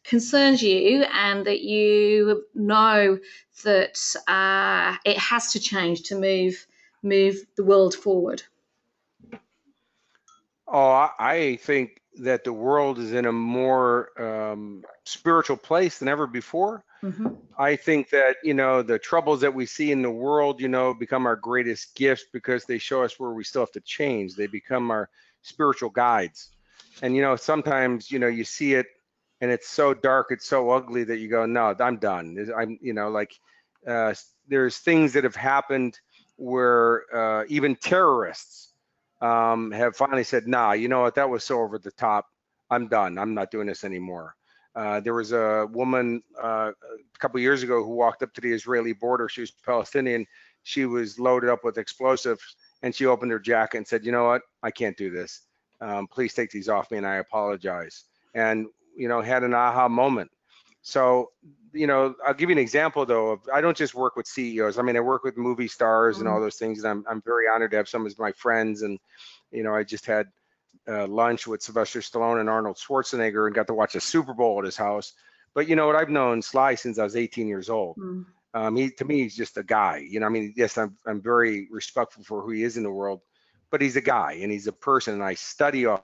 concerns 0.05 0.63
you 0.63 1.05
and 1.13 1.47
that 1.47 1.61
you 1.61 2.45
know 2.55 3.19
that 3.65 3.99
uh, 4.27 4.97
it 5.05 5.19
has 5.19 5.53
to 5.53 5.61
change 5.61 6.03
to 6.05 6.19
move 6.19 6.67
move 7.03 7.37
the 7.57 7.65
world 7.65 7.95
forward? 7.95 8.43
Oh, 10.67 11.09
I 11.19 11.57
think 11.63 12.01
that 12.17 12.45
the 12.45 12.53
world 12.53 12.99
is 12.99 13.13
in 13.13 13.27
a 13.27 13.33
more 13.33 14.11
um, 14.21 14.85
spiritual 15.05 15.57
place 15.57 15.99
than 15.99 16.09
ever 16.09 16.27
before. 16.27 16.85
Mm-hmm. 17.03 17.29
I 17.59 17.77
think 17.77 18.11
that 18.11 18.37
you 18.43 18.55
know 18.55 18.83
the 18.83 18.99
troubles 18.99 19.41
that 19.43 19.53
we 19.53 19.67
see 19.67 19.93
in 19.93 20.01
the 20.01 20.11
world, 20.11 20.61
you 20.61 20.69
know, 20.69 20.95
become 20.95 21.27
our 21.27 21.37
greatest 21.37 21.95
gifts 21.95 22.25
because 22.33 22.65
they 22.65 22.79
show 22.79 23.03
us 23.03 23.19
where 23.19 23.33
we 23.33 23.45
still 23.45 23.63
have 23.63 23.73
to 23.73 23.81
change. 23.81 24.35
They 24.35 24.47
become 24.47 24.91
our 24.91 25.11
spiritual 25.43 25.91
guides. 25.91 26.51
And 27.03 27.15
you 27.15 27.23
know, 27.23 27.37
sometimes 27.37 28.11
you 28.11 28.19
know 28.19 28.29
you 28.29 28.45
see 28.45 28.75
it, 28.75 28.87
and 29.41 29.51
it's 29.51 29.69
so 29.69 29.93
dark, 29.93 30.29
it's 30.31 30.47
so 30.47 30.71
ugly 30.71 31.05
that 31.05 31.19
you 31.19 31.29
go, 31.29 31.45
no, 31.45 31.75
I'm 31.79 31.99
done. 31.99 32.51
I'm, 32.57 32.79
you 32.81 32.95
know, 32.95 33.11
like 33.11 33.39
uh, 33.87 34.15
there's 34.49 34.79
things 34.79 35.13
that 35.13 35.25
have 35.25 35.37
happened 35.37 35.99
where 36.37 37.03
uh, 37.15 37.45
even 37.49 37.77
terrorists 37.77 38.74
um, 39.25 39.71
have 39.71 39.97
finally 39.97 40.25
said, 40.25 40.47
nah, 40.47 40.73
you 40.73 40.87
know 40.89 41.01
what, 41.01 41.15
that 41.15 41.29
was 41.29 41.45
so 41.45 41.61
over 41.61 41.79
the 41.79 41.91
top. 41.93 42.27
I'm 42.71 42.89
done. 42.89 43.19
I'm 43.19 43.33
not 43.33 43.51
doing 43.51 43.67
this 43.67 43.85
anymore. 43.85 44.37
Uh, 44.75 45.01
there 45.01 45.15
was 45.15 45.33
a 45.33 45.67
woman 45.71 46.23
uh, 46.43 46.73
a 46.73 47.19
couple 47.19 47.41
years 47.41 47.63
ago 47.63 47.83
who 47.83 47.95
walked 47.95 48.23
up 48.23 48.35
to 48.35 48.41
the 48.41 48.53
Israeli 48.53 48.93
border. 48.93 49.29
She 49.29 49.41
was 49.41 49.51
Palestinian. 49.51 50.27
She 50.63 50.85
was 50.85 51.19
loaded 51.19 51.49
up 51.49 51.65
with 51.65 51.79
explosives, 51.79 52.57
and 52.83 52.95
she 52.95 53.07
opened 53.07 53.31
her 53.31 53.39
jacket 53.39 53.79
and 53.79 53.87
said, 53.87 54.05
"You 54.05 54.13
know 54.13 54.25
what? 54.25 54.43
I 54.63 54.71
can't 54.71 54.97
do 54.97 55.11
this. 55.11 55.43
Um, 55.81 56.07
please 56.09 56.35
take 56.35 56.51
these 56.51 56.69
off 56.69 56.91
me, 56.91 56.99
and 56.99 57.07
I 57.07 57.17
apologize." 57.17 58.05
And 58.35 58.67
you 58.97 59.09
know, 59.09 59.21
had 59.21 59.45
an 59.45 59.55
aha 59.55 59.89
moment. 59.89 60.31
So 60.83 61.31
you 61.75 61.87
know, 61.87 62.15
I'll 62.25 62.35
give 62.35 62.49
you 62.49 62.55
an 62.55 62.61
example 62.63 63.05
though. 63.05 63.33
Of, 63.33 63.41
I 63.53 63.61
don't 63.61 63.77
just 63.77 63.95
work 63.95 64.17
with 64.17 64.27
CEOs. 64.27 64.79
I 64.79 64.83
mean, 64.83 64.97
I 64.97 65.01
work 65.01 65.25
with 65.25 65.37
movie 65.37 65.69
stars 65.69 66.17
mm-hmm. 66.17 66.27
and 66.27 66.35
all 66.35 66.41
those 66.41 66.57
things, 66.57 66.79
and 66.79 66.89
I'm 66.89 67.05
I'm 67.09 67.23
very 67.23 67.47
honored 67.49 67.73
to 67.73 67.77
have 67.77 67.89
some 67.89 68.07
of 68.07 68.19
my 68.19 68.33
friends. 68.33 68.83
And 68.83 68.99
you 69.51 69.63
know, 69.63 69.75
I 69.75 69.83
just 69.83 70.07
had 70.07 70.29
uh, 70.89 71.07
lunch 71.07 71.47
with 71.47 71.63
Sylvester 71.63 72.01
Stallone 72.01 72.41
and 72.41 72.49
Arnold 72.49 72.77
Schwarzenegger, 72.77 73.47
and 73.47 73.55
got 73.55 73.67
to 73.67 73.75
watch 73.75 73.95
a 73.95 74.01
Super 74.01 74.35
Bowl 74.35 74.59
at 74.59 74.65
his 74.65 74.77
house. 74.77 75.13
But 75.55 75.69
you 75.69 75.77
know 75.77 75.87
what? 75.87 75.97
I've 75.97 76.11
known 76.11 76.43
Sly 76.43 76.75
since 76.77 76.99
I 76.99 77.05
was 77.05 77.17
18 77.17 77.49
years 77.49 77.69
old. 77.69 77.97
Mm-hmm. 77.97 78.23
Um, 78.55 78.77
he 78.77 78.91
to 78.91 79.05
me, 79.05 79.23
he's 79.23 79.37
just 79.37 79.57
a 79.57 79.65
guy. 79.65 80.07
You 80.09 80.21
know, 80.21 80.27
I 80.27 80.29
mean, 80.29 80.55
yes, 80.57 80.79
I'm 80.79 80.97
I'm 81.07 81.21
very 81.21 81.69
respectful 81.71 82.23
for 82.25 82.41
who 82.41 82.51
he 82.51 82.63
is 82.63 82.77
in 82.77 82.85
the 82.85 82.91
world, 82.91 83.21
but 83.71 83.83
he's 83.83 83.97
a 83.97 84.01
guy 84.01 84.39
and 84.43 84.53
he's 84.53 84.69
a 84.69 84.73
person, 84.73 85.15
and 85.15 85.25
I 85.25 85.35
study 85.35 85.87
off 85.87 86.03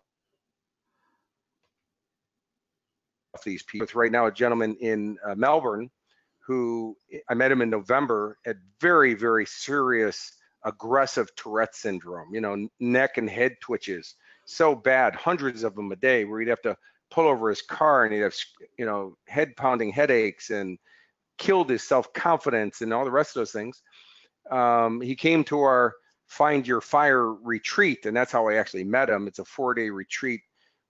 these 3.45 3.63
people. 3.63 3.85
With 3.85 3.95
right 3.95 4.13
now 4.13 4.27
a 4.27 4.33
gentleman 4.33 4.77
in 4.81 5.19
uh, 5.27 5.35
Melbourne 5.35 5.91
who 6.51 6.97
I 7.29 7.35
met 7.35 7.53
him 7.53 7.63
in 7.63 7.71
November 7.71 8.37
had 8.45 8.59
very, 8.81 9.15
very 9.15 9.47
serious 9.47 10.33
aggressive 10.65 11.33
Tourette 11.37 11.77
syndrome, 11.77 12.35
you 12.35 12.41
know, 12.41 12.69
neck 12.81 13.19
and 13.19 13.31
head 13.31 13.57
twitches 13.61 14.17
so 14.47 14.75
bad, 14.75 15.15
hundreds 15.15 15.63
of 15.63 15.77
them 15.77 15.93
a 15.93 15.97
day, 15.97 16.25
where 16.25 16.41
he'd 16.41 16.49
have 16.49 16.63
to 16.63 16.77
pull 17.09 17.29
over 17.29 17.51
his 17.51 17.63
car 17.63 18.05
and 18.05 18.13
he'd 18.13 18.23
have, 18.23 18.35
you 18.77 18.85
know, 18.85 19.17
head 19.29 19.55
pounding 19.57 19.93
headaches 19.93 20.51
and 20.51 20.77
killed 21.39 21.71
his 21.71 21.85
self 21.85 22.13
confidence 22.13 22.81
and 22.81 22.93
all 22.93 23.05
the 23.05 23.13
rest 23.13 23.37
of 23.37 23.41
those 23.43 23.53
things. 23.53 23.81
Um, 24.51 25.01
he 25.01 25.15
came 25.15 25.45
to 25.45 25.61
our 25.61 25.95
Find 26.27 26.67
Your 26.67 26.81
Fire 26.81 27.33
retreat, 27.33 28.07
and 28.07 28.17
that's 28.17 28.33
how 28.33 28.49
I 28.49 28.55
actually 28.55 28.83
met 28.83 29.09
him. 29.09 29.29
It's 29.29 29.39
a 29.39 29.45
four 29.45 29.73
day 29.73 29.89
retreat, 29.89 30.41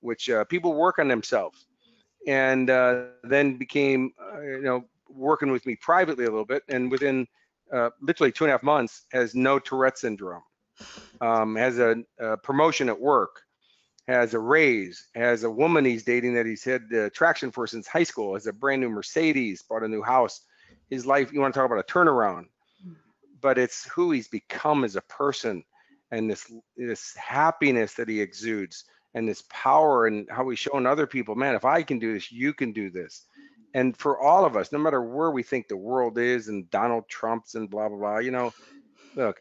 which 0.00 0.31
uh, 0.31 0.44
people 0.44 0.72
work 0.72 0.98
on 0.98 1.09
themselves 1.09 1.66
and 2.27 2.71
uh, 2.71 3.05
then 3.25 3.57
became, 3.57 4.13
uh, 4.21 4.41
you 4.41 4.63
know, 4.63 4.85
working 5.09 5.51
with 5.51 5.67
me 5.67 5.77
privately 5.77 6.25
a 6.25 6.31
little 6.31 6.45
bit. 6.45 6.63
And 6.69 6.91
within 6.91 7.27
uh, 7.73 7.91
literally 8.01 8.33
two 8.33 8.45
and 8.45 8.51
a 8.51 8.55
half 8.55 8.63
months, 8.63 9.07
has 9.13 9.35
no 9.35 9.59
Tourette 9.59 9.99
syndrome, 9.99 10.43
um, 11.21 11.57
has 11.57 11.79
a, 11.79 11.97
a, 12.19 12.37
promotion 12.37 12.89
at 12.89 13.01
work, 13.01 13.43
has 14.09 14.35
a 14.35 14.39
raise, 14.39 15.09
has 15.15 15.45
a 15.45 15.51
woman 15.51 15.85
he's 15.85 16.05
dating 16.05 16.35
that 16.35 16.47
he's 16.47 16.65
had 16.65 16.83
attraction 16.93 17.51
for 17.51 17.67
since 17.67 17.87
high 17.87 18.03
school, 18.03 18.35
has 18.35 18.47
a 18.47 18.53
brand 18.53 18.81
new 18.81 18.91
Mercedes, 18.91 19.63
bought 19.63 19.83
a 19.83 19.89
new 19.89 20.03
house. 20.03 20.43
His 20.89 21.07
life, 21.07 21.33
you 21.33 21.41
want 21.41 21.55
to 21.55 21.61
talk 21.61 21.71
about 21.71 21.79
a 21.79 21.93
turnaround, 21.93 22.47
but 23.41 23.59
it's 23.59 23.89
who 23.89 24.11
he's 24.11 24.29
become 24.29 24.85
as 24.85 24.97
a 24.97 25.03
person 25.03 25.65
and 26.11 26.29
this 26.29 26.53
this 26.77 27.15
happiness 27.17 27.95
that 27.95 28.09
he 28.09 28.21
exudes 28.21 28.85
and 29.14 29.29
this 29.29 29.42
power 29.49 30.07
and 30.07 30.29
how 30.31 30.44
we 30.44 30.57
show 30.57 30.77
in 30.79 30.87
other 30.87 31.07
people, 31.07 31.35
man, 31.35 31.55
if 31.55 31.64
I 31.64 31.83
can 31.83 31.99
do 31.99 32.14
this, 32.14 32.31
you 32.31 32.53
can 32.53 32.73
do 32.73 32.90
this. 32.90 33.27
Mm-hmm. 33.33 33.79
And 33.79 33.96
for 33.96 34.20
all 34.20 34.44
of 34.44 34.57
us, 34.57 34.73
no 34.73 34.79
matter 34.79 35.03
where 35.03 35.31
we 35.31 35.42
think 35.42 35.68
the 35.68 35.77
world 35.77 36.18
is 36.18 36.49
and 36.49 36.70
Donald 36.70 37.09
Trump's 37.09 37.55
and 37.55 37.68
blah, 37.68 37.88
blah, 37.88 37.99
blah, 37.99 38.18
you 38.18 38.31
know, 38.31 38.53
look, 39.16 39.38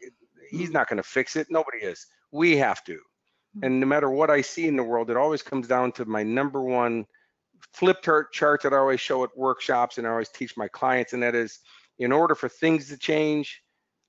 he's 0.50 0.68
mm-hmm. 0.68 0.72
not 0.72 0.88
going 0.88 0.96
to 0.96 1.02
fix 1.02 1.36
it. 1.36 1.48
Nobody 1.50 1.78
is. 1.78 2.06
We 2.32 2.56
have 2.56 2.82
to. 2.84 2.94
Mm-hmm. 2.94 3.64
And 3.64 3.80
no 3.80 3.86
matter 3.86 4.10
what 4.10 4.30
I 4.30 4.40
see 4.40 4.66
in 4.66 4.76
the 4.76 4.82
world, 4.82 5.10
it 5.10 5.16
always 5.16 5.42
comes 5.42 5.68
down 5.68 5.92
to 5.92 6.04
my 6.04 6.22
number 6.22 6.60
one 6.60 7.06
flip 7.72 8.02
chart, 8.02 8.32
chart 8.32 8.62
that 8.62 8.72
I 8.72 8.78
always 8.78 9.00
show 9.00 9.22
at 9.24 9.36
workshops 9.36 9.98
and 9.98 10.06
I 10.06 10.10
always 10.10 10.30
teach 10.30 10.56
my 10.56 10.68
clients. 10.68 11.12
And 11.12 11.22
that 11.22 11.34
is 11.34 11.60
in 11.98 12.12
order 12.12 12.34
for 12.34 12.48
things 12.48 12.88
to 12.88 12.96
change, 12.96 13.62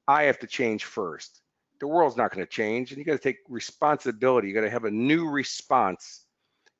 I 0.08 0.24
have 0.24 0.40
to 0.40 0.48
change 0.48 0.86
first. 0.86 1.42
The 1.82 1.88
world's 1.88 2.16
not 2.16 2.32
going 2.32 2.46
to 2.46 2.50
change, 2.50 2.92
and 2.92 3.00
you 3.00 3.04
got 3.04 3.14
to 3.14 3.18
take 3.18 3.40
responsibility. 3.50 4.48
You 4.48 4.54
got 4.54 4.62
to 4.62 4.70
have 4.70 4.86
a 4.86 4.92
new 4.92 5.28
response 5.28 6.26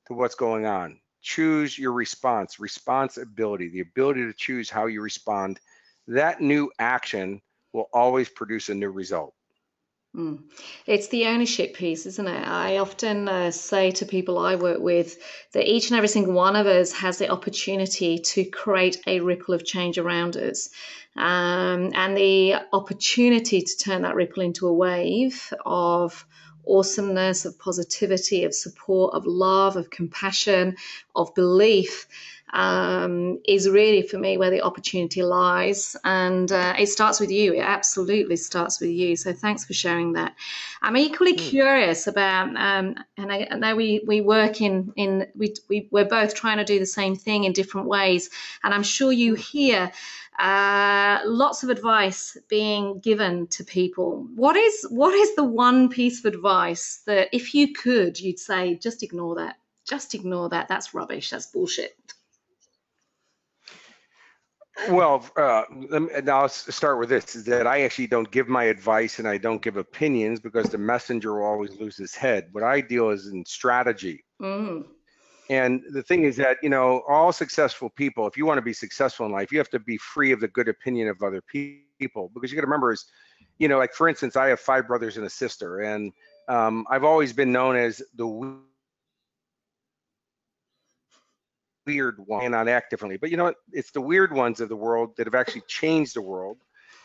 to 0.06 0.14
what's 0.14 0.36
going 0.36 0.64
on. 0.64 1.00
Choose 1.20 1.76
your 1.76 1.92
response, 1.92 2.60
responsibility, 2.60 3.68
the 3.68 3.80
ability 3.80 4.24
to 4.24 4.32
choose 4.32 4.70
how 4.70 4.86
you 4.86 5.02
respond. 5.02 5.58
That 6.06 6.40
new 6.40 6.70
action 6.78 7.42
will 7.72 7.88
always 7.92 8.28
produce 8.28 8.68
a 8.68 8.74
new 8.74 8.90
result. 8.90 9.34
Mm. 10.14 10.40
It's 10.86 11.08
the 11.08 11.26
ownership 11.26 11.74
piece, 11.74 12.04
isn't 12.04 12.28
it? 12.28 12.46
I 12.46 12.76
often 12.76 13.28
uh, 13.28 13.50
say 13.50 13.92
to 13.92 14.04
people 14.04 14.38
I 14.38 14.56
work 14.56 14.78
with 14.78 15.16
that 15.52 15.66
each 15.66 15.88
and 15.88 15.96
every 15.96 16.08
single 16.08 16.34
one 16.34 16.54
of 16.54 16.66
us 16.66 16.92
has 16.92 17.16
the 17.16 17.30
opportunity 17.30 18.18
to 18.18 18.44
create 18.44 19.00
a 19.06 19.20
ripple 19.20 19.54
of 19.54 19.64
change 19.64 19.96
around 19.96 20.36
us. 20.36 20.68
Um, 21.16 21.92
and 21.94 22.14
the 22.14 22.56
opportunity 22.74 23.62
to 23.62 23.78
turn 23.78 24.02
that 24.02 24.14
ripple 24.14 24.42
into 24.42 24.66
a 24.66 24.74
wave 24.74 25.50
of 25.64 26.26
awesomeness, 26.68 27.46
of 27.46 27.58
positivity, 27.58 28.44
of 28.44 28.54
support, 28.54 29.14
of 29.14 29.26
love, 29.26 29.76
of 29.76 29.88
compassion, 29.88 30.76
of 31.16 31.34
belief 31.34 32.06
um, 32.52 33.40
is 33.46 33.68
really 33.68 34.02
for 34.02 34.18
me 34.18 34.36
where 34.36 34.50
the 34.50 34.62
opportunity 34.62 35.22
lies. 35.22 35.96
And 36.04 36.50
uh, 36.52 36.74
it 36.78 36.86
starts 36.88 37.18
with 37.18 37.30
you. 37.30 37.54
It 37.54 37.60
absolutely 37.60 38.36
starts 38.36 38.80
with 38.80 38.90
you. 38.90 39.16
So 39.16 39.32
thanks 39.32 39.64
for 39.64 39.72
sharing 39.72 40.12
that. 40.14 40.34
I'm 40.82 40.96
equally 40.96 41.34
mm. 41.34 41.38
curious 41.38 42.06
about, 42.06 42.48
um, 42.56 42.96
and 43.16 43.32
I, 43.32 43.48
I, 43.50 43.56
know 43.56 43.74
we, 43.74 44.02
we 44.06 44.20
work 44.20 44.60
in, 44.60 44.92
in 44.96 45.26
we, 45.34 45.54
we, 45.68 45.88
we're 45.90 46.04
both 46.04 46.34
trying 46.34 46.58
to 46.58 46.64
do 46.64 46.78
the 46.78 46.86
same 46.86 47.16
thing 47.16 47.44
in 47.44 47.52
different 47.52 47.88
ways. 47.88 48.28
And 48.62 48.74
I'm 48.74 48.82
sure 48.82 49.12
you 49.12 49.34
hear 49.34 49.90
uh, 50.38 51.20
lots 51.24 51.62
of 51.62 51.70
advice 51.70 52.36
being 52.48 52.98
given 53.00 53.46
to 53.48 53.64
people. 53.64 54.26
What 54.34 54.56
is 54.56 54.86
what 54.90 55.14
is 55.14 55.34
the 55.36 55.44
one 55.44 55.88
piece 55.88 56.18
of 56.24 56.34
advice 56.34 57.02
that 57.06 57.28
if 57.32 57.54
you 57.54 57.72
could, 57.72 58.18
you'd 58.18 58.38
say, 58.38 58.76
just 58.76 59.02
ignore 59.02 59.36
that. 59.36 59.56
Just 59.86 60.14
ignore 60.14 60.48
that. 60.50 60.68
That's 60.68 60.94
rubbish. 60.94 61.30
That's 61.30 61.46
bullshit. 61.46 61.96
Well, 64.88 65.24
uh, 65.36 65.64
and 65.90 66.28
I'll 66.28 66.48
start 66.48 66.98
with 66.98 67.10
this: 67.10 67.36
is 67.36 67.44
that 67.44 67.66
I 67.66 67.82
actually 67.82 68.06
don't 68.06 68.30
give 68.30 68.48
my 68.48 68.64
advice 68.64 69.18
and 69.18 69.28
I 69.28 69.36
don't 69.36 69.62
give 69.62 69.76
opinions 69.76 70.40
because 70.40 70.70
the 70.70 70.78
messenger 70.78 71.34
will 71.34 71.44
always 71.44 71.78
lose 71.78 71.96
his 71.96 72.14
head. 72.14 72.48
What 72.52 72.64
I 72.64 72.80
deal 72.80 73.10
is 73.10 73.26
in 73.26 73.44
strategy. 73.44 74.24
Mm. 74.40 74.86
And 75.50 75.82
the 75.90 76.02
thing 76.02 76.24
is 76.24 76.36
that 76.36 76.56
you 76.62 76.70
know, 76.70 77.02
all 77.06 77.32
successful 77.32 77.90
people, 77.90 78.26
if 78.26 78.36
you 78.36 78.46
want 78.46 78.58
to 78.58 78.62
be 78.62 78.72
successful 78.72 79.26
in 79.26 79.32
life, 79.32 79.52
you 79.52 79.58
have 79.58 79.70
to 79.70 79.78
be 79.78 79.98
free 79.98 80.32
of 80.32 80.40
the 80.40 80.48
good 80.48 80.68
opinion 80.68 81.08
of 81.08 81.22
other 81.22 81.42
people 81.42 82.30
because 82.32 82.50
you 82.50 82.56
got 82.56 82.62
to 82.62 82.66
remember 82.66 82.92
is, 82.92 83.04
you 83.58 83.68
know, 83.68 83.78
like 83.78 83.92
for 83.92 84.08
instance, 84.08 84.36
I 84.36 84.48
have 84.48 84.60
five 84.60 84.88
brothers 84.88 85.18
and 85.18 85.26
a 85.26 85.30
sister, 85.30 85.80
and 85.80 86.12
um, 86.48 86.86
I've 86.90 87.04
always 87.04 87.34
been 87.34 87.52
known 87.52 87.76
as 87.76 88.02
the 88.16 88.58
weird 91.86 92.16
one 92.26 92.44
and 92.44 92.52
not 92.52 92.68
act 92.68 92.90
differently. 92.90 93.16
But 93.16 93.30
you 93.30 93.36
know 93.36 93.44
what? 93.44 93.56
It's 93.72 93.90
the 93.90 94.00
weird 94.00 94.32
ones 94.32 94.60
of 94.60 94.68
the 94.68 94.76
world 94.76 95.16
that 95.16 95.26
have 95.26 95.34
actually 95.34 95.62
changed 95.62 96.14
the 96.14 96.22
world. 96.22 96.58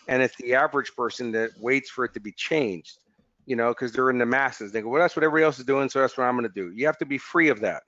And 0.08 0.22
it's 0.22 0.36
the 0.38 0.56
average 0.56 0.96
person 0.96 1.32
that 1.34 1.52
waits 1.60 1.90
for 1.90 2.06
it 2.06 2.14
to 2.14 2.22
be 2.22 2.32
changed, 2.32 3.00
you 3.46 3.58
know, 3.58 3.70
because 3.70 3.92
they're 3.92 4.10
in 4.10 4.18
the 4.18 4.26
masses. 4.26 4.72
They 4.72 4.82
go, 4.82 4.90
well, 4.90 5.02
that's 5.02 5.18
what 5.18 5.24
everybody 5.24 5.44
else 5.44 5.60
is 5.60 5.66
doing, 5.66 5.90
so 5.90 6.00
that's 6.00 6.18
what 6.18 6.24
I'm 6.24 6.38
going 6.38 6.48
to 6.48 6.54
do. 6.54 6.72
You 6.74 6.86
have 6.86 6.98
to 7.00 7.06
be 7.06 7.18
free 7.18 7.50
of 7.50 7.60
that. 7.60 7.84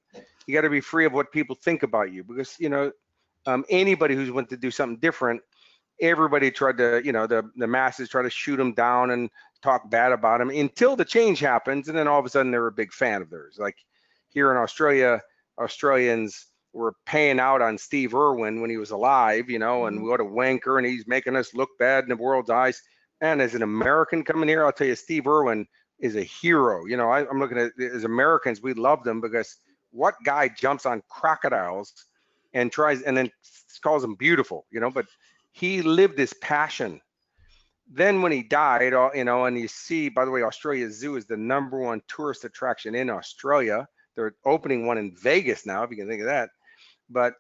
You 0.46 0.54
got 0.54 0.62
to 0.62 0.70
be 0.70 0.82
free 0.82 1.06
of 1.06 1.14
what 1.14 1.32
people 1.32 1.56
think 1.56 1.84
about 1.84 2.12
you 2.12 2.26
because, 2.26 2.58
you 2.60 2.68
know, 2.68 2.92
um, 3.46 3.64
anybody 3.70 4.16
who's 4.16 4.32
went 4.32 4.50
to 4.50 4.58
do 4.58 4.70
something 4.70 4.98
different, 4.98 5.42
everybody 6.02 6.52
tried 6.52 6.78
to, 6.78 7.02
you 7.06 7.14
know, 7.14 7.26
the, 7.26 7.50
the 7.56 7.68
masses 7.68 8.10
try 8.10 8.22
to 8.22 8.30
shoot 8.30 8.58
them 8.58 8.74
down 8.74 9.12
and 9.12 9.30
talk 9.62 9.90
bad 9.90 10.12
about 10.12 10.40
them 10.40 10.50
until 10.50 10.98
the 10.98 11.06
change 11.06 11.40
happens. 11.40 11.88
And 11.88 11.98
then 11.98 12.08
all 12.08 12.20
of 12.20 12.26
a 12.26 12.30
sudden 12.30 12.52
they're 12.52 12.68
a 12.68 12.72
big 12.72 12.92
fan 12.92 13.22
of 13.22 13.30
theirs. 13.30 13.58
Like 13.58 13.78
here 14.28 14.52
in 14.52 14.58
Australia, 14.58 15.22
Australians, 15.58 16.48
were 16.74 16.94
paying 17.06 17.40
out 17.40 17.62
on 17.62 17.78
Steve 17.78 18.14
Irwin 18.14 18.62
when 18.62 18.70
he 18.70 18.78
was 18.78 18.92
alive, 18.92 19.50
you 19.50 19.60
know, 19.60 19.86
and 19.86 20.00
mm-hmm. 20.00 20.10
what 20.10 20.22
a 20.22 20.26
wanker, 20.26 20.78
and 20.78 20.86
he's 20.86 21.08
making 21.08 21.36
us 21.36 21.54
look 21.54 21.70
bad 21.80 22.04
in 22.04 22.10
the 22.10 22.18
world's 22.18 22.50
eyes. 22.50 22.82
And 23.22 23.42
as 23.42 23.56
an 23.56 23.64
American 23.64 24.24
coming 24.24 24.48
here, 24.48 24.66
I'll 24.66 24.72
tell 24.72 24.88
you, 24.88 24.96
Steve 24.96 25.28
Irwin 25.28 25.68
is 26.00 26.16
a 26.16 26.24
hero. 26.24 26.86
You 26.86 26.98
know, 26.98 27.10
I, 27.10 27.22
am 27.22 27.40
looking 27.40 27.58
at 27.58 27.72
as 27.80 28.04
Americans, 28.04 28.62
we 28.62 28.74
love 28.74 29.04
them 29.04 29.20
because 29.20 29.58
what 29.92 30.16
guy 30.24 30.48
jumps 30.48 30.86
on 30.86 31.04
crocodiles 31.10 31.94
and 32.54 32.72
tries 32.72 33.02
and 33.02 33.18
then 33.18 33.30
calls 33.82 34.02
them 34.02 34.16
beautiful, 34.16 34.66
you 34.72 34.80
know, 34.80 34.92
but 34.92 35.06
he 35.52 35.82
lived 35.82 36.16
this 36.16 36.34
passion. 36.42 37.02
Then 37.92 38.22
when 38.22 38.32
he 38.32 38.44
died, 38.44 38.94
you 39.16 39.24
know, 39.24 39.46
and 39.46 39.58
you 39.58 39.68
see, 39.68 40.10
by 40.10 40.24
the 40.24 40.32
way, 40.32 40.44
Australia 40.44 40.92
Zoo 40.92 41.16
is 41.16 41.26
the 41.26 41.38
number 41.38 41.80
one 41.80 42.02
tourist 42.08 42.46
attraction 42.46 42.94
in 42.94 43.10
Australia. 43.10 43.88
They're 44.16 44.36
opening 44.46 44.86
one 44.86 45.00
in 45.00 45.16
Vegas 45.16 45.66
now, 45.66 45.84
if 45.84 45.90
you 45.90 45.98
can 45.98 46.08
think 46.08 46.22
of 46.22 46.28
that 46.28 46.50
but 47.10 47.34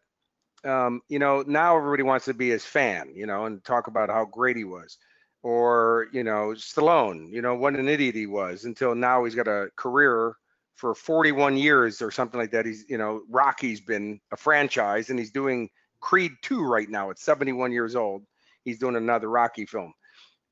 um, 0.63 1.01
you 1.07 1.19
know, 1.19 1.43
now 1.47 1.77
everybody 1.77 2.03
wants 2.03 2.25
to 2.25 2.33
be 2.33 2.49
his 2.49 2.65
fan, 2.65 3.11
you 3.15 3.25
know, 3.25 3.45
and 3.45 3.63
talk 3.63 3.87
about 3.87 4.09
how 4.09 4.25
great 4.25 4.57
he 4.57 4.63
was. 4.63 4.97
Or, 5.41 6.07
you 6.11 6.23
know, 6.23 6.53
Stallone, 6.55 7.31
you 7.31 7.41
know, 7.41 7.55
what 7.55 7.75
an 7.75 7.87
idiot 7.87 8.15
he 8.15 8.25
was 8.27 8.65
until 8.65 8.93
now 8.93 9.23
he's 9.23 9.35
got 9.35 9.47
a 9.47 9.69
career 9.77 10.35
for 10.75 10.93
41 10.93 11.55
years 11.55 12.01
or 12.01 12.11
something 12.11 12.39
like 12.39 12.51
that. 12.51 12.65
He's, 12.65 12.85
you 12.89 12.97
know, 12.97 13.21
Rocky's 13.29 13.79
been 13.79 14.19
a 14.31 14.37
franchise 14.37 15.09
and 15.09 15.17
he's 15.17 15.31
doing 15.31 15.69
Creed 16.01 16.33
2 16.41 16.61
right 16.61 16.89
now 16.89 17.09
at 17.09 17.19
71 17.19 17.71
years 17.71 17.95
old. 17.95 18.23
He's 18.65 18.79
doing 18.79 18.97
another 18.97 19.29
Rocky 19.29 19.65
film. 19.65 19.93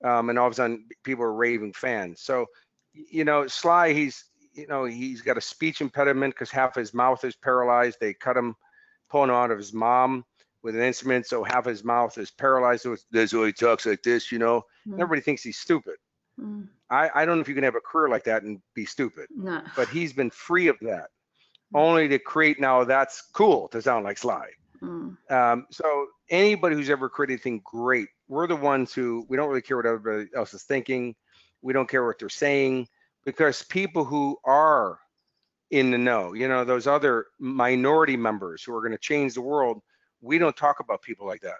Um, 0.03 0.29
and 0.29 0.39
all 0.39 0.47
of 0.47 0.53
a 0.53 0.55
sudden 0.55 0.87
people 1.03 1.25
are 1.25 1.33
raving 1.33 1.73
fans. 1.73 2.21
So, 2.21 2.45
you 2.93 3.25
know, 3.25 3.45
Sly, 3.47 3.91
he's, 3.91 4.23
you 4.53 4.67
know, 4.67 4.85
he's 4.85 5.21
got 5.21 5.37
a 5.37 5.41
speech 5.41 5.81
impediment 5.81 6.33
because 6.33 6.49
half 6.49 6.75
his 6.75 6.93
mouth 6.93 7.23
is 7.25 7.35
paralyzed. 7.35 7.97
They 7.99 8.13
cut 8.13 8.37
him 8.37 8.55
pulling 9.09 9.31
out 9.31 9.51
of 9.51 9.57
his 9.57 9.73
mom 9.73 10.25
with 10.63 10.75
an 10.75 10.81
instrument, 10.81 11.25
so 11.25 11.43
half 11.43 11.65
his 11.65 11.83
mouth 11.83 12.17
is 12.17 12.31
paralyzed. 12.31 12.83
So 12.83 12.95
that's 13.11 13.33
why 13.33 13.47
he 13.47 13.53
talks 13.53 13.85
like 13.85 14.03
this, 14.03 14.31
you 14.31 14.39
know. 14.39 14.63
Mm. 14.87 14.93
Everybody 14.93 15.21
thinks 15.21 15.43
he's 15.43 15.57
stupid. 15.57 15.95
Mm. 16.39 16.67
I, 16.89 17.09
I 17.13 17.25
don't 17.25 17.37
know 17.37 17.41
if 17.41 17.47
you 17.47 17.55
can 17.55 17.63
have 17.63 17.75
a 17.75 17.81
career 17.81 18.09
like 18.09 18.23
that 18.25 18.43
and 18.43 18.61
be 18.73 18.85
stupid. 18.85 19.27
No. 19.35 19.61
But 19.75 19.89
he's 19.89 20.13
been 20.13 20.29
free 20.29 20.67
of 20.67 20.77
that, 20.81 21.09
mm. 21.73 21.79
only 21.79 22.07
to 22.07 22.19
create 22.19 22.59
now 22.59 22.83
that's 22.83 23.21
cool 23.33 23.67
to 23.69 23.81
sound 23.81 24.05
like 24.05 24.17
Sly. 24.17 24.47
Mm. 24.81 25.17
Um, 25.31 25.65
so 25.71 26.07
anybody 26.29 26.75
who's 26.75 26.89
ever 26.89 27.09
created 27.09 27.33
anything 27.33 27.61
great, 27.63 28.09
we're 28.27 28.47
the 28.47 28.55
ones 28.55 28.93
who 28.93 29.25
we 29.29 29.37
don't 29.37 29.49
really 29.49 29.61
care 29.61 29.77
what 29.77 29.85
everybody 29.85 30.29
else 30.35 30.53
is 30.53 30.63
thinking. 30.63 31.15
We 31.61 31.73
don't 31.73 31.89
care 31.89 32.05
what 32.05 32.19
they're 32.19 32.29
saying 32.29 32.87
because 33.25 33.63
people 33.63 34.05
who 34.05 34.37
are 34.43 34.99
in 35.71 35.91
the 35.91 35.97
know. 35.97 36.33
You 36.33 36.47
know, 36.47 36.63
those 36.63 36.87
other 36.87 37.27
minority 37.39 38.17
members 38.17 38.63
who 38.63 38.73
are 38.75 38.81
going 38.81 38.91
to 38.91 38.97
change 38.97 39.33
the 39.33 39.41
world, 39.41 39.81
we 40.21 40.37
don't 40.37 40.55
talk 40.55 40.79
about 40.79 41.01
people 41.01 41.27
like 41.27 41.41
that. 41.41 41.57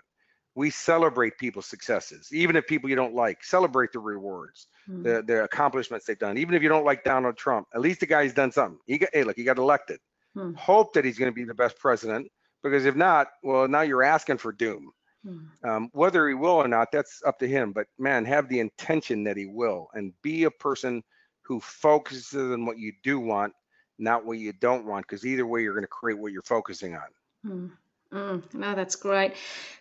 We 0.55 0.71
celebrate 0.71 1.37
people's 1.37 1.67
successes, 1.67 2.29
even 2.31 2.55
if 2.55 2.65
people 2.65 2.89
you 2.89 2.95
don't 2.95 3.13
like, 3.13 3.43
celebrate 3.43 3.91
the 3.91 3.99
rewards, 3.99 4.67
mm. 4.89 5.03
the, 5.03 5.21
the 5.21 5.43
accomplishments 5.43 6.07
they've 6.07 6.17
done. 6.17 6.37
Even 6.37 6.55
if 6.55 6.63
you 6.63 6.69
don't 6.69 6.85
like 6.85 7.03
Donald 7.03 7.37
Trump, 7.37 7.67
at 7.75 7.81
least 7.81 7.99
the 7.99 8.07
guy's 8.07 8.33
done 8.33 8.51
something. 8.51 8.79
He 8.87 8.97
got, 8.97 9.09
hey, 9.13 9.23
look, 9.23 9.35
he 9.35 9.43
got 9.43 9.59
elected. 9.59 9.99
Mm. 10.35 10.55
Hope 10.55 10.93
that 10.93 11.05
he's 11.05 11.19
going 11.19 11.31
to 11.31 11.35
be 11.35 11.43
the 11.43 11.53
best 11.53 11.77
president, 11.77 12.27
because 12.63 12.85
if 12.85 12.95
not, 12.95 13.27
well, 13.43 13.67
now 13.67 13.81
you're 13.81 14.01
asking 14.01 14.39
for 14.39 14.51
doom. 14.51 14.91
Mm. 15.23 15.47
Um, 15.63 15.89
whether 15.93 16.27
he 16.27 16.33
will 16.33 16.55
or 16.55 16.67
not, 16.67 16.91
that's 16.91 17.21
up 17.23 17.37
to 17.39 17.47
him. 17.47 17.71
But 17.71 17.85
man, 17.99 18.25
have 18.25 18.49
the 18.49 18.59
intention 18.59 19.23
that 19.25 19.37
he 19.37 19.45
will, 19.45 19.89
and 19.93 20.11
be 20.23 20.45
a 20.45 20.51
person 20.51 21.03
who 21.43 21.59
focuses 21.59 22.51
on 22.51 22.65
what 22.65 22.79
you 22.79 22.93
do 23.03 23.19
want 23.19 23.53
not 23.97 24.25
what 24.25 24.37
you 24.37 24.53
don't 24.53 24.85
want, 24.85 25.07
because 25.07 25.25
either 25.25 25.45
way, 25.45 25.63
you're 25.63 25.73
going 25.73 25.83
to 25.83 25.87
create 25.87 26.19
what 26.19 26.31
you're 26.31 26.41
focusing 26.41 26.95
on. 26.95 27.07
Mm. 27.45 27.71
Mm, 28.11 28.53
no, 28.53 28.73
that's 28.73 28.95
great. 28.95 29.33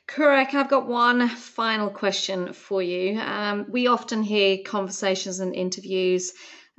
Kurek, 0.08 0.52
I've 0.54 0.68
got 0.68 0.88
one 0.88 1.28
final 1.28 1.88
question 1.88 2.52
for 2.52 2.82
you. 2.82 3.20
Um, 3.20 3.66
we 3.68 3.86
often 3.86 4.22
hear 4.22 4.58
conversations 4.64 5.38
and 5.38 5.54
interviews 5.54 6.32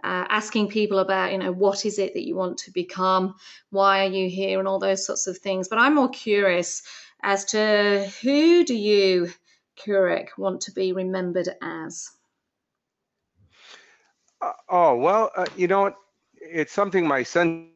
uh, 0.03 0.25
asking 0.29 0.67
people 0.67 0.99
about, 0.99 1.31
you 1.31 1.37
know, 1.37 1.51
what 1.51 1.85
is 1.85 1.99
it 1.99 2.13
that 2.13 2.27
you 2.27 2.35
want 2.35 2.57
to 2.59 2.71
become? 2.71 3.35
Why 3.69 4.05
are 4.05 4.09
you 4.09 4.29
here? 4.29 4.59
And 4.59 4.67
all 4.67 4.79
those 4.79 5.05
sorts 5.05 5.27
of 5.27 5.37
things. 5.37 5.69
But 5.69 5.79
I'm 5.79 5.95
more 5.95 6.09
curious 6.09 6.83
as 7.23 7.45
to 7.45 8.11
who 8.21 8.65
do 8.65 8.75
you, 8.75 9.31
Kurek, 9.79 10.37
want 10.37 10.61
to 10.61 10.71
be 10.71 10.91
remembered 10.91 11.49
as? 11.61 12.09
Uh, 14.41 14.51
oh, 14.69 14.97
well, 14.97 15.31
uh, 15.35 15.45
you 15.55 15.67
know 15.67 15.81
what? 15.81 15.95
It's 16.41 16.73
something 16.73 17.07
my 17.07 17.23
son 17.23 17.71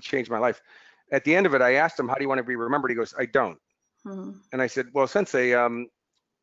changed 0.00 0.30
my 0.30 0.38
life. 0.38 0.60
At 1.12 1.24
the 1.24 1.34
end 1.34 1.46
of 1.46 1.54
it, 1.54 1.62
I 1.62 1.74
asked 1.74 1.98
him, 1.98 2.08
"How 2.08 2.14
do 2.14 2.22
you 2.22 2.28
want 2.28 2.38
to 2.38 2.44
be 2.44 2.56
remembered?" 2.56 2.90
He 2.90 2.94
goes, 2.94 3.14
"I 3.18 3.26
don't." 3.26 3.58
Hmm. 4.04 4.32
And 4.52 4.62
I 4.62 4.66
said, 4.66 4.88
"Well, 4.92 5.06
Sensei, 5.06 5.52
um, 5.54 5.88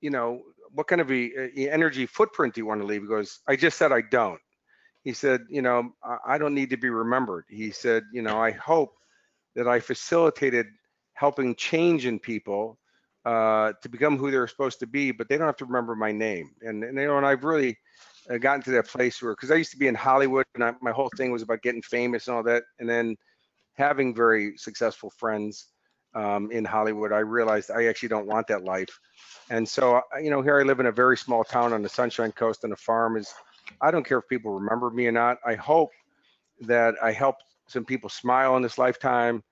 you 0.02 0.10
know, 0.10 0.43
what 0.72 0.88
kind 0.88 1.02
of 1.02 1.12
a, 1.12 1.32
a, 1.58 1.70
energy 1.72 2.06
footprint 2.06 2.54
do 2.54 2.62
you 2.62 2.66
want 2.66 2.82
to 2.82 2.88
leave?" 2.88 3.02
He 3.02 3.08
goes, 3.08 3.39
"I 3.48 3.56
just 3.56 3.78
said 3.78 3.91
I 3.91 4.02
don't." 4.02 4.41
He 5.04 5.14
said, 5.14 5.45
"You 5.50 5.62
know, 5.62 5.91
I, 6.04 6.36
I 6.36 6.38
don't 6.38 6.54
need 6.54 6.70
to 6.72 6.78
be 6.78 6.89
remembered." 6.89 7.45
He 7.50 7.72
said, 7.72 8.04
"You 8.14 8.22
know, 8.22 8.39
I 8.41 8.52
hope 8.52 8.93
that 9.56 9.68
I 9.68 9.80
facilitated 9.80 10.68
helping 11.14 11.56
change 11.56 12.06
in 12.06 12.20
people 12.20 12.78
uh, 13.26 13.74
to 13.82 13.89
become 13.89 14.18
who 14.18 14.30
they're 14.30 14.48
supposed 14.48 14.80
to 14.80 14.88
be, 14.88 15.12
but 15.12 15.28
they 15.28 15.38
don't 15.38 15.48
have 15.48 15.58
to 15.58 15.66
remember 15.66 15.95
my 15.95 16.12
name." 16.12 16.52
And, 16.62 16.84
and 16.84 16.98
you 16.98 17.08
know, 17.08 17.18
and 17.18 17.26
I've 17.26 17.43
really 17.43 17.78
uh, 18.30 18.38
gotten 18.38 18.61
to 18.63 18.71
that 18.71 18.88
place 18.88 19.21
where, 19.21 19.34
because 19.34 19.51
I 19.51 19.55
used 19.55 19.71
to 19.71 19.78
be 19.78 19.88
in 19.88 19.95
Hollywood, 19.95 20.45
and 20.55 20.63
I, 20.63 20.73
my 20.82 20.91
whole 20.91 21.09
thing 21.17 21.32
was 21.32 21.41
about 21.41 21.61
getting 21.61 21.82
famous 21.82 22.28
and 22.28 22.36
all 22.36 22.43
that, 22.43 22.63
and 22.80 22.89
then 22.89 23.15
having 23.73 24.13
very 24.13 24.57
successful 24.57 25.09
friends 25.09 25.67
um, 26.15 26.51
in 26.51 26.65
Hollywood, 26.65 27.11
I 27.11 27.19
realized 27.19 27.69
I 27.69 27.86
actually 27.86 28.09
don't 28.09 28.28
want 28.28 28.47
that 28.47 28.63
life. 28.63 28.99
And 29.49 29.67
so, 29.67 29.97
uh, 29.97 30.01
you 30.21 30.30
know, 30.30 30.41
here 30.41 30.59
I 30.59 30.63
live 30.63 30.80
in 30.80 30.88
a 30.88 30.91
very 30.91 31.17
small 31.17 31.43
town 31.43 31.73
on 31.73 31.82
the 31.84 31.89
Sunshine 31.89 32.32
Coast, 32.32 32.63
and 32.63 32.73
a 32.73 32.78
farm 32.78 33.17
is, 33.17 33.34
I 33.82 33.91
don't 33.91 34.05
care 34.05 34.19
if 34.19 34.28
people 34.28 34.51
remember 34.51 34.89
me 34.89 35.07
or 35.07 35.11
not. 35.11 35.38
I 35.45 35.55
hope 35.55 35.91
that 36.61 36.95
I 37.03 37.11
helped 37.11 37.43
some 37.67 37.86
people 37.86 38.09
smile 38.09 38.55
in 38.55 38.63
this 38.63 38.78
lifetime, 38.78 39.43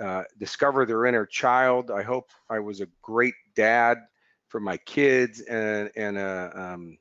uh, 0.00 0.22
discover 0.38 0.86
their 0.86 1.06
inner 1.06 1.26
child. 1.26 1.90
I 1.90 2.02
hope 2.02 2.30
I 2.48 2.60
was 2.60 2.80
a 2.80 2.86
great 3.02 3.34
dad 3.56 3.98
for 4.48 4.60
my 4.60 4.76
kids 4.76 5.40
and 5.40 5.90
and 5.96 6.18
a, 6.18 6.52
um, 6.54 6.98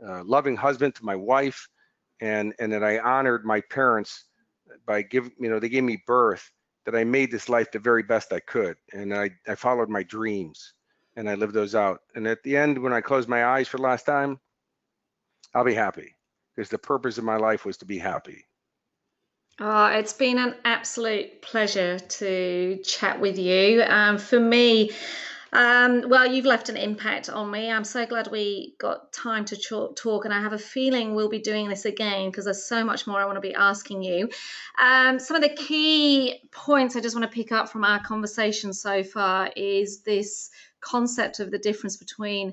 loving 0.00 0.56
husband 0.56 0.94
to 0.96 1.04
my 1.04 1.16
wife, 1.16 1.68
and 2.20 2.54
and 2.58 2.72
that 2.72 2.84
I 2.84 2.98
honored 2.98 3.44
my 3.44 3.60
parents 3.60 4.24
by 4.86 5.02
giving, 5.02 5.32
you 5.38 5.48
know, 5.48 5.58
they 5.58 5.68
gave 5.68 5.84
me 5.84 6.02
birth, 6.06 6.50
that 6.84 6.96
I 6.96 7.04
made 7.04 7.30
this 7.30 7.48
life 7.48 7.70
the 7.70 7.78
very 7.78 8.02
best 8.02 8.32
I 8.32 8.40
could. 8.40 8.76
And 8.92 9.14
I, 9.14 9.30
I 9.46 9.54
followed 9.54 9.88
my 9.88 10.02
dreams 10.02 10.74
and 11.16 11.28
I 11.28 11.34
lived 11.34 11.54
those 11.54 11.74
out. 11.74 12.00
And 12.14 12.26
at 12.26 12.42
the 12.42 12.56
end, 12.56 12.78
when 12.78 12.92
I 12.92 13.00
close 13.00 13.28
my 13.28 13.44
eyes 13.44 13.68
for 13.68 13.76
the 13.76 13.82
last 13.82 14.06
time, 14.06 14.38
I'll 15.54 15.64
be 15.64 15.74
happy 15.74 16.14
because 16.54 16.70
the 16.70 16.78
purpose 16.78 17.18
of 17.18 17.24
my 17.24 17.36
life 17.36 17.64
was 17.64 17.76
to 17.78 17.84
be 17.84 17.98
happy. 17.98 18.44
Oh, 19.60 19.86
it's 19.86 20.12
been 20.12 20.38
an 20.38 20.54
absolute 20.64 21.42
pleasure 21.42 21.98
to 21.98 22.78
chat 22.84 23.20
with 23.20 23.38
you. 23.38 23.82
Um, 23.82 24.16
for 24.16 24.38
me, 24.38 24.92
um, 25.52 26.04
well, 26.08 26.26
you've 26.26 26.44
left 26.44 26.68
an 26.68 26.76
impact 26.76 27.28
on 27.30 27.50
me. 27.50 27.70
I'm 27.70 27.84
so 27.84 28.04
glad 28.04 28.28
we 28.30 28.74
got 28.78 29.12
time 29.12 29.44
to 29.46 29.56
talk, 29.56 30.24
and 30.24 30.34
I 30.34 30.40
have 30.40 30.52
a 30.52 30.58
feeling 30.58 31.14
we'll 31.14 31.28
be 31.28 31.38
doing 31.38 31.68
this 31.68 31.84
again 31.84 32.30
because 32.30 32.44
there's 32.44 32.64
so 32.64 32.84
much 32.84 33.06
more 33.06 33.20
I 33.20 33.24
want 33.24 33.36
to 33.36 33.40
be 33.40 33.54
asking 33.54 34.02
you. 34.02 34.28
Um, 34.80 35.18
some 35.18 35.36
of 35.36 35.42
the 35.42 35.54
key 35.54 36.40
points 36.50 36.96
I 36.96 37.00
just 37.00 37.16
want 37.16 37.30
to 37.30 37.34
pick 37.34 37.52
up 37.52 37.70
from 37.70 37.84
our 37.84 38.00
conversation 38.00 38.72
so 38.72 39.02
far 39.02 39.50
is 39.56 40.02
this 40.02 40.50
concept 40.80 41.40
of 41.40 41.50
the 41.50 41.58
difference 41.58 41.96
between 41.96 42.52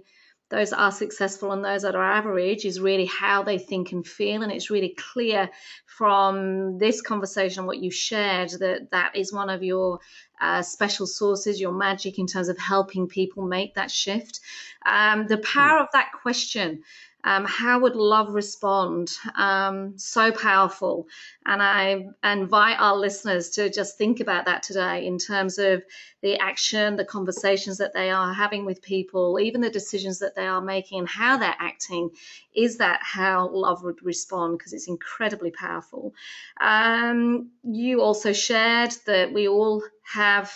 those 0.50 0.74
are 0.74 0.92
successful 0.92 1.52
and 1.52 1.66
those 1.66 1.82
that 1.82 1.96
are 1.96 2.04
average 2.04 2.66
is 2.66 2.80
really 2.80 3.06
how 3.06 3.44
they 3.44 3.58
think 3.58 3.92
and 3.92 4.06
feel. 4.06 4.44
And 4.44 4.52
it's 4.52 4.70
really 4.70 4.96
clear 5.14 5.50
from 5.86 6.78
this 6.78 7.02
conversation, 7.02 7.66
what 7.66 7.80
you 7.80 7.90
shared, 7.90 8.52
that 8.60 8.92
that 8.92 9.16
is 9.16 9.34
one 9.34 9.50
of 9.50 9.64
your 9.64 10.00
uh, 10.40 10.62
special 10.62 11.08
sources, 11.08 11.60
your 11.60 11.72
magic 11.72 12.20
in 12.20 12.28
terms 12.28 12.50
of 12.50 12.58
helping 12.60 13.08
people 13.08 13.46
make 13.46 13.76
that 13.76 13.90
shift. 13.90 14.40
Um, 14.86 15.26
the 15.28 15.40
power 15.40 15.80
of 15.80 15.88
that 15.94 16.12
question 16.22 16.84
um, 17.26 17.44
how 17.44 17.80
would 17.80 17.96
love 17.96 18.36
respond? 18.36 19.12
Um, 19.36 19.98
so 19.98 20.32
powerful. 20.32 21.08
And 21.48 21.62
I 21.62 22.06
invite 22.24 22.80
our 22.80 22.96
listeners 22.96 23.50
to 23.52 23.68
just 23.70 23.98
think 23.98 24.20
about 24.20 24.46
that 24.46 24.62
today 24.62 25.08
in 25.08 25.18
terms 25.18 25.58
of 25.58 25.84
the 26.22 26.38
action, 26.38 26.96
the 26.96 27.04
conversations 27.04 27.80
that 27.80 27.94
they 27.94 28.12
are 28.12 28.32
having 28.32 28.64
with 28.64 28.84
people, 28.84 29.40
even 29.40 29.60
the 29.60 29.72
decisions 29.72 30.20
that 30.20 30.36
they 30.36 30.46
are 30.46 30.62
making 30.62 31.00
and 31.00 31.10
how 31.10 31.36
they're 31.36 31.56
acting. 31.58 32.12
Is 32.56 32.78
that 32.78 33.00
how 33.02 33.50
love 33.50 33.84
would 33.84 34.04
respond? 34.04 34.60
Because 34.60 34.74
it's 34.74 34.88
incredibly 34.88 35.50
powerful. 35.50 36.14
Um, 36.62 37.50
you 37.64 38.02
also 38.02 38.34
shared 38.34 38.92
that 39.08 39.34
we 39.34 39.48
all 39.48 39.84
have 40.04 40.54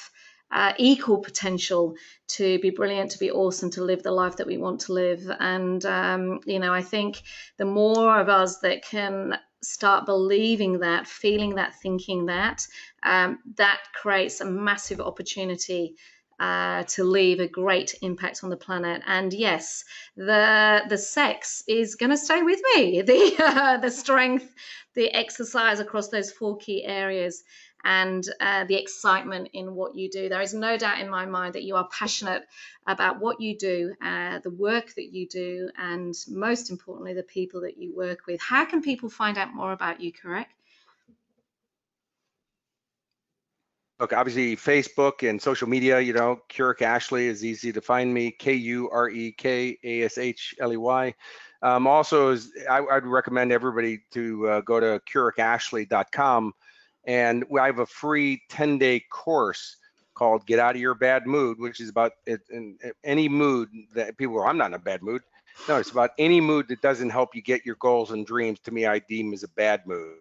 uh, 0.52 0.74
equal 0.78 1.20
potential 1.20 1.95
to 2.28 2.60
be 2.60 2.70
brilliant, 2.70 3.12
to 3.12 3.20
be 3.20 3.32
awesome, 3.32 3.70
to 3.72 3.84
live 3.84 4.04
the 4.04 4.12
life 4.12 4.38
that 4.38 4.47
we 4.47 4.58
want 4.58 4.82
to 4.82 4.93
live. 4.93 5.30
And, 5.39 5.86
um, 5.86 6.39
you 6.45 6.60
know, 6.60 6.74
I 6.74 6.82
think 6.82 7.22
the 7.58 7.66
more 7.66 8.20
of 8.20 8.30
us 8.30 8.60
that 8.60 8.84
can 8.84 9.38
start 9.62 10.06
believing 10.06 10.80
that, 10.80 11.08
feeling 11.08 11.56
that, 11.56 11.76
thinking 11.82 12.26
that, 12.28 12.66
um, 13.04 13.39
that 13.56 13.82
creates 13.93 14.41
a 14.41 14.45
massive 14.45 15.00
opportunity. 15.00 15.95
Uh, 16.39 16.84
to 16.84 17.04
leave 17.04 17.41
a 17.41 17.50
great 17.50 17.95
impact 18.02 18.45
on 18.45 18.50
the 18.50 18.56
planet. 18.56 19.02
And 19.06 19.34
yes, 19.34 19.84
the 20.16 20.84
the 20.88 20.97
sex 20.97 21.62
is 21.68 21.95
going 21.95 22.12
to 22.12 22.18
stay 22.18 22.41
with 22.41 22.62
me. 22.76 23.02
The 23.06 23.36
uh, 23.43 23.76
the 23.76 23.91
strength, 23.91 24.56
the 24.93 25.14
exercise 25.14 25.82
across 25.82 26.08
those 26.08 26.32
four 26.32 26.56
key 26.56 26.86
areas 26.86 27.43
and 27.84 28.28
uh, 28.40 28.66
the 28.66 28.76
excitement 28.76 29.50
in 29.54 29.76
what 29.76 29.96
you 29.96 30.10
do. 30.10 30.30
There 30.30 30.42
is 30.42 30.54
no 30.54 30.78
doubt 30.78 31.00
in 31.00 31.10
my 31.10 31.26
mind 31.26 31.56
that 31.56 31.64
you 31.64 31.76
are 31.76 31.88
passionate 31.88 32.46
about 32.88 33.20
what 33.20 33.40
you 33.40 33.58
do, 33.58 33.94
uh, 34.02 34.40
the 34.40 34.50
work 34.50 34.94
that 34.96 35.14
you 35.14 35.28
do, 35.28 35.70
and 35.78 36.14
most 36.28 36.70
importantly, 36.70 37.14
the 37.14 37.24
people 37.24 37.62
that 37.62 37.78
you 37.78 37.96
work 37.96 38.26
with. 38.28 38.42
How 38.42 38.66
can 38.66 38.82
people 38.82 39.10
find 39.10 39.38
out 39.38 39.54
more 39.54 39.72
about 39.72 40.02
you, 40.02 40.12
Kurek? 40.12 40.48
Look, 44.00 44.14
obviously, 44.14 44.56
Facebook 44.56 45.28
and 45.30 45.42
social 45.42 45.68
media, 45.68 46.00
you 46.00 46.14
know, 46.14 46.40
Kurek 46.50 46.82
Ashley 46.82 47.28
is 47.28 47.44
easy 47.44 47.74
to 47.74 47.82
find 47.82 48.14
me, 48.14 48.32
K 48.32 48.54
U 48.54 48.90
R 48.90 49.10
E 49.10 49.34
K 49.34 49.78
A 49.84 50.04
S 50.04 50.18
H 50.18 50.56
L 50.60 50.72
E 50.72 50.78
Y. 50.78 51.14
Um, 51.62 51.86
also, 51.86 52.30
is, 52.30 52.54
I, 52.70 52.80
would 52.80 53.06
recommend 53.06 53.52
everybody 53.52 54.00
to 54.12 54.48
uh, 54.48 54.62
go 54.62 54.80
to 54.80 55.02
kurekashley.com 55.14 56.54
and 57.10 57.43
I 57.60 57.66
have 57.66 57.80
a 57.80 57.88
free 57.88 58.43
10 58.49 58.78
day 58.78 58.99
course 58.99 59.78
called 60.14 60.45
Get 60.45 60.60
Out 60.60 60.76
of 60.76 60.82
Your 60.82 60.93
Bad 60.93 61.26
Mood, 61.26 61.57
which 61.60 61.80
is 61.80 61.89
about 61.89 62.12
it, 62.28 62.41
in, 62.51 62.78
in 62.84 62.91
any 63.03 63.28
mood 63.28 63.70
that 63.95 64.16
people 64.16 64.36
go, 64.36 64.43
I'm 64.43 64.60
not 64.60 64.68
in 64.68 64.74
a 64.76 64.80
bad 64.80 65.01
mood. 65.01 65.24
No, 65.68 65.78
it's 65.78 65.89
about 65.89 66.12
any 66.20 66.39
mood 66.39 66.68
that 66.68 66.82
doesn't 66.82 67.10
help 67.10 67.34
you 67.34 67.41
get 67.41 67.66
your 67.66 67.78
goals 67.78 68.12
and 68.12 68.28
dreams. 68.28 68.60
To 68.60 68.72
me, 68.72 68.86
I 68.86 68.99
deem 68.99 69.34
as 69.34 69.41
a 69.41 69.47
bad 69.47 69.88
mood. 69.88 70.18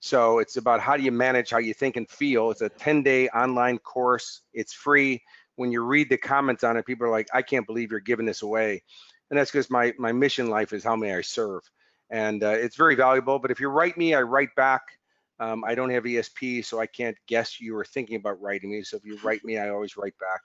So 0.00 0.40
it's 0.40 0.56
about 0.56 0.80
how 0.80 0.96
do 0.96 1.04
you 1.04 1.12
manage 1.12 1.50
how 1.50 1.58
you 1.58 1.72
think 1.72 1.96
and 1.96 2.10
feel. 2.10 2.50
It's 2.50 2.62
a 2.62 2.68
10 2.68 3.04
day 3.04 3.28
online 3.28 3.78
course. 3.78 4.40
It's 4.52 4.72
free. 4.72 5.22
When 5.54 5.70
you 5.70 5.84
read 5.84 6.10
the 6.10 6.16
comments 6.16 6.64
on 6.64 6.76
it, 6.76 6.84
people 6.84 7.06
are 7.06 7.10
like, 7.10 7.28
I 7.32 7.42
can't 7.42 7.66
believe 7.66 7.92
you're 7.92 8.00
giving 8.00 8.26
this 8.26 8.42
away. 8.42 8.82
And 9.30 9.38
that's 9.38 9.52
because 9.52 9.70
my, 9.70 9.94
my 9.98 10.10
mission 10.10 10.50
life 10.50 10.72
is 10.72 10.82
how 10.82 10.96
may 10.96 11.14
I 11.14 11.20
serve. 11.20 11.62
And 12.10 12.42
uh, 12.42 12.48
it's 12.50 12.76
very 12.76 12.96
valuable. 12.96 13.38
But 13.38 13.52
if 13.52 13.60
you 13.60 13.68
write 13.68 13.96
me, 13.96 14.14
I 14.14 14.22
write 14.22 14.52
back. 14.56 14.97
Um, 15.40 15.64
I 15.64 15.74
don't 15.74 15.90
have 15.90 16.04
ESP, 16.04 16.64
so 16.64 16.80
I 16.80 16.86
can't 16.86 17.16
guess 17.26 17.60
you 17.60 17.74
were 17.74 17.84
thinking 17.84 18.16
about 18.16 18.40
writing 18.40 18.70
me. 18.70 18.82
So 18.82 18.96
if 18.96 19.04
you 19.04 19.18
write 19.24 19.44
me, 19.44 19.58
I 19.58 19.70
always 19.70 19.96
write 19.96 20.14
back, 20.18 20.40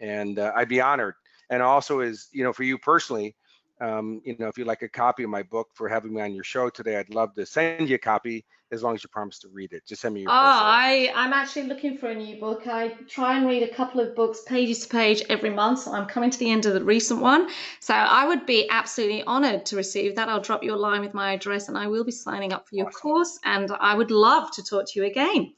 and 0.00 0.38
uh, 0.38 0.52
I'd 0.54 0.68
be 0.68 0.80
honored. 0.80 1.14
And 1.50 1.62
also, 1.62 2.00
is 2.00 2.28
you 2.32 2.44
know, 2.44 2.52
for 2.52 2.62
you 2.62 2.78
personally, 2.78 3.34
um, 3.80 4.20
you 4.24 4.36
know, 4.38 4.48
if 4.48 4.58
you 4.58 4.64
like 4.64 4.82
a 4.82 4.88
copy 4.88 5.22
of 5.22 5.30
my 5.30 5.42
book 5.42 5.68
for 5.74 5.88
having 5.88 6.14
me 6.14 6.20
on 6.20 6.34
your 6.34 6.44
show 6.44 6.68
today, 6.68 6.96
I'd 6.96 7.14
love 7.14 7.34
to 7.34 7.46
send 7.46 7.88
you 7.88 7.96
a 7.96 7.98
copy 7.98 8.44
as 8.72 8.82
long 8.82 8.94
as 8.94 9.02
you 9.02 9.08
promise 9.08 9.38
to 9.40 9.48
read 9.48 9.72
it. 9.72 9.84
Just 9.86 10.02
send 10.02 10.14
me 10.14 10.20
your. 10.20 10.30
Oh, 10.30 10.34
I 10.34 11.10
I'm 11.14 11.32
actually 11.32 11.66
looking 11.66 11.96
for 11.96 12.08
a 12.08 12.14
new 12.14 12.38
book. 12.38 12.66
I 12.66 12.88
try 13.08 13.36
and 13.36 13.46
read 13.46 13.62
a 13.62 13.74
couple 13.74 14.00
of 14.00 14.14
books, 14.14 14.42
pages 14.46 14.80
to 14.80 14.88
page, 14.88 15.22
every 15.28 15.50
month. 15.50 15.80
So 15.80 15.92
I'm 15.92 16.06
coming 16.06 16.30
to 16.30 16.38
the 16.38 16.50
end 16.50 16.66
of 16.66 16.74
the 16.74 16.84
recent 16.84 17.20
one. 17.20 17.48
So 17.80 17.94
I 17.94 18.26
would 18.26 18.46
be 18.46 18.68
absolutely 18.70 19.24
honoured 19.24 19.66
to 19.66 19.76
receive 19.76 20.14
that. 20.16 20.28
I'll 20.28 20.40
drop 20.40 20.62
you 20.62 20.74
a 20.74 20.76
line 20.76 21.00
with 21.00 21.14
my 21.14 21.32
address, 21.32 21.68
and 21.68 21.76
I 21.76 21.86
will 21.86 22.04
be 22.04 22.12
signing 22.12 22.52
up 22.52 22.68
for 22.68 22.76
your 22.76 22.86
awesome. 22.86 23.00
course. 23.00 23.38
And 23.44 23.72
I 23.80 23.94
would 23.94 24.10
love 24.10 24.50
to 24.52 24.62
talk 24.62 24.86
to 24.88 25.00
you 25.00 25.06
again. 25.06 25.54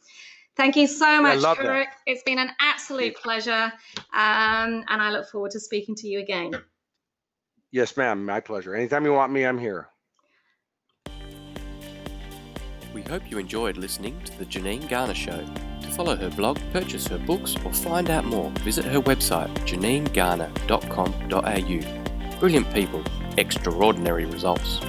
Thank 0.54 0.76
you 0.76 0.86
so 0.86 1.22
much, 1.22 1.38
Kurek. 1.38 1.86
It's 2.06 2.22
been 2.22 2.38
an 2.38 2.50
absolute 2.60 3.16
pleasure, 3.16 3.72
um, 4.12 4.84
and 4.88 5.02
I 5.02 5.10
look 5.10 5.28
forward 5.30 5.50
to 5.52 5.60
speaking 5.60 5.94
to 5.96 6.08
you 6.08 6.20
again. 6.20 6.52
Yes, 7.72 7.96
ma'am. 7.96 8.26
My 8.26 8.40
pleasure. 8.40 8.74
Anytime 8.74 9.06
you 9.06 9.14
want 9.14 9.32
me, 9.32 9.44
I'm 9.44 9.58
here. 9.58 9.88
We 12.94 13.02
hope 13.02 13.30
you 13.30 13.38
enjoyed 13.38 13.78
listening 13.78 14.20
to 14.24 14.38
The 14.38 14.44
Janine 14.44 14.86
Garner 14.86 15.14
Show. 15.14 15.42
To 15.80 15.88
follow 15.88 16.14
her 16.14 16.28
blog, 16.28 16.58
purchase 16.72 17.06
her 17.06 17.16
books, 17.16 17.56
or 17.64 17.72
find 17.72 18.10
out 18.10 18.26
more, 18.26 18.50
visit 18.60 18.84
her 18.84 19.00
website, 19.00 19.48
janinegarner.com.au. 19.66 22.38
Brilliant 22.38 22.74
people, 22.74 23.02
extraordinary 23.38 24.26
results. 24.26 24.80